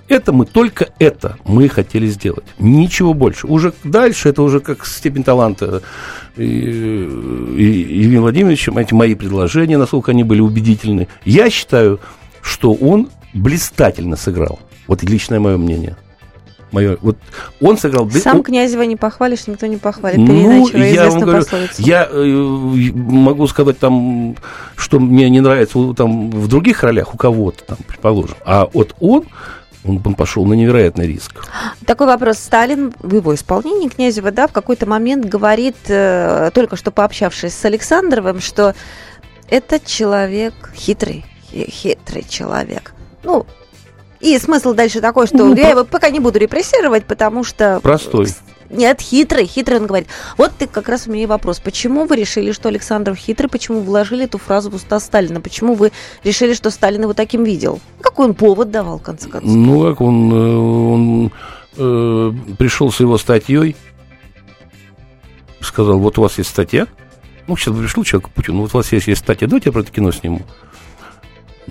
Это 0.07 0.33
мы, 0.33 0.47
только 0.47 0.91
это 1.01 1.37
мы 1.45 1.69
хотели 1.69 2.07
сделать. 2.07 2.45
Ничего 2.61 3.13
больше. 3.13 3.49
Уже 3.49 3.73
дальше 3.83 4.29
это 4.29 4.43
уже 4.43 4.61
как 4.61 4.87
степень 4.87 5.25
таланта 5.25 5.83
Евгения 6.37 8.21
Владимировича, 8.21 8.73
эти 8.81 8.95
мои 8.95 9.17
предложения, 9.17 9.79
насколько 9.79 10.13
они 10.13 10.23
были 10.23 10.41
убедительны. 10.41 11.09
Я 11.25 11.51
считаю, 11.51 11.99
что 12.41 12.73
он 12.73 13.09
блистательно 13.35 14.15
сыграл. 14.15 14.61
Вот 14.87 15.03
личное 15.03 15.41
мое 15.41 15.57
мнение. 15.57 15.97
Мое, 16.73 16.97
вот 17.03 17.19
он 17.61 17.77
сыграл... 17.77 18.11
Сам 18.11 18.39
он... 18.39 18.43
Князева 18.43 18.83
не 18.83 18.97
похвалишь, 18.97 19.47
никто 19.47 19.67
не 19.67 19.77
похвалит. 19.77 20.19
Ну, 20.19 20.69
я 20.75 21.11
вам 21.11 21.21
говорю, 21.21 21.45
я 21.79 22.09
э, 22.11 22.25
могу 22.95 23.47
сказать 23.47 23.79
там, 23.79 24.37
что 24.75 24.99
мне 24.99 25.29
не 25.29 25.41
нравится 25.41 25.93
там 25.95 26.31
в 26.31 26.49
других 26.49 26.83
ролях 26.83 27.15
у 27.15 27.19
кого-то 27.19 27.65
там, 27.65 27.79
предположим. 27.87 28.37
А 28.45 28.69
вот 28.73 28.95
он 29.01 29.25
он, 29.85 30.01
он 30.05 30.15
пошел 30.15 30.47
на 30.47 30.55
невероятный 30.55 31.07
риск. 31.07 31.45
Такой 31.87 32.07
вопрос. 32.07 32.39
Сталин 32.39 32.95
в 33.01 33.15
его 33.15 33.35
исполнении 33.35 33.89
Князева, 33.89 34.31
да, 34.31 34.47
в 34.47 34.53
какой-то 34.53 34.87
момент 34.87 35.25
говорит, 35.25 35.77
э, 35.89 36.51
только 36.55 36.77
что 36.77 36.91
пообщавшись 36.91 37.53
с 37.53 37.65
Александровым, 37.65 38.41
что 38.41 38.75
этот 39.49 39.85
человек 39.85 40.55
хитрый, 40.75 41.25
хитрый 41.51 42.25
человек. 42.29 42.95
Ну, 43.25 43.45
и 44.23 44.39
смысл 44.39 44.73
дальше 44.73 45.01
такой, 45.01 45.27
что 45.27 45.39
ну, 45.39 45.57
я 45.57 45.71
его 45.71 45.85
пока 45.85 46.09
не 46.11 46.21
буду 46.21 46.39
репрессировать, 46.39 47.05
потому 47.05 47.43
что... 47.43 47.81
Простой. 47.83 48.29
Нет, 48.71 49.01
хитрый, 49.01 49.47
хитрый 49.47 49.81
он 49.81 49.87
говорит. 49.87 50.09
Вот 50.39 50.53
ты 50.57 50.67
как 50.67 50.89
раз 50.89 51.07
у 51.07 51.13
меня 51.13 51.25
и 51.25 51.27
вопрос. 51.27 51.61
Почему 51.61 52.07
вы 52.07 52.17
решили, 52.17 52.53
что 52.53 52.69
Александров 52.69 53.19
хитрый? 53.19 53.51
Почему 53.51 53.81
вложили 53.81 54.25
эту 54.25 54.39
фразу 54.39 54.71
в 54.71 54.75
уста 54.77 54.99
Сталина? 55.01 55.41
Почему 55.41 55.75
вы 55.75 55.93
решили, 56.25 56.55
что 56.55 56.71
Сталин 56.71 57.03
его 57.03 57.13
таким 57.13 57.45
видел? 57.45 57.81
Какой 58.01 58.27
он 58.29 58.35
повод 58.35 58.71
давал, 58.71 58.99
в 58.99 59.03
конце 59.03 59.29
концов? 59.29 59.51
Ну, 59.53 59.91
как 59.91 60.01
он, 60.01 60.33
э, 60.33 60.57
он 60.57 61.33
э, 61.77 62.55
пришел 62.57 62.91
с 62.91 63.01
его 63.01 63.19
статьей, 63.19 63.77
сказал, 65.61 65.99
вот 65.99 66.17
у 66.19 66.23
вас 66.23 66.39
есть 66.39 66.49
статья, 66.49 66.87
ну, 67.47 67.57
сейчас 67.57 67.77
пришел 67.77 68.05
человек 68.05 68.29
к 68.29 68.33
Путину, 68.33 68.63
вот 68.63 68.75
у 68.75 68.79
вас 68.79 68.91
есть, 68.93 69.07
есть 69.07 69.21
статья, 69.21 69.49
давайте 69.49 69.69
я 69.69 69.73
про 69.73 69.81
это 69.81 69.91
кино 69.91 70.13
сниму. 70.13 70.43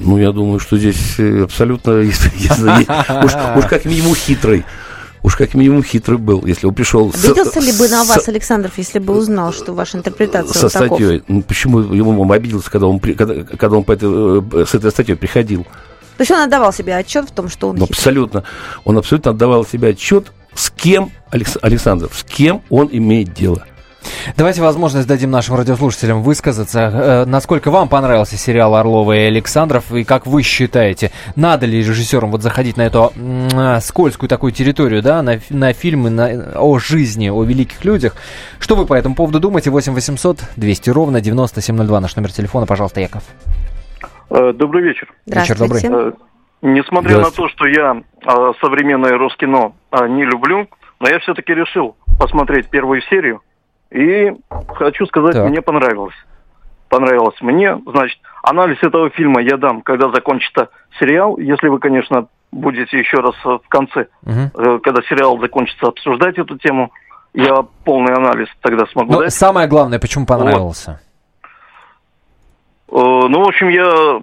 Ну, 0.04 0.18
я 0.18 0.32
думаю, 0.32 0.60
что 0.60 0.78
здесь 0.78 1.20
э, 1.20 1.44
абсолютно, 1.44 2.00
уж, 2.00 3.36
уж 3.58 3.66
как 3.66 3.86
минимум 3.86 4.16
хитрый 4.16 4.66
уж 5.24 5.36
как 5.36 5.54
минимум 5.54 5.84
хитрый 5.84 6.18
был, 6.18 6.46
если 6.46 6.68
он 6.68 6.74
пришел... 6.74 7.10
Обиделся 7.10 7.62
с, 7.62 7.66
ли 7.66 7.72
бы 7.78 7.88
на 7.90 8.04
вас, 8.04 8.26
с, 8.26 8.30
Александров, 8.30 8.78
если 8.78 9.00
бы 9.00 9.16
узнал, 9.16 9.54
что 9.54 9.74
ваша 9.74 9.98
интерпретация 9.98 10.54
Со 10.54 10.62
вот 10.62 10.72
статьей. 10.72 11.24
Ну, 11.28 11.42
почему 11.44 11.80
ему 11.80 12.32
обиделся, 12.32 12.72
когда 12.72 12.88
он, 12.88 13.00
когда, 13.00 13.44
когда 13.44 13.78
он 13.78 13.84
по 13.84 13.92
этой, 13.92 14.10
э, 14.10 14.66
с 14.66 14.74
этой 14.74 14.92
статьей 14.92 15.16
приходил? 15.16 15.64
То 16.18 16.24
есть 16.24 16.32
он 16.32 16.40
отдавал 16.40 16.74
себе 16.74 16.96
отчет 16.96 17.30
в 17.30 17.32
том, 17.32 17.50
что 17.50 17.70
он 17.70 17.78
ну, 17.78 17.86
Абсолютно. 17.86 18.44
Он 18.84 18.98
абсолютно 18.98 19.32
отдавал 19.32 19.66
себе 19.66 19.90
отчет, 19.90 20.32
с 20.54 20.70
кем, 20.70 21.12
Александров, 21.30 22.14
с 22.16 22.24
кем 22.24 22.62
он 22.70 22.90
имеет 22.92 23.34
дело. 23.34 23.66
Давайте 24.38 24.62
возможность 24.62 25.08
дадим 25.08 25.32
нашим 25.32 25.56
радиослушателям 25.56 26.22
высказаться. 26.22 26.80
Э, 26.80 27.26
насколько 27.26 27.72
вам 27.72 27.90
понравился 27.90 28.38
сериал 28.38 28.76
Орлова 28.76 29.14
и 29.14 29.20
Александров, 29.28 29.92
и 29.92 30.04
как 30.04 30.26
вы 30.26 30.44
считаете, 30.44 31.12
надо 31.36 31.66
ли 31.66 31.80
режиссерам 31.80 32.32
вот 32.32 32.42
заходить 32.42 32.78
на 32.78 32.84
эту 32.84 33.12
э, 33.16 33.80
скользкую 33.82 34.30
такую 34.30 34.52
территорию, 34.52 35.02
да, 35.02 35.22
на, 35.22 35.40
на 35.50 35.74
фильмы 35.74 36.10
на, 36.10 36.54
о 36.56 36.80
жизни, 36.80 37.30
о 37.30 37.44
великих 37.44 37.84
людях? 37.86 38.16
Что 38.60 38.76
вы 38.76 38.86
по 38.86 38.94
этому 38.94 39.16
поводу 39.16 39.40
думаете? 39.40 39.70
8 39.70 39.94
800 39.94 40.40
200 40.56 40.90
ровно 40.90 41.22
9702, 41.22 42.00
наш 42.00 42.16
номер 42.16 42.32
телефона, 42.32 42.66
пожалуйста, 42.66 43.02
Яков. 43.02 43.24
Э, 44.30 44.54
добрый 44.54 44.84
вечер. 44.84 45.12
Вечер 45.26 45.58
добрый. 45.58 45.82
Несмотря 46.64 47.18
на 47.18 47.32
то, 47.32 47.50
что 47.50 47.66
я 47.66 48.04
современное 48.62 49.18
Роскино 49.18 49.74
не 50.10 50.26
люблю, 50.26 50.68
но 51.00 51.10
я 51.10 51.18
все-таки 51.20 51.56
решил 51.56 51.96
посмотреть 52.20 52.70
первую 52.70 53.02
серию 53.10 53.42
и 53.92 54.32
хочу 54.70 55.06
сказать, 55.06 55.34
так. 55.34 55.50
мне 55.50 55.62
понравилось. 55.62 56.16
Понравилось 56.90 57.40
мне. 57.42 57.80
Значит, 57.86 58.20
анализ 58.44 58.78
этого 58.82 59.10
фильма 59.12 59.42
я 59.42 59.58
дам, 59.58 59.82
когда 59.82 60.10
закончится 60.12 60.70
сериал. 61.00 61.38
Если 61.38 61.68
вы, 61.68 61.80
конечно, 61.80 62.28
будете 62.52 63.00
еще 63.00 63.18
раз 63.18 63.36
в 63.44 63.68
конце, 63.70 64.08
угу. 64.24 64.80
когда 64.80 65.02
сериал 65.04 65.40
закончится, 65.40 65.88
обсуждать 65.88 66.38
эту 66.38 66.58
тему, 66.58 66.92
я 67.34 67.64
полный 67.86 68.14
анализ 68.14 68.48
тогда 68.62 68.86
смогу 68.88 69.14
Но 69.14 69.20
дать. 69.22 69.34
Самое 69.34 69.68
главное, 69.68 70.00
почему 70.00 70.26
понравился? 70.26 71.00
Вот. 72.88 73.26
Э, 73.26 73.28
ну, 73.30 73.44
в 73.44 73.48
общем, 73.48 73.70
я 73.70 74.22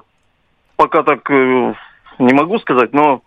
пока 0.76 1.02
так 1.02 1.28
э, 1.30 1.74
не 2.18 2.34
могу 2.34 2.58
сказать, 2.58 2.92
но, 2.92 3.22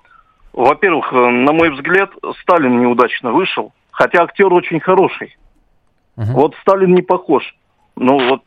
во-первых, 0.53 1.11
на 1.11 1.51
мой 1.51 1.71
взгляд, 1.71 2.11
Сталин 2.41 2.79
неудачно 2.79 3.31
вышел, 3.31 3.73
хотя 3.91 4.23
актер 4.23 4.53
очень 4.53 4.79
хороший. 4.79 5.35
Угу. 6.17 6.31
Вот 6.31 6.55
Сталин 6.61 6.93
не 6.93 7.01
похож. 7.01 7.43
Ну 7.95 8.29
вот 8.29 8.41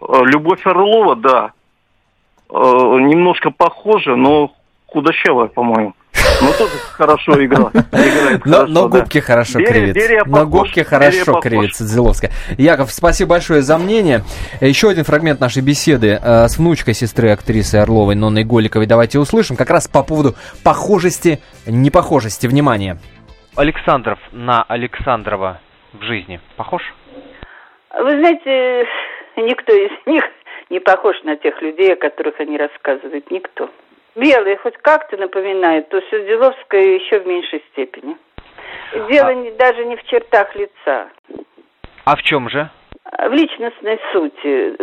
э, 0.00 0.24
Любовь 0.24 0.66
Орлова, 0.66 1.16
да, 1.16 1.52
э, 2.50 2.54
немножко 2.54 3.50
похожа, 3.50 4.16
но 4.16 4.52
худощавая, 4.86 5.48
по-моему. 5.48 5.94
Но 6.40 6.52
тоже 6.52 6.72
хорошо 6.92 7.44
игра. 7.44 7.70
Играет 7.92 8.44
но, 8.44 8.52
хорошо, 8.52 8.72
но 8.72 8.88
губки 8.88 9.20
да. 9.20 9.26
хорошо 9.26 9.58
Берия, 9.58 9.72
кривится. 9.72 10.00
Берия 10.00 10.24
но 10.26 10.46
губки 10.46 10.80
хорошо 10.82 11.40
кривится, 11.40 11.84
Зеловская. 11.84 12.32
Яков, 12.58 12.92
спасибо 12.92 13.30
большое 13.30 13.62
за 13.62 13.78
мнение. 13.78 14.24
Еще 14.60 14.88
один 14.90 15.04
фрагмент 15.04 15.40
нашей 15.40 15.62
беседы 15.62 16.18
э, 16.22 16.48
с 16.48 16.58
внучкой 16.58 16.94
сестры 16.94 17.30
актрисы 17.30 17.76
Орловой 17.76 18.14
Нонной 18.14 18.44
Голиковой. 18.44 18.86
Давайте 18.86 19.18
услышим 19.18 19.56
как 19.56 19.70
раз 19.70 19.88
по 19.88 20.02
поводу 20.02 20.34
похожести, 20.64 21.40
непохожести. 21.66 22.46
Внимание. 22.46 22.98
Александров 23.56 24.18
на 24.32 24.62
Александрова 24.62 25.60
в 25.92 26.02
жизни 26.02 26.40
похож? 26.56 26.82
Вы 27.94 28.10
знаете, 28.12 28.88
никто 29.36 29.74
из 29.74 29.90
них 30.06 30.24
не 30.70 30.80
похож 30.80 31.22
на 31.24 31.36
тех 31.36 31.60
людей, 31.60 31.92
о 31.92 31.96
которых 31.96 32.40
они 32.40 32.56
рассказывают. 32.56 33.30
Никто. 33.30 33.68
Белый 34.14 34.56
хоть 34.56 34.76
как-то 34.78 35.16
напоминает, 35.16 35.88
то 35.88 36.00
Свердловская 36.08 36.98
еще 36.98 37.20
в 37.20 37.26
меньшей 37.26 37.62
степени. 37.72 38.16
Дело 39.10 39.28
а... 39.28 39.34
не, 39.34 39.50
даже 39.52 39.84
не 39.84 39.96
в 39.96 40.04
чертах 40.04 40.54
лица. 40.54 41.08
А 42.04 42.16
в 42.16 42.22
чем 42.22 42.48
же? 42.48 42.70
В 43.04 43.32
личностной 43.32 43.98
сути. 44.12 44.76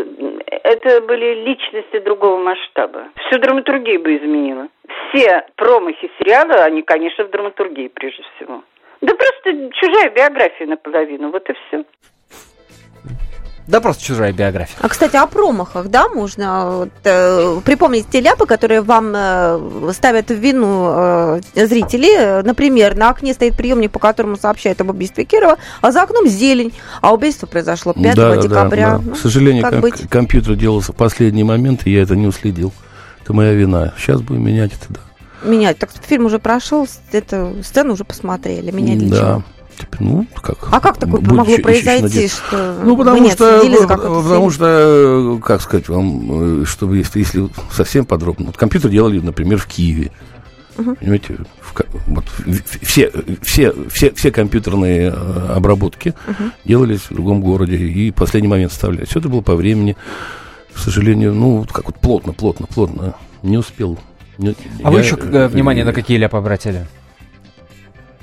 Это 0.63 1.01
были 1.01 1.45
личности 1.45 1.99
другого 1.99 2.39
масштаба. 2.39 3.09
Всю 3.27 3.39
драматургию 3.39 4.01
бы 4.01 4.17
изменила. 4.17 4.67
Все 5.11 5.45
промахи 5.55 6.11
сериала, 6.19 6.63
они, 6.63 6.83
конечно, 6.83 7.23
в 7.23 7.29
драматургии 7.29 7.87
прежде 7.87 8.23
всего. 8.35 8.63
Да 9.01 9.13
просто 9.15 9.71
чужая 9.73 10.09
биография 10.11 10.67
наполовину, 10.67 11.31
вот 11.31 11.49
и 11.49 11.53
все. 11.53 11.83
Да 13.69 13.81
просто 13.81 14.03
чужая 14.03 14.33
биография. 14.33 14.75
А, 14.81 14.89
кстати, 14.89 15.15
о 15.15 15.27
промахах, 15.27 15.89
да, 15.89 16.09
можно 16.09 16.71
вот, 16.71 16.89
э, 17.03 17.59
припомнить 17.63 18.07
те 18.09 18.19
ляпы, 18.19 18.47
которые 18.47 18.81
вам 18.81 19.13
э, 19.15 19.91
ставят 19.93 20.29
в 20.29 20.33
вину 20.33 20.89
э, 20.91 21.41
зрители. 21.53 22.41
Например, 22.41 22.97
на 22.97 23.11
окне 23.11 23.31
стоит 23.31 23.55
приемник, 23.55 23.91
по 23.91 23.99
которому 23.99 24.37
сообщают 24.37 24.81
об 24.81 24.89
убийстве 24.89 25.23
Кирова, 25.23 25.57
а 25.81 25.91
за 25.91 26.01
окном 26.01 26.27
зелень, 26.27 26.73
а 27.01 27.13
убийство 27.13 27.45
произошло 27.45 27.93
5 27.93 28.15
да, 28.15 28.37
декабря. 28.37 28.89
Да, 28.89 28.97
да. 28.97 29.03
Ну, 29.05 29.11
К 29.13 29.17
сожалению, 29.17 29.63
как 29.63 29.79
быть? 29.81 30.09
компьютер 30.09 30.55
делался 30.55 30.91
в 30.91 30.95
последний 30.95 31.43
момент, 31.43 31.81
и 31.85 31.91
я 31.91 32.01
это 32.01 32.15
не 32.15 32.25
уследил. 32.25 32.73
Это 33.21 33.33
моя 33.33 33.53
вина. 33.53 33.93
Сейчас 33.99 34.21
будем 34.21 34.45
менять 34.45 34.71
это, 34.73 34.85
да. 34.89 34.99
Менять. 35.47 35.77
Так 35.77 35.91
фильм 36.07 36.25
уже 36.25 36.39
прошел, 36.39 36.87
эту 37.11 37.57
сцену 37.63 37.93
уже 37.93 38.03
посмотрели. 38.03 38.71
Менять 38.71 38.97
для 38.97 39.09
да. 39.09 39.17
чего? 39.17 39.43
Ну, 39.99 40.25
как? 40.41 40.57
А 40.71 40.79
как 40.79 40.97
такое 40.97 41.21
могло 41.21 41.57
произойти, 41.57 42.27
что 42.27 42.81
Ну, 42.83 42.97
потому 42.97 43.17
нет, 43.17 43.33
что, 43.33 43.59
следили, 43.59 43.85
потому 43.85 44.49
что, 44.51 45.39
как 45.43 45.61
сказать 45.61 45.89
вам, 45.89 46.61
э, 46.61 46.65
чтобы 46.65 46.97
если, 46.97 47.19
если 47.19 47.49
совсем 47.71 48.05
подробно, 48.05 48.47
вот 48.47 48.57
компьютер 48.57 48.91
делали, 48.91 49.19
например, 49.19 49.57
в 49.57 49.65
Киеве, 49.65 50.11
угу. 50.77 50.95
понимаете, 50.95 51.37
в, 51.61 51.73
вот, 52.07 52.25
все, 52.81 53.11
все, 53.41 53.73
все, 53.89 54.13
все 54.13 54.31
компьютерные 54.31 55.13
э, 55.15 55.53
обработки 55.55 56.13
угу. 56.27 56.51
делались 56.65 57.01
в 57.01 57.13
другом 57.13 57.41
городе 57.41 57.77
и 57.77 58.11
в 58.11 58.15
последний 58.15 58.49
момент 58.49 58.71
вставляли. 58.71 59.05
Все 59.05 59.19
это 59.19 59.29
было 59.29 59.41
по 59.41 59.55
времени. 59.55 59.95
к 60.73 60.79
сожалению, 60.79 61.33
ну, 61.33 61.65
как 61.71 61.85
вот 61.85 61.97
плотно, 61.99 62.33
плотно, 62.33 62.67
плотно 62.67 63.15
не 63.43 63.57
успел. 63.57 63.97
Не, 64.37 64.55
а 64.83 64.89
я, 64.89 64.89
вы 64.89 64.99
еще 64.99 65.17
э, 65.17 65.47
внимание 65.47 65.83
на 65.83 65.93
какие 65.93 66.17
ляпы 66.17 66.37
обратили? 66.37 66.87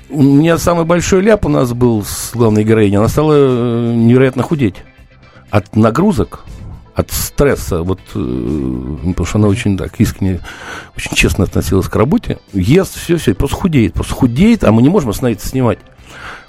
У 0.09 0.23
меня 0.23 0.57
самый 0.57 0.85
большой 0.85 1.21
ляп 1.21 1.45
у 1.45 1.49
нас 1.49 1.73
был 1.73 2.03
с 2.03 2.31
главной 2.33 2.63
героиней. 2.63 2.97
Она 2.97 3.09
стала 3.09 3.33
э, 3.35 3.93
невероятно 3.93 4.41
худеть 4.41 4.75
от 5.49 5.75
нагрузок, 5.75 6.45
от 6.95 7.11
стресса, 7.11 7.83
вот, 7.83 7.99
э, 8.15 8.97
потому 9.09 9.25
что 9.25 9.37
она 9.37 9.47
очень 9.47 9.77
так 9.77 9.99
искренне, 9.99 10.39
очень 10.95 11.15
честно 11.15 11.43
относилась 11.43 11.87
к 11.87 11.95
работе, 11.95 12.39
ест, 12.53 12.97
все, 12.97 13.17
все, 13.17 13.33
просто 13.33 13.57
худеет, 13.57 13.93
просто 13.93 14.13
худеет, 14.13 14.63
а 14.63 14.71
мы 14.71 14.81
не 14.81 14.89
можем 14.89 15.09
остановиться 15.09 15.47
снимать. 15.47 15.79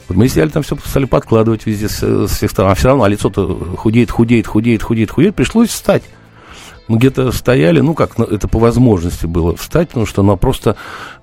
Вот 0.09 0.17
мы 0.17 0.29
сидели 0.29 0.49
там 0.49 0.63
все 0.63 0.77
стали 0.85 1.05
подкладывать 1.05 1.67
везде 1.67 1.89
с, 1.89 2.01
с 2.01 2.31
всех 2.31 2.51
сторон, 2.51 2.73
а 2.73 2.75
все 2.75 2.89
равно 2.89 3.05
а 3.05 3.09
лицо-то 3.09 3.47
худеет, 3.77 4.11
худеет, 4.11 4.47
худеет, 4.47 4.83
худеет, 4.83 5.11
худеет, 5.11 5.35
пришлось 5.35 5.69
встать. 5.69 6.05
Мы 6.89 6.99
где-то 6.99 7.31
стояли, 7.33 7.81
ну 7.81 7.95
как, 7.95 8.19
ну, 8.19 8.25
это 8.25 8.49
по 8.49 8.59
возможности 8.59 9.27
было 9.27 9.55
встать, 9.57 9.89
потому 9.89 10.07
что 10.07 10.23
она 10.23 10.37
просто, 10.37 10.77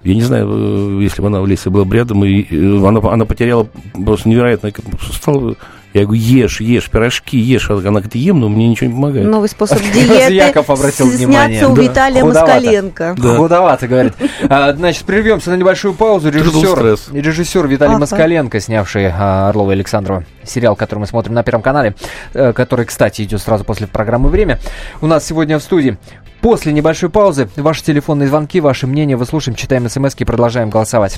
я 0.04 0.14
не 0.14 0.22
знаю, 0.22 0.48
э, 0.50 1.04
если 1.04 1.22
бы 1.22 1.28
она 1.28 1.42
в 1.42 1.48
лесе 1.48 1.70
была 1.70 1.86
рядом, 1.92 2.24
и, 2.24 2.46
она, 2.86 3.00
она 3.12 3.26
потеряла 3.26 3.68
просто 3.94 4.30
невероятно, 4.30 4.72
стала 5.12 5.56
я 5.96 6.04
говорю, 6.06 6.22
ешь, 6.22 6.60
ешь, 6.60 6.90
пирожки, 6.90 7.38
ешь. 7.38 7.70
Она 7.70 7.80
говорит, 7.80 8.16
ем, 8.16 8.42
но 8.42 8.50
мне 8.50 8.68
ничего 8.68 8.88
не 8.88 8.94
помогает. 8.94 9.28
Новый 9.28 9.48
способ 9.48 9.80
диеты. 9.82 10.34
Яков 10.34 10.70
обратил 10.70 11.08
внимание. 11.08 11.66
у 11.66 11.74
Виталия 11.74 12.26
Москаленко. 12.26 13.16
Худовато, 13.18 13.88
говорит. 13.88 14.14
А, 14.48 14.74
значит, 14.74 15.06
прервемся 15.06 15.50
на 15.50 15.56
небольшую 15.56 15.94
паузу. 15.94 16.30
Режиссер, 16.30 17.68
Виталий 17.68 17.96
Москаленко, 17.96 18.60
снявший 18.60 19.08
а, 19.08 19.50
Орлова 19.50 19.72
и 19.72 19.74
Александрова 19.76 20.26
сериал, 20.44 20.76
который 20.76 21.00
мы 21.00 21.08
смотрим 21.08 21.34
на 21.34 21.44
Первом 21.44 21.62
канале, 21.62 21.96
э, 22.34 22.54
который, 22.54 22.86
кстати, 22.86 23.24
идет 23.24 23.42
сразу 23.42 23.64
после 23.64 23.88
программы 23.88 24.30
«Время». 24.30 24.60
У 25.02 25.08
нас 25.08 25.26
сегодня 25.26 25.58
в 25.58 25.64
студии 25.64 25.98
После 26.46 26.74
небольшой 26.74 27.10
паузы 27.10 27.50
ваши 27.56 27.84
телефонные 27.84 28.28
звонки, 28.28 28.62
ваши 28.62 28.86
мнения 28.86 29.16
выслушаем, 29.16 29.56
читаем 29.56 29.90
смс 29.90 30.14
и 30.16 30.26
продолжаем 30.26 30.70
голосовать. 30.70 31.18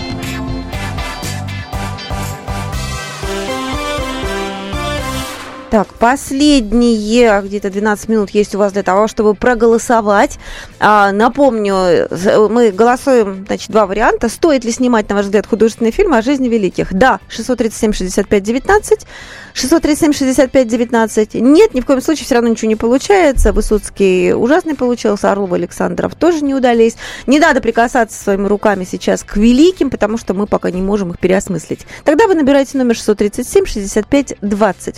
Так, 5.71 5.87
последние 5.93 7.41
где-то 7.41 7.69
12 7.69 8.09
минут 8.09 8.31
есть 8.31 8.53
у 8.55 8.57
вас 8.57 8.73
для 8.73 8.83
того, 8.83 9.07
чтобы 9.07 9.35
проголосовать. 9.35 10.37
А, 10.81 11.13
напомню, 11.13 12.09
мы 12.49 12.71
голосуем, 12.71 13.45
значит, 13.47 13.71
два 13.71 13.85
варианта. 13.85 14.27
Стоит 14.27 14.65
ли 14.65 14.71
снимать, 14.73 15.07
на 15.07 15.15
ваш 15.15 15.27
взгляд, 15.27 15.47
художественный 15.47 15.91
фильм 15.91 16.13
о 16.13 16.21
жизни 16.21 16.49
великих? 16.49 16.93
Да, 16.93 17.21
637-65-19. 17.29 19.05
637-65-19. 19.53 21.39
Нет, 21.39 21.73
ни 21.73 21.79
в 21.79 21.85
коем 21.85 22.01
случае 22.01 22.25
все 22.25 22.35
равно 22.35 22.49
ничего 22.49 22.67
не 22.67 22.75
получается. 22.75 23.53
Высоцкий 23.53 24.33
ужасный 24.33 24.75
получился, 24.75 25.31
Орлов 25.31 25.53
Александров 25.53 26.15
тоже 26.15 26.43
не 26.43 26.53
удались. 26.53 26.97
Не 27.27 27.39
надо 27.39 27.61
прикасаться 27.61 28.21
своими 28.21 28.47
руками 28.47 28.83
сейчас 28.83 29.23
к 29.23 29.37
великим, 29.37 29.89
потому 29.89 30.17
что 30.17 30.33
мы 30.33 30.47
пока 30.47 30.69
не 30.69 30.81
можем 30.81 31.11
их 31.11 31.19
переосмыслить. 31.19 31.85
Тогда 32.03 32.27
вы 32.27 32.35
набираете 32.35 32.77
номер 32.77 32.95
637-65-20. 32.95 34.95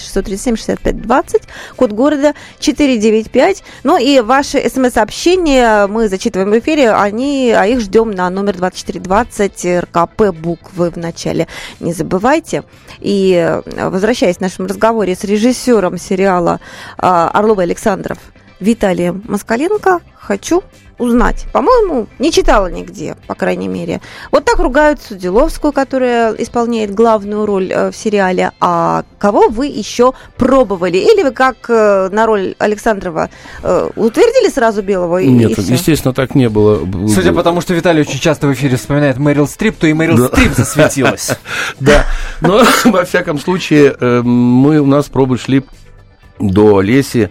637-65-20, 0.68 1.44
код 1.76 1.92
города 1.92 2.34
495. 2.60 3.64
Ну 3.84 3.98
и 3.98 4.20
ваши 4.20 4.70
смс-сообщения 4.70 5.88
мы 5.88 6.08
зачитываем 6.08 6.52
в 6.52 6.60
эфире, 6.60 6.92
они, 6.92 7.52
а 7.52 7.66
их 7.66 7.82
ждем 7.82 8.12
на 8.12 8.30
номер 8.30 8.58
2420 8.58 9.84
РКП 9.84 10.36
буквы 10.36 10.90
в 10.90 10.98
начале. 10.98 11.48
Не 11.80 11.94
забывайте. 11.94 12.64
И 13.00 13.60
возвращаясь 13.76 14.40
нашем 14.40 14.66
разговоре 14.66 15.16
с 15.16 15.24
режиссером 15.24 15.98
сериала 15.98 16.60
а, 16.98 17.30
Орлова 17.30 17.64
Александров 17.64 18.18
Виталием 18.60 19.24
Москаленко 19.28 20.00
хочу 20.16 20.64
узнать. 20.98 21.46
По-моему, 21.52 22.08
не 22.20 22.32
читала 22.32 22.68
нигде, 22.68 23.16
по 23.28 23.36
крайней 23.36 23.68
мере. 23.68 24.02
Вот 24.32 24.46
так 24.46 24.60
ругают 24.60 25.02
Судиловскую, 25.02 25.74
которая 25.74 26.34
исполняет 26.34 26.94
главную 26.94 27.46
роль 27.46 27.72
э, 27.72 27.92
в 27.92 27.96
сериале. 27.96 28.52
А 28.60 29.04
кого 29.18 29.50
вы 29.50 29.68
еще 29.68 30.14
пробовали? 30.38 30.98
Или 30.98 31.24
вы 31.24 31.32
как 31.32 31.56
э, 31.70 32.10
на 32.12 32.26
роль 32.26 32.56
Александрова 32.60 33.30
э, 33.64 33.90
утвердили 33.96 34.50
сразу 34.50 34.82
Белого? 34.82 35.18
Нет, 35.20 35.58
естественно, 35.58 36.14
так 36.14 36.36
не 36.36 36.50
было. 36.50 36.80
Судя 37.08 37.34
по 37.34 37.44
тому, 37.44 37.62
что 37.62 37.74
Виталий 37.74 38.02
очень 38.02 38.20
часто 38.20 38.48
в 38.48 38.54
эфире 38.54 38.78
вспоминает 38.78 39.18
Мэрил 39.18 39.48
Стрип, 39.48 39.78
то 39.78 39.88
и 39.88 39.94
Мэрил 39.94 40.18
да. 40.18 40.28
Стрип 40.28 40.54
засветилась. 40.54 41.32
Да, 41.80 42.06
но 42.42 42.62
во 42.86 43.04
всяком 43.04 43.40
случае 43.40 43.96
мы 44.24 44.80
у 44.80 44.86
нас 44.86 45.06
пробы 45.06 45.38
шли 45.38 45.64
до 46.40 46.82
Леси 46.82 47.30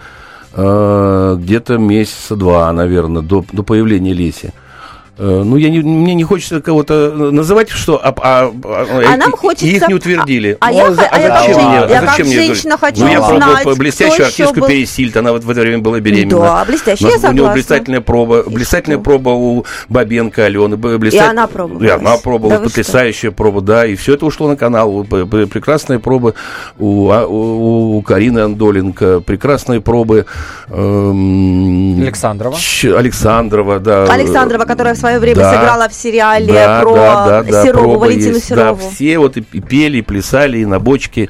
где-то 0.55 1.79
месяца 1.79 2.37
два, 2.37 2.73
наверное, 2.73 3.23
до, 3.23 3.45
до 3.53 3.63
появления 3.63 4.13
Леси. 4.13 4.53
Э, 5.19 5.43
ну, 5.45 5.57
я 5.57 5.69
не, 5.69 5.81
мне 5.81 6.15
не 6.15 6.25
хочется 6.25 6.63
кого-то 6.63 7.13
называть, 7.13 7.69
что 7.69 8.01
а, 8.03 8.15
а, 8.23 8.51
а, 8.65 9.03
а 9.13 9.17
нам 9.19 9.33
хочется... 9.33 9.67
их 9.67 9.87
не 9.87 9.93
утвердили. 9.93 10.57
А, 10.59 10.71
ну, 10.71 10.77
я, 10.77 10.87
а, 10.87 10.89
а, 10.89 11.17
а 11.17 11.41
зачем 11.41 11.59
я, 11.59 11.69
мне? 11.69 11.77
Я 11.77 12.01
зачем 12.01 12.07
как 12.07 12.19
мне 12.21 12.35
женщина 12.35 12.79
хочу 12.79 13.01
Ну, 13.01 13.09
я 13.09 13.21
знать, 13.21 13.41
пробовал 13.41 13.77
блестящую 13.77 14.27
артистку 14.27 14.61
был... 14.61 14.69
Пересильд, 14.69 15.15
она 15.19 15.33
вот 15.33 15.45
в 15.45 15.51
это 15.51 15.61
время 15.61 15.81
была 15.81 16.01
беременна. 16.01 16.41
Да, 16.41 16.65
блестящая, 16.65 17.11
я 17.11 17.17
согласна. 17.17 17.31
У 17.31 17.33
него 17.35 17.53
блистательная 17.53 18.01
проба, 18.01 18.45
блистательная 18.49 18.97
что? 18.97 19.05
проба 19.05 19.29
у 19.31 19.67
Бабенко 19.91 20.47
Алены. 20.47 20.79
Блистатель... 20.79 21.27
И 21.27 21.31
она 21.31 21.47
пробовала. 21.47 21.85
И 21.85 21.89
она 21.89 22.17
пробовала, 22.17 22.59
да 22.59 22.65
потрясающая 22.65 23.31
проба, 23.33 23.61
да, 23.61 23.87
и 23.87 23.97
все 23.97 24.15
это 24.15 24.25
ушло 24.25 24.49
на 24.49 24.57
канал. 24.57 25.05
Прекрасные 25.05 25.99
пробы 25.99 26.35
у, 26.79 27.11
у, 27.11 27.97
у 27.99 28.03
Карины 28.03 28.39
Андоленко, 28.39 29.21
прекрасные 29.21 29.83
пробы... 29.83 30.25
Эм... 30.71 32.01
Александрова. 32.01 32.57
Ч... 32.57 32.97
Александрова, 32.97 33.79
да. 33.79 34.05
Александрова, 34.07 34.65
которая 34.65 34.95
свое 35.03 35.19
время 35.19 35.41
да, 35.41 35.53
сыграла 35.53 35.89
в 35.89 35.95
сериале 35.95 36.53
да, 36.53 36.81
про 36.81 36.95
да, 36.95 37.43
да, 37.43 37.65
Серову, 37.65 37.99
Валентину 37.99 38.35
есть, 38.35 38.47
Серову. 38.47 38.81
Да, 38.81 38.91
все 38.91 39.19
вот 39.19 39.37
и, 39.37 39.45
и 39.53 39.61
пели, 39.61 39.99
и 39.99 40.03
плясали, 40.03 40.59
и 40.59 40.65
на 40.65 40.79
бочке 40.79 41.25
и 41.25 41.29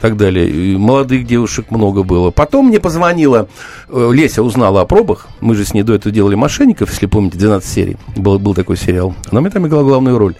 так 0.00 0.16
далее. 0.16 0.48
И 0.48 0.76
молодых 0.76 1.26
девушек 1.26 1.70
много 1.70 2.02
было. 2.04 2.30
Потом 2.30 2.68
мне 2.68 2.80
позвонила, 2.80 3.48
э, 3.88 4.10
Леся 4.12 4.42
узнала 4.42 4.82
о 4.82 4.84
пробах. 4.86 5.28
Мы 5.40 5.54
же 5.54 5.64
с 5.64 5.74
ней 5.74 5.82
до 5.82 5.94
этого 5.94 6.12
делали 6.14 6.36
«Мошенников», 6.36 6.90
если 6.90 7.06
помните, 7.06 7.38
12 7.38 7.68
серий. 7.68 7.96
Был, 8.16 8.38
был 8.38 8.54
такой 8.54 8.76
сериал. 8.76 9.14
Она 9.30 9.40
мне 9.40 9.50
там 9.50 9.66
играла 9.66 9.82
главную 9.82 10.18
роль. 10.18 10.36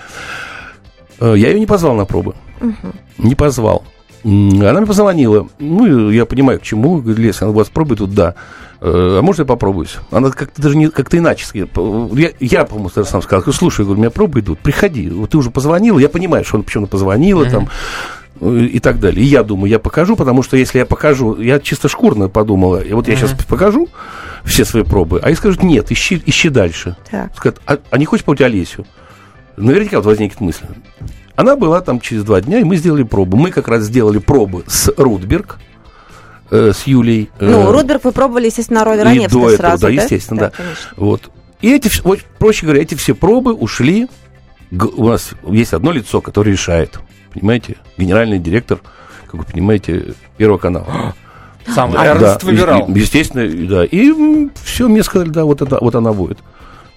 Э, 1.21 1.35
я 1.37 1.49
ее 1.49 1.59
не 1.59 1.67
позвал 1.67 1.95
на 1.95 2.05
пробы. 2.05 2.35
Угу. 2.61 3.29
Не 3.29 3.35
позвал. 3.35 3.85
Она 4.23 4.73
мне 4.73 4.87
позвонила. 4.87 5.49
Ну, 5.59 6.11
я 6.11 6.27
понимаю, 6.27 6.61
к 6.61 6.63
чему. 6.63 7.01
Леся, 7.01 7.47
она 7.47 7.53
у 7.53 7.55
вас 7.55 7.69
пробует 7.69 7.99
тут, 7.99 8.15
да. 8.15 8.35
Э, 8.81 9.19
а 9.19 9.23
можно 9.23 9.43
я 9.43 9.47
попробуюсь? 9.47 9.97
Она 10.11 10.31
как-то 10.31 10.63
даже 10.63 10.77
не, 10.77 10.89
как-то 10.89 11.19
иначе. 11.19 11.47
Я, 12.13 12.31
я 12.41 12.65
по-моему, 12.65 12.89
сам 12.89 13.23
сказал, 13.23 13.53
слушай, 13.53 13.85
говорю, 13.85 13.99
у 13.99 14.03
меня 14.03 14.11
пробы 14.11 14.41
идут, 14.41 14.59
приходи. 14.61 15.09
Вот 15.11 15.31
ты 15.31 15.39
уже 15.39 15.51
позвонила, 15.51 15.99
я 15.99 16.09
понимаю, 16.09 16.45
что 16.45 16.57
он 16.57 16.63
почему-то 16.63 16.93
позвонила 16.93 17.45
mm-hmm. 17.45 17.51
там 17.51 17.69
э, 18.41 18.61
и 18.65 18.79
так 18.81 18.99
далее. 18.99 19.23
И 19.23 19.29
я 19.29 19.43
думаю, 19.43 19.71
я 19.71 19.79
покажу, 19.79 20.17
потому 20.17 20.43
что 20.43 20.57
если 20.57 20.79
я 20.79 20.87
покажу, 20.87 21.39
я 21.39 21.61
чисто 21.61 21.89
шкурно 21.89 22.29
подумала, 22.29 22.79
и 22.79 22.93
вот 22.93 23.07
я 23.07 23.15
mm-hmm. 23.15 23.17
сейчас 23.19 23.45
покажу 23.47 23.89
все 24.45 24.65
свои 24.65 24.83
пробы, 24.83 25.21
а 25.23 25.27
они 25.27 25.37
скажут, 25.37 25.63
нет, 25.63 25.93
ищи, 25.93 26.23
ищи 26.25 26.49
дальше. 26.49 26.97
Так. 27.11 27.37
Скажут, 27.37 27.61
а, 27.67 27.79
а 27.91 27.99
не 27.99 28.07
хочешь 28.07 28.25
пойти 28.25 28.45
Олесю? 28.45 28.87
Наверняка 29.59 29.99
вот 29.99 30.07
возникнет 30.07 30.41
мысль. 30.41 30.65
Она 31.37 31.57
была 31.57 31.83
там 31.83 32.01
через 32.01 32.25
два 32.25 32.41
дня, 32.41 32.61
и 32.61 32.65
мы 32.65 32.77
сделали 32.77 33.03
пробу. 33.03 33.37
Мы 33.37 33.51
как 33.51 33.69
раз 33.69 33.85
сделали 33.85 34.19
пробы 34.19 34.65
с 34.67 34.91
Рудберг, 34.97 35.59
э, 36.51 36.73
с 36.75 36.87
Юлей. 36.87 37.31
Э, 37.39 37.49
ну, 37.49 37.73
Рудберг 37.73 38.05
вы 38.05 38.13
пробовали, 38.13 38.47
естественно, 38.47 38.85
роль 38.85 39.01
Раневской 39.01 39.41
до 39.41 39.51
этого, 39.51 39.57
сразу, 39.57 39.83
да? 39.83 39.89
да? 39.89 40.03
естественно, 40.03 40.41
да. 40.41 40.53
да. 40.57 40.65
Вот. 40.97 41.31
И 41.61 41.73
эти, 41.73 41.91
вот, 42.03 42.21
проще 42.39 42.67
говоря, 42.67 42.83
эти 42.83 42.95
все 42.95 43.15
пробы 43.15 43.53
ушли. 43.53 44.09
У 44.71 45.09
нас 45.09 45.33
есть 45.47 45.73
одно 45.73 45.93
лицо, 45.93 46.21
которое 46.21 46.53
решает. 46.53 46.99
Понимаете? 47.33 47.77
Генеральный 47.99 48.39
директор, 48.39 48.81
как 49.27 49.35
вы 49.35 49.45
понимаете, 49.45 50.15
Первого 50.37 50.59
канала. 50.59 51.15
Сам 51.67 51.93
да, 51.93 52.07
Эрнст 52.07 52.43
выбирал. 52.43 52.89
Естественно, 52.89 53.47
да. 53.69 53.85
И 53.85 54.13
все, 54.65 54.89
мне 54.89 55.03
сказали, 55.03 55.29
да, 55.29 55.45
вот, 55.45 55.61
это, 55.63 55.79
вот 55.81 55.95
она 55.95 56.13
будет. 56.13 56.39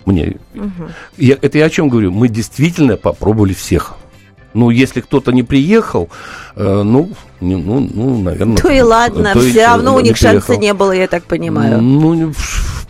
Мне. 0.05 0.37
Угу. 0.55 0.89
Я, 1.17 1.37
это 1.41 1.57
я 1.57 1.65
о 1.65 1.69
чем 1.69 1.89
говорю? 1.89 2.11
Мы 2.11 2.27
действительно 2.27 2.97
попробовали 2.97 3.53
всех. 3.53 3.95
Ну, 4.53 4.69
если 4.69 5.01
кто-то 5.01 5.31
не 5.31 5.43
приехал, 5.43 6.09
э, 6.55 6.81
ну, 6.83 7.09
ну, 7.41 7.57
ну, 7.57 7.89
ну, 7.93 8.21
наверное... 8.21 8.57
То 8.57 8.69
и 8.69 8.81
ладно, 8.81 9.33
то 9.33 9.39
все 9.39 9.49
и, 9.49 9.57
э, 9.57 9.65
равно 9.65 9.95
у 9.95 9.99
не 9.99 10.09
них 10.09 10.17
шанса 10.17 10.47
приехал. 10.47 10.61
не 10.61 10.73
было, 10.73 10.91
я 10.91 11.07
так 11.07 11.23
понимаю. 11.23 11.81
Ну, 11.81 12.33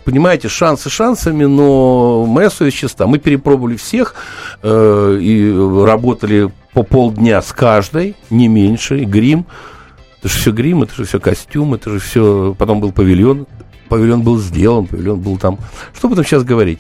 понимаете, 0.04 0.50
шансы 0.50 0.90
шансами, 0.90 1.46
но 1.46 2.26
моя 2.26 2.50
совесть 2.50 2.78
чиста. 2.78 3.08
Мы 3.08 3.18
перепробовали 3.18 3.78
всех 3.78 4.16
э, 4.62 5.18
и 5.22 5.86
работали 5.86 6.52
по 6.74 6.84
полдня 6.84 7.42
с 7.42 7.54
каждой, 7.54 8.16
не 8.30 8.48
меньше, 8.48 9.00
и 9.00 9.06
грим. 9.06 9.46
Это 10.20 10.30
же 10.30 10.40
все 10.40 10.52
грим, 10.52 10.84
это 10.84 10.96
же 10.96 11.06
все 11.06 11.20
костюм, 11.20 11.74
это 11.74 11.90
же 11.92 12.00
все... 12.00 12.56
Потом 12.58 12.80
был 12.80 12.92
павильон, 12.92 13.46
павильон 13.90 14.22
был 14.22 14.38
сделан, 14.38 14.88
павильон 14.88 15.20
был 15.20 15.38
там... 15.38 15.60
Что 15.94 16.08
об 16.08 16.14
этом 16.14 16.26
сейчас 16.26 16.44
говорить? 16.44 16.80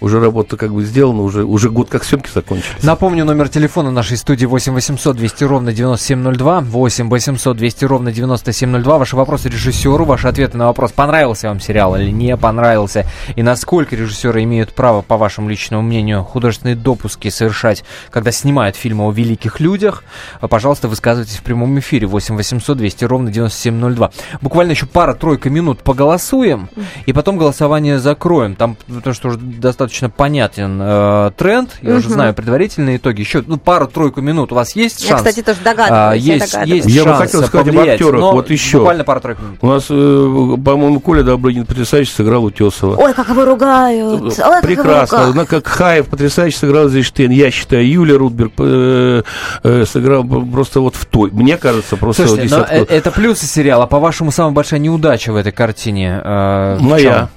Уже 0.00 0.20
работа 0.20 0.56
как 0.56 0.72
бы 0.72 0.84
сделана, 0.84 1.22
уже, 1.22 1.44
уже 1.44 1.70
год 1.70 1.88
как 1.88 2.04
съемки 2.04 2.30
закончились. 2.32 2.82
Напомню, 2.82 3.24
номер 3.24 3.48
телефона 3.48 3.90
нашей 3.90 4.16
студии 4.16 4.46
8 4.46 4.72
800 4.72 5.16
200 5.16 5.44
ровно 5.44 5.72
9702, 5.72 6.60
8 6.60 7.08
800 7.08 7.56
200 7.56 7.84
ровно 7.84 8.12
9702. 8.12 8.98
Ваши 8.98 9.16
вопросы 9.16 9.48
режиссеру, 9.48 10.04
ваши 10.04 10.28
ответы 10.28 10.56
на 10.56 10.66
вопрос, 10.66 10.92
понравился 10.92 11.48
вам 11.48 11.60
сериал 11.60 11.96
или 11.96 12.10
не 12.10 12.36
понравился, 12.36 13.06
и 13.36 13.42
насколько 13.42 13.94
режиссеры 13.94 14.42
имеют 14.44 14.72
право, 14.72 15.02
по 15.02 15.16
вашему 15.16 15.48
личному 15.48 15.82
мнению, 15.82 16.24
художественные 16.24 16.76
допуски 16.76 17.28
совершать, 17.28 17.84
когда 18.10 18.32
снимают 18.32 18.76
фильмы 18.76 19.04
о 19.04 19.12
великих 19.12 19.60
людях, 19.60 20.04
пожалуйста, 20.40 20.88
высказывайтесь 20.88 21.36
в 21.36 21.42
прямом 21.42 21.78
эфире 21.78 22.06
8 22.06 22.36
800 22.36 22.78
200 22.78 23.04
ровно 23.04 23.30
9702. 23.30 24.10
Буквально 24.40 24.70
еще 24.70 24.86
пара-тройка 24.86 25.50
минут 25.50 25.82
поголосуем, 25.82 26.70
и 27.06 27.12
потом 27.12 27.36
голосование 27.36 27.98
закроем. 27.98 28.56
Там, 28.56 28.76
потому 28.86 29.14
что 29.14 29.28
уже 29.28 29.38
достаточно 29.38 29.89
достаточно 29.90 30.08
понятен 30.08 30.78
э, 30.80 31.30
тренд. 31.36 31.70
Я 31.82 31.90
угу. 31.90 31.98
уже 31.98 32.08
знаю 32.10 32.32
предварительные 32.32 32.96
итоги. 32.96 33.20
Еще 33.20 33.42
ну, 33.46 33.58
пару-тройку 33.58 34.20
минут 34.20 34.52
у 34.52 34.54
вас 34.54 34.76
есть 34.76 35.00
шанс? 35.00 35.10
Я, 35.10 35.16
кстати, 35.16 35.42
тоже 35.44 35.58
догадываюсь. 35.64 35.90
А, 35.90 36.14
есть, 36.14 36.54
я 36.54 36.62
есть 36.62 36.88
я 36.88 37.02
шанс 37.02 37.18
бы 37.18 37.24
хотел 37.24 37.42
сказать 37.44 37.68
об 37.68 37.78
актерах. 37.78 38.20
Вот 38.20 38.50
еще. 38.50 38.78
Буквально 38.78 39.04
пару-тройку 39.04 39.42
минут. 39.42 39.58
У 39.60 39.66
нас, 39.66 39.86
э, 39.90 40.56
по-моему, 40.64 41.00
Коля 41.00 41.22
Добрынин 41.22 41.66
потрясающе 41.66 42.12
сыграл 42.12 42.44
Утесова. 42.44 42.96
Ой, 42.96 43.12
как 43.14 43.28
его 43.28 43.44
ругают. 43.44 44.22
Ой, 44.22 44.62
Прекрасно. 44.62 45.06
Как, 45.06 45.20
его 45.20 45.32
ругают. 45.32 45.48
как 45.48 45.66
Хаев 45.66 46.06
потрясающе 46.06 46.56
сыграл 46.56 46.88
Зейштейн. 46.88 47.30
Я 47.30 47.50
считаю, 47.50 47.88
Юлия 47.88 48.16
Рудберг 48.16 48.52
э, 48.58 49.22
э, 49.64 49.84
сыграл 49.86 50.24
просто 50.24 50.80
вот 50.80 50.94
в 50.94 51.04
той. 51.06 51.30
Мне 51.32 51.56
кажется, 51.56 51.96
просто 51.96 52.26
Слушайте, 52.26 52.54
но 52.54 52.62
это 52.62 53.10
плюсы 53.10 53.46
сериала. 53.46 53.86
По-вашему, 53.86 54.30
самая 54.30 54.52
большая 54.52 54.78
неудача 54.78 55.32
в 55.32 55.36
этой 55.36 55.52
картине? 55.52 56.20
Э, 56.22 56.78
моя. 56.80 57.28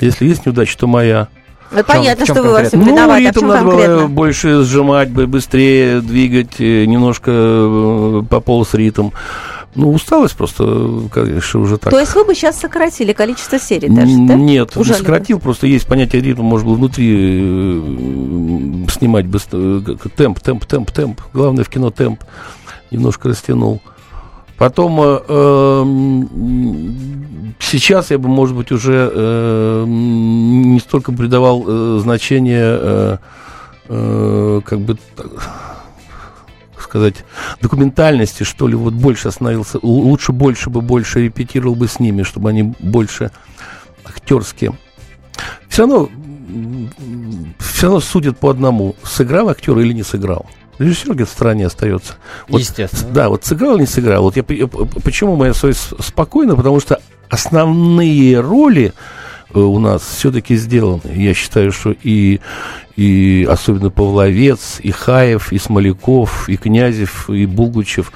Если 0.00 0.26
есть 0.26 0.46
неудача, 0.46 0.78
то 0.78 0.86
моя. 0.86 1.28
Ну, 1.70 1.84
понятно, 1.84 2.26
чем 2.26 2.34
что 2.34 2.42
вы 2.44 2.52
во 2.52 2.64
всем 2.64 2.80
Ну, 2.80 2.86
виноваты. 2.86 3.12
А 3.12 3.16
в 3.16 3.20
ритм 3.20 3.40
чем 3.40 3.48
надо 3.48 3.64
было 3.64 3.72
конкретно? 3.72 4.08
больше 4.08 4.62
сжимать, 4.62 5.10
бы 5.10 5.26
быстрее 5.26 6.00
двигать, 6.00 6.60
э, 6.60 6.84
немножко 6.86 7.30
э, 7.34 8.22
пополз 8.28 8.74
ритм. 8.74 9.10
Ну, 9.74 9.92
усталость 9.92 10.34
просто, 10.34 11.02
конечно, 11.12 11.60
уже 11.60 11.76
так. 11.78 11.90
То 11.92 12.00
есть 12.00 12.14
вы 12.14 12.24
бы 12.24 12.34
сейчас 12.34 12.58
сократили 12.58 13.12
количество 13.12 13.58
серий 13.58 13.88
даже, 13.88 14.12
да? 14.26 14.34
Нет, 14.34 14.76
Уже 14.76 14.92
не 14.92 14.98
сократил, 14.98 15.38
просто 15.38 15.66
есть 15.66 15.86
понятие 15.86 16.22
ритма, 16.22 16.42
можно 16.42 16.68
было 16.68 16.76
внутри 16.76 17.06
э, 17.12 17.80
снимать 18.90 19.26
быстро, 19.26 19.80
темп, 20.16 20.40
темп, 20.40 20.64
темп, 20.64 20.90
темп. 20.90 21.20
Главное 21.32 21.64
в 21.64 21.68
кино 21.68 21.90
темп. 21.90 22.24
Немножко 22.90 23.28
растянул. 23.28 23.82
Потом 24.58 25.00
э, 25.00 25.20
э, 25.28 25.84
сейчас 27.60 28.10
я 28.10 28.18
бы, 28.18 28.28
может 28.28 28.56
быть, 28.56 28.72
уже 28.72 29.10
э, 29.14 29.84
не 29.86 30.80
столько 30.80 31.12
придавал 31.12 31.64
э, 31.66 32.00
значение, 32.02 32.78
э, 32.80 33.18
э, 33.88 34.60
как 34.64 34.80
бы 34.80 34.98
сказать, 36.80 37.24
документальности, 37.60 38.42
что 38.42 38.66
ли, 38.66 38.74
вот 38.74 38.94
больше 38.94 39.28
остановился, 39.28 39.78
лучше 39.82 40.32
больше 40.32 40.70
бы 40.70 40.80
больше 40.80 41.24
репетировал 41.24 41.76
бы 41.76 41.86
с 41.86 42.00
ними, 42.00 42.24
чтобы 42.24 42.50
они 42.50 42.74
больше 42.80 43.30
актерские. 44.04 44.72
Все 45.68 45.82
равно, 45.82 46.08
все 47.58 47.86
равно 47.86 48.00
судят 48.00 48.38
по 48.38 48.50
одному, 48.50 48.96
сыграл 49.04 49.50
актер 49.50 49.78
или 49.78 49.92
не 49.92 50.02
сыграл. 50.02 50.46
Режиссер 50.78 51.14
где-то 51.14 51.30
в 51.30 51.32
стороне 51.32 51.66
остается. 51.66 52.14
Вот, 52.48 52.60
Естественно. 52.60 53.12
Да, 53.12 53.28
вот 53.28 53.44
сыграл 53.44 53.78
не 53.78 53.86
сыграл. 53.86 54.22
Вот 54.22 54.36
я, 54.36 54.42
почему 54.42 55.36
моя 55.36 55.54
совесть 55.54 55.92
спокойна? 56.00 56.56
Потому 56.56 56.80
что 56.80 57.00
основные 57.28 58.40
роли 58.40 58.92
э, 59.52 59.58
у 59.58 59.78
нас 59.78 60.02
все-таки 60.02 60.56
сделаны. 60.56 61.00
Я 61.14 61.34
считаю, 61.34 61.72
что 61.72 61.94
и, 62.02 62.40
и 62.96 63.46
особенно 63.50 63.90
Павловец, 63.90 64.78
и 64.80 64.90
Хаев, 64.90 65.52
и 65.52 65.58
Смоляков, 65.58 66.48
и 66.48 66.56
Князев, 66.56 67.28
и 67.28 67.46
Булгучев, 67.46 68.12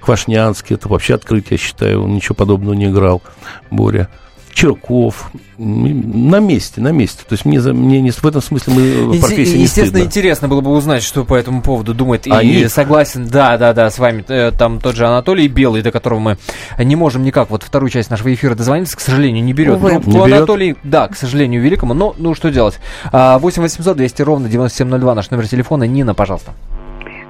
Хвашнянский, 0.00 0.76
это 0.76 0.88
вообще 0.88 1.14
открытие, 1.14 1.52
я 1.52 1.58
считаю, 1.58 2.04
он 2.04 2.14
ничего 2.14 2.36
подобного 2.36 2.74
не 2.74 2.86
играл, 2.86 3.22
Боря. 3.70 4.08
Черков, 4.56 5.30
на 5.58 6.40
месте, 6.40 6.80
на 6.80 6.90
месте. 6.90 7.24
То 7.28 7.34
есть 7.34 7.44
мне, 7.44 7.60
мне 7.60 8.00
не, 8.00 8.10
в 8.10 8.24
этом 8.24 8.40
смысле 8.40 8.72
мы 8.72 8.80
в 9.12 9.20
профессии 9.20 9.58
не 9.58 9.64
Естественно, 9.64 9.88
стыдно. 9.98 10.06
интересно 10.06 10.48
было 10.48 10.62
бы 10.62 10.70
узнать, 10.70 11.02
что 11.02 11.26
по 11.26 11.34
этому 11.34 11.60
поводу 11.60 11.92
думает. 11.92 12.26
Они? 12.26 12.52
И 12.54 12.68
согласен, 12.68 13.26
да, 13.26 13.58
да, 13.58 13.74
да, 13.74 13.90
с 13.90 13.98
вами. 13.98 14.24
э, 14.26 14.52
Там 14.52 14.80
тот 14.80 14.96
же 14.96 15.06
Анатолий 15.06 15.46
Белый, 15.48 15.82
до 15.82 15.92
которого 15.92 16.20
мы 16.20 16.38
не 16.78 16.96
можем 16.96 17.22
никак 17.22 17.50
вот 17.50 17.64
вторую 17.64 17.90
часть 17.90 18.08
нашего 18.10 18.32
эфира 18.32 18.54
дозвониться, 18.54 18.96
к 18.96 19.00
сожалению, 19.00 19.44
не 19.44 19.52
берет. 19.52 19.76
Увы. 19.76 19.90
Трубку 19.90 20.10
Не 20.10 20.16
берет? 20.24 20.32
Анатолий, 20.38 20.76
да, 20.82 21.08
к 21.08 21.16
сожалению, 21.16 21.60
великому, 21.60 21.92
но 21.92 22.14
ну 22.16 22.34
что 22.34 22.50
делать. 22.50 22.80
А, 23.12 23.38
8 23.38 23.60
800 23.60 23.94
200 23.94 24.22
ровно 24.22 24.48
9702 24.48 25.14
наш 25.14 25.30
номер 25.30 25.46
телефона. 25.48 25.84
Нина, 25.84 26.14
пожалуйста. 26.14 26.52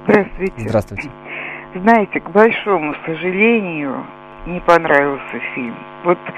Здравствуйте. 0.07 0.53
Здравствуйте. 0.59 1.09
Знаете, 1.75 2.21
к 2.21 2.29
большому 2.31 2.93
сожалению, 3.05 4.05
не 4.47 4.61
понравился 4.61 5.39
фильм. 5.53 5.75
Вот 6.05 6.17
э, 6.17 6.31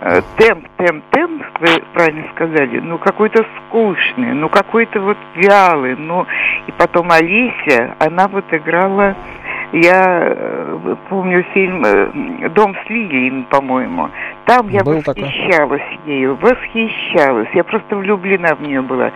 темп, 0.00 0.66
темп, 0.78 1.04
темп, 1.10 1.42
вы 1.60 1.82
правильно 1.92 2.24
сказали, 2.34 2.80
ну 2.80 2.98
какой-то 2.98 3.44
скучный, 3.56 4.32
ну 4.32 4.48
какой-то 4.48 5.00
вот 5.00 5.18
вялый, 5.34 5.94
ну 5.96 6.26
и 6.66 6.72
потом 6.72 7.10
Олеся, 7.10 7.96
она 7.98 8.28
вот 8.28 8.44
играла, 8.50 9.14
я 9.72 10.02
э, 10.22 10.96
помню 11.08 11.44
фильм 11.54 11.84
э, 11.84 12.48
«Дом 12.50 12.74
с 12.74 12.90
лилиями», 12.90 13.44
по-моему, 13.50 14.08
там 14.46 14.68
я 14.68 14.82
Был 14.82 15.02
такой. 15.02 15.22
восхищалась 15.24 15.98
ею, 16.06 16.36
восхищалась, 16.36 17.48
я 17.52 17.62
просто 17.62 17.96
влюблена 17.96 18.54
в 18.54 18.62
нее 18.62 18.80
была. 18.80 19.12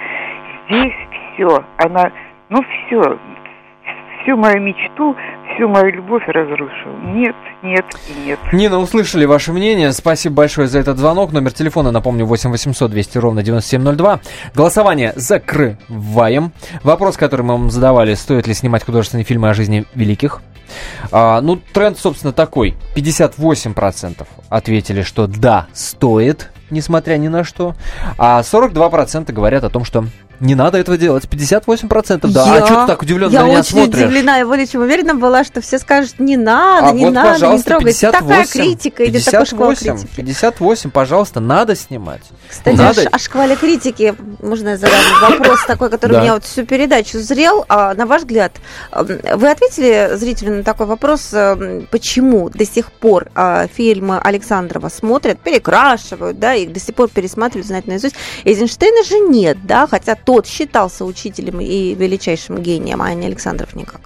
Здесь 0.69 0.95
все, 1.35 1.65
она, 1.79 2.13
ну 2.51 2.63
все, 2.63 3.19
всю 4.25 4.37
мою 4.37 4.61
мечту, 4.61 5.15
всю 5.55 5.69
мою 5.69 5.93
любовь 5.93 6.23
разрушил. 6.27 6.91
Нет, 7.15 7.37
нет 7.63 7.85
и 8.09 8.27
нет. 8.27 8.39
Нина, 8.53 8.79
услышали 8.79 9.25
ваше 9.25 9.53
мнение. 9.53 9.93
Спасибо 9.93 10.37
большое 10.37 10.67
за 10.67 10.79
этот 10.79 10.99
звонок. 10.99 11.33
Номер 11.33 11.53
телефона, 11.53 11.91
напомню, 11.91 12.27
8 12.27 12.51
800 12.51 12.91
200 12.91 13.19
ровно 13.19 13.43
9702. 13.43 14.21
Голосование 14.55 15.13
закрываем. 15.17 16.53
Вопрос, 16.83 17.17
который 17.17 17.43
мы 17.43 17.53
вам 17.55 17.71
задавали, 17.71 18.15
стоит 18.15 18.47
ли 18.47 18.55
снимать 18.55 18.85
художественные 18.85 19.25
фильмы 19.25 19.51
о 19.51 19.55
жизни 19.55 19.85
великих. 19.95 20.41
А, 21.13 21.41
ну, 21.41 21.57
тренд, 21.57 21.99
собственно, 21.99 22.33
такой. 22.33 22.75
58% 22.97 24.27
ответили, 24.49 25.03
что 25.03 25.27
да, 25.27 25.67
стоит, 25.73 26.51
несмотря 26.75 27.17
ни 27.17 27.29
на 27.29 27.45
что. 27.45 27.75
А 28.19 28.43
42% 28.43 29.33
говорят 29.33 29.65
о 29.65 29.71
том, 29.71 29.85
что 29.85 30.05
не 30.41 30.57
надо 30.57 30.79
этого 30.79 30.99
делать. 30.99 31.25
58% 31.31 32.27
да. 32.33 32.45
Я- 32.57 32.63
А 32.65 32.67
что 32.67 32.81
ты 32.83 32.87
так 32.89 33.03
удивленно 33.03 33.31
Я 33.33 33.43
на 33.43 33.47
меня 33.47 33.59
очень 33.61 33.71
смотришь? 33.71 34.03
удивлена, 34.05 34.39
я 34.39 34.47
более 34.47 34.67
чем 34.67 34.83
уверена 34.83 35.15
была, 35.15 35.45
что 35.45 35.61
все 35.61 35.79
скажут, 35.79 36.19
не 36.19 36.37
надо, 36.37 36.89
А 36.89 36.93
не 36.93 37.05
вот, 37.05 37.15
надо, 37.15 37.47
не 37.47 37.63
трогать. 37.63 37.85
58, 38.01 38.19
Такая 38.29 38.47
критика, 38.47 39.07
идет 39.07 39.25
такой 39.25 39.47
шквал 39.47 39.69
58, 39.71 39.97
критики. 40.09 40.17
58, 40.17 40.91
пожалуйста, 40.91 41.39
надо 41.41 41.77
снимать. 41.77 42.23
Кстати, 42.49 42.77
надо. 42.77 43.03
о, 43.03 43.09
о 43.15 43.19
шквале 43.21 43.55
критики, 43.55 44.15
можно 44.43 44.71
я 44.71 44.77
задам 44.77 44.99
вопрос 45.23 45.65
такой, 45.69 45.89
который 45.89 46.13
Да. 46.15 46.21
меня 46.23 46.35
вот 46.35 46.45
всю 46.45 46.67
передачу 46.67 47.21
зрел. 47.21 47.65
А, 47.69 47.95
на 47.95 48.05
ваш 48.05 48.23
взгляд, 48.23 48.53
вы 48.93 49.49
ответили 49.49 50.17
зрителю 50.17 50.57
на 50.57 50.63
такой 50.65 50.87
вопрос, 50.87 51.31
эм, 51.33 51.87
почему 51.93 52.51
до 52.51 52.67
сих 52.67 52.91
пор 52.91 53.29
а, 53.37 53.69
фильмы 53.69 54.19
Александрова 54.19 54.89
смотрят, 54.89 55.39
перекрашивают, 55.39 56.41
да, 56.41 56.55
их 56.65 56.73
до 56.73 56.81
сих 56.81 56.95
пор 56.95 57.09
пересматривают, 57.09 57.67
знать 57.67 57.87
наизусть. 57.87 58.17
Эйзенштейна 58.45 59.05
же 59.05 59.19
нет, 59.21 59.59
да, 59.65 59.87
хотя 59.87 60.15
тот 60.15 60.47
считался 60.47 61.05
учителем 61.05 61.61
и 61.61 61.95
величайшим 61.95 62.59
гением, 62.59 63.03
а 63.03 63.15
не 63.15 63.27
Александров 63.27 63.75
никак. 63.75 64.01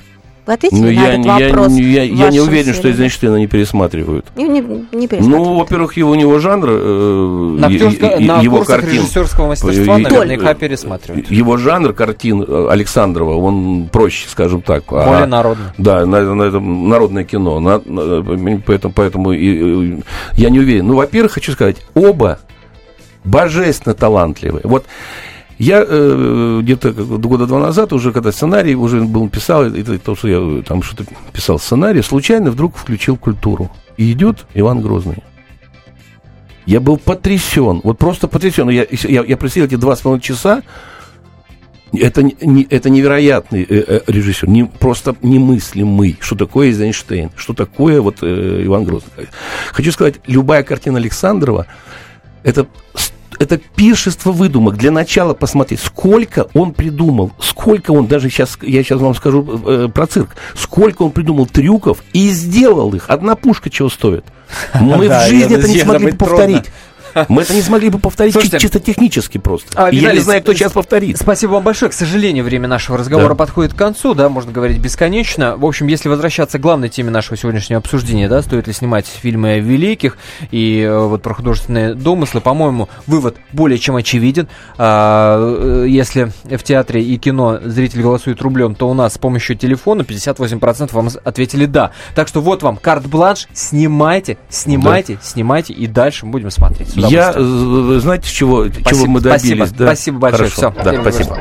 Вы 0.48 0.54
ответили 0.54 0.78
Ну, 0.80 0.86
на 0.86 0.90
я, 0.92 1.08
этот 1.12 1.18
не- 1.18 1.26
я, 1.40 1.46
вопрос? 1.48 1.72
не- 1.74 1.82
я, 1.82 2.02
я 2.04 2.30
не 2.30 2.40
уверен, 2.40 2.72
что 2.72 2.82
фильме? 2.84 2.96
Эйзенштейна 2.96 3.36
не 3.36 3.46
пересматривают. 3.48 4.24
И 4.34 4.44
не, 4.44 4.60
не 4.62 5.06
пересматривают. 5.06 5.26
Ну, 5.26 5.54
во-первых, 5.58 5.94
его, 5.98 6.12
у 6.12 6.14
него 6.14 6.38
жанр, 6.38 6.68
э, 6.70 7.56
На, 7.60 7.66
и- 7.66 7.76
актерско- 7.76 8.18
и- 8.18 8.24
на 8.24 8.40
его 8.40 8.64
картин. 8.64 8.92
режиссерского 8.94 9.48
мастерства 9.48 9.98
И- 9.98 10.00
и- 10.00 10.04
наверняка 10.04 10.52
э, 10.52 10.54
пересматривают. 10.54 11.30
Его 11.30 11.58
жанр 11.58 11.92
картин 11.92 12.42
э, 12.48 12.66
Александрова, 12.70 13.34
он 13.36 13.90
проще, 13.92 14.26
скажем 14.30 14.62
так. 14.62 14.84
А- 14.88 15.04
Более 15.06 15.26
народно. 15.26 15.74
Да, 15.76 16.06
на, 16.06 16.34
на 16.34 16.42
этом 16.44 16.88
народное 16.88 17.24
кино. 17.24 17.60
На- 17.60 17.82
на- 17.84 18.58
поэтому 18.64 18.94
поэтому 18.94 19.32
и, 19.32 19.98
э, 19.98 20.00
я 20.38 20.48
не 20.48 20.60
уверен. 20.60 20.86
Ну, 20.86 20.94
во-первых, 20.96 21.32
хочу 21.32 21.52
сказать, 21.52 21.76
оба 21.92 22.38
божественно 23.22 23.94
талантливые. 23.94 24.62
Вот 24.64 24.86
Я 25.58 25.84
э, 25.86 26.60
где-то 26.62 26.92
года 26.92 27.46
два 27.46 27.58
назад, 27.58 27.92
уже 27.92 28.12
когда 28.12 28.30
сценарий 28.30 28.76
уже 28.76 29.00
был 29.02 29.28
писал, 29.28 29.64
это 29.64 29.98
то, 29.98 30.14
что 30.14 30.28
я 30.28 30.62
там 30.62 30.82
что-то 30.82 31.04
писал 31.32 31.58
сценарий, 31.58 32.02
случайно 32.02 32.52
вдруг 32.52 32.76
включил 32.76 33.16
культуру. 33.16 33.70
И 33.96 34.12
идет 34.12 34.46
Иван 34.54 34.80
Грозный. 34.80 35.24
Я 36.64 36.80
был 36.80 36.96
потрясен, 36.96 37.80
вот 37.82 37.98
просто 37.98 38.28
потрясен. 38.28 38.68
Я, 38.68 38.86
я, 38.90 39.24
я 39.24 39.36
просил 39.36 39.64
эти 39.64 39.74
два 39.74 39.96
с 39.96 40.02
половиной 40.02 40.22
часа, 40.22 40.62
это, 41.92 42.22
не, 42.22 42.64
это 42.68 42.90
невероятный 42.90 43.62
э, 43.62 43.84
э, 43.86 44.00
режиссер, 44.06 44.48
не, 44.48 44.64
просто 44.64 45.16
немыслимый, 45.22 46.18
что 46.20 46.36
такое 46.36 46.68
Эйзенштейн, 46.68 47.30
что 47.36 47.54
такое 47.54 48.00
вот 48.00 48.18
э, 48.22 48.62
Иван 48.64 48.84
Грозный. 48.84 49.28
Хочу 49.72 49.90
сказать, 49.92 50.16
любая 50.26 50.62
картина 50.62 50.98
Александрова, 50.98 51.66
это 52.42 52.66
это 53.38 53.58
пиршество 53.58 54.32
выдумок. 54.32 54.76
Для 54.76 54.90
начала 54.90 55.34
посмотреть, 55.34 55.80
сколько 55.80 56.48
он 56.54 56.72
придумал, 56.72 57.32
сколько 57.40 57.92
он, 57.92 58.06
даже 58.06 58.30
сейчас, 58.30 58.58
я 58.62 58.82
сейчас 58.82 59.00
вам 59.00 59.14
скажу 59.14 59.60
э, 59.66 59.88
про 59.92 60.06
цирк, 60.06 60.36
сколько 60.54 61.02
он 61.02 61.12
придумал 61.12 61.46
трюков 61.46 62.02
и 62.12 62.30
сделал 62.30 62.94
их. 62.94 63.04
Одна 63.08 63.36
пушка 63.36 63.70
чего 63.70 63.88
стоит. 63.88 64.24
Мы 64.80 65.08
в 65.08 65.28
жизни 65.28 65.56
это 65.56 65.68
не 65.68 65.80
смогли 65.80 66.12
повторить. 66.12 66.66
Мы 67.28 67.42
это 67.42 67.54
не 67.54 67.62
смогли 67.62 67.90
бы 67.90 67.98
повторить 67.98 68.32
Слушайте, 68.32 68.58
чисто 68.58 68.80
технически 68.80 69.38
просто. 69.38 69.68
А, 69.74 69.90
Виталий, 69.90 70.02
я 70.02 70.12
не 70.14 70.20
знаю, 70.20 70.42
кто 70.42 70.52
сейчас 70.54 70.72
повторит. 70.72 71.18
Спасибо 71.18 71.52
вам 71.52 71.62
большое. 71.62 71.90
К 71.90 71.94
сожалению, 71.94 72.44
время 72.44 72.68
нашего 72.68 72.98
разговора 72.98 73.30
да. 73.30 73.34
подходит 73.34 73.74
к 73.74 73.76
концу, 73.76 74.14
да, 74.14 74.28
можно 74.28 74.52
говорить 74.52 74.78
бесконечно. 74.78 75.56
В 75.56 75.64
общем, 75.64 75.86
если 75.86 76.08
возвращаться 76.08 76.58
к 76.58 76.60
главной 76.60 76.88
теме 76.88 77.10
нашего 77.10 77.36
сегодняшнего 77.36 77.78
обсуждения, 77.78 78.28
да, 78.28 78.42
стоит 78.42 78.66
ли 78.66 78.72
снимать 78.72 79.06
фильмы 79.06 79.54
о 79.54 79.58
великих 79.58 80.18
и 80.50 80.82
э, 80.82 80.98
вот 80.98 81.22
про 81.22 81.34
художественные 81.34 81.94
домыслы, 81.94 82.40
по-моему, 82.40 82.88
вывод 83.06 83.36
более 83.52 83.78
чем 83.78 83.96
очевиден. 83.96 84.48
А, 84.76 85.84
э, 85.84 85.86
если 85.88 86.32
в 86.44 86.62
театре 86.62 87.02
и 87.02 87.16
кино 87.18 87.58
зритель 87.64 88.02
голосует 88.02 88.40
рублем, 88.42 88.74
то 88.74 88.88
у 88.88 88.94
нас 88.94 89.14
с 89.14 89.18
помощью 89.18 89.56
телефона 89.56 90.02
58% 90.02 90.92
вам 90.92 91.08
ответили 91.24 91.66
да. 91.66 91.92
Так 92.14 92.28
что 92.28 92.40
вот 92.40 92.62
вам 92.62 92.76
карт-бланш, 92.76 93.46
снимайте, 93.52 94.38
снимайте, 94.48 95.14
да. 95.14 95.20
снимайте, 95.22 95.72
и 95.72 95.86
дальше 95.86 96.26
мы 96.26 96.32
будем 96.32 96.50
смотреть. 96.50 96.96
Я, 97.06 97.32
э, 97.34 97.98
знаете, 98.00 98.28
чего, 98.28 98.64
спасибо, 98.66 98.90
чего 98.90 99.06
мы 99.06 99.20
добились? 99.20 99.68
Спасибо, 99.68 99.78
да? 99.78 99.86
спасибо 99.86 100.18
большое. 100.18 100.50
Хорошо. 100.50 100.72
Все, 100.72 100.82
да, 100.82 101.00
спасибо. 101.00 101.38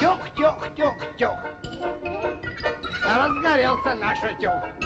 Тюк, 0.00 0.20
тюк, 0.36 0.74
тюк, 0.76 1.16
тюк. 1.18 1.38
Разгорелся 3.04 3.94
наш 3.94 4.18
утюг. 4.22 4.82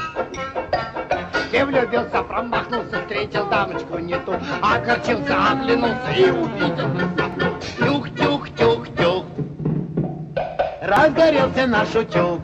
Ты 1.52 1.64
влюбился, 1.64 2.22
промахнулся, 2.22 3.00
встретил 3.02 3.46
дамочку 3.48 3.98
не 3.98 4.18
ту, 4.18 4.34
огорчился, 4.60 5.52
оглянулся 5.52 6.10
и 6.16 6.30
увидел. 6.30 6.90
Тюк, 7.78 8.10
тюк, 8.16 8.48
тюк, 8.56 8.88
тюк. 8.96 9.26
Разгорелся 10.82 11.66
наш 11.66 11.94
утюг. 11.94 12.40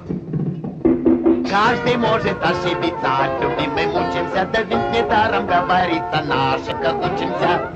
Каждый 1.52 1.98
может 1.98 2.42
ошибиться, 2.42 3.28
любимый 3.42 3.86
мучимся, 3.86 4.48
да 4.50 4.62
ведь 4.62 4.90
недаром 4.90 5.46
говорится, 5.46 6.22
на 6.24 6.54
ошибках. 6.54 6.94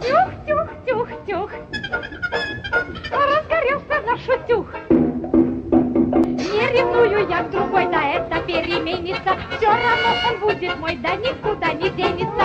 Тюх, 0.01 0.31
тюх, 0.47 0.69
тюх, 0.87 1.09
тюх, 1.27 1.51
разгорелся 3.13 4.01
наш 4.07 4.27
утюг. 4.27 4.67
Не 6.09 6.73
ревную 6.73 7.29
я 7.29 7.43
к 7.43 7.51
другой, 7.51 7.87
да 7.89 8.03
это 8.03 8.41
переменится, 8.47 9.37
все 9.59 9.69
равно 9.69 10.11
он 10.31 10.39
будет 10.41 10.79
мой, 10.79 10.97
да 10.97 11.15
никуда 11.17 11.75
не 11.75 11.91
денется. 11.91 12.45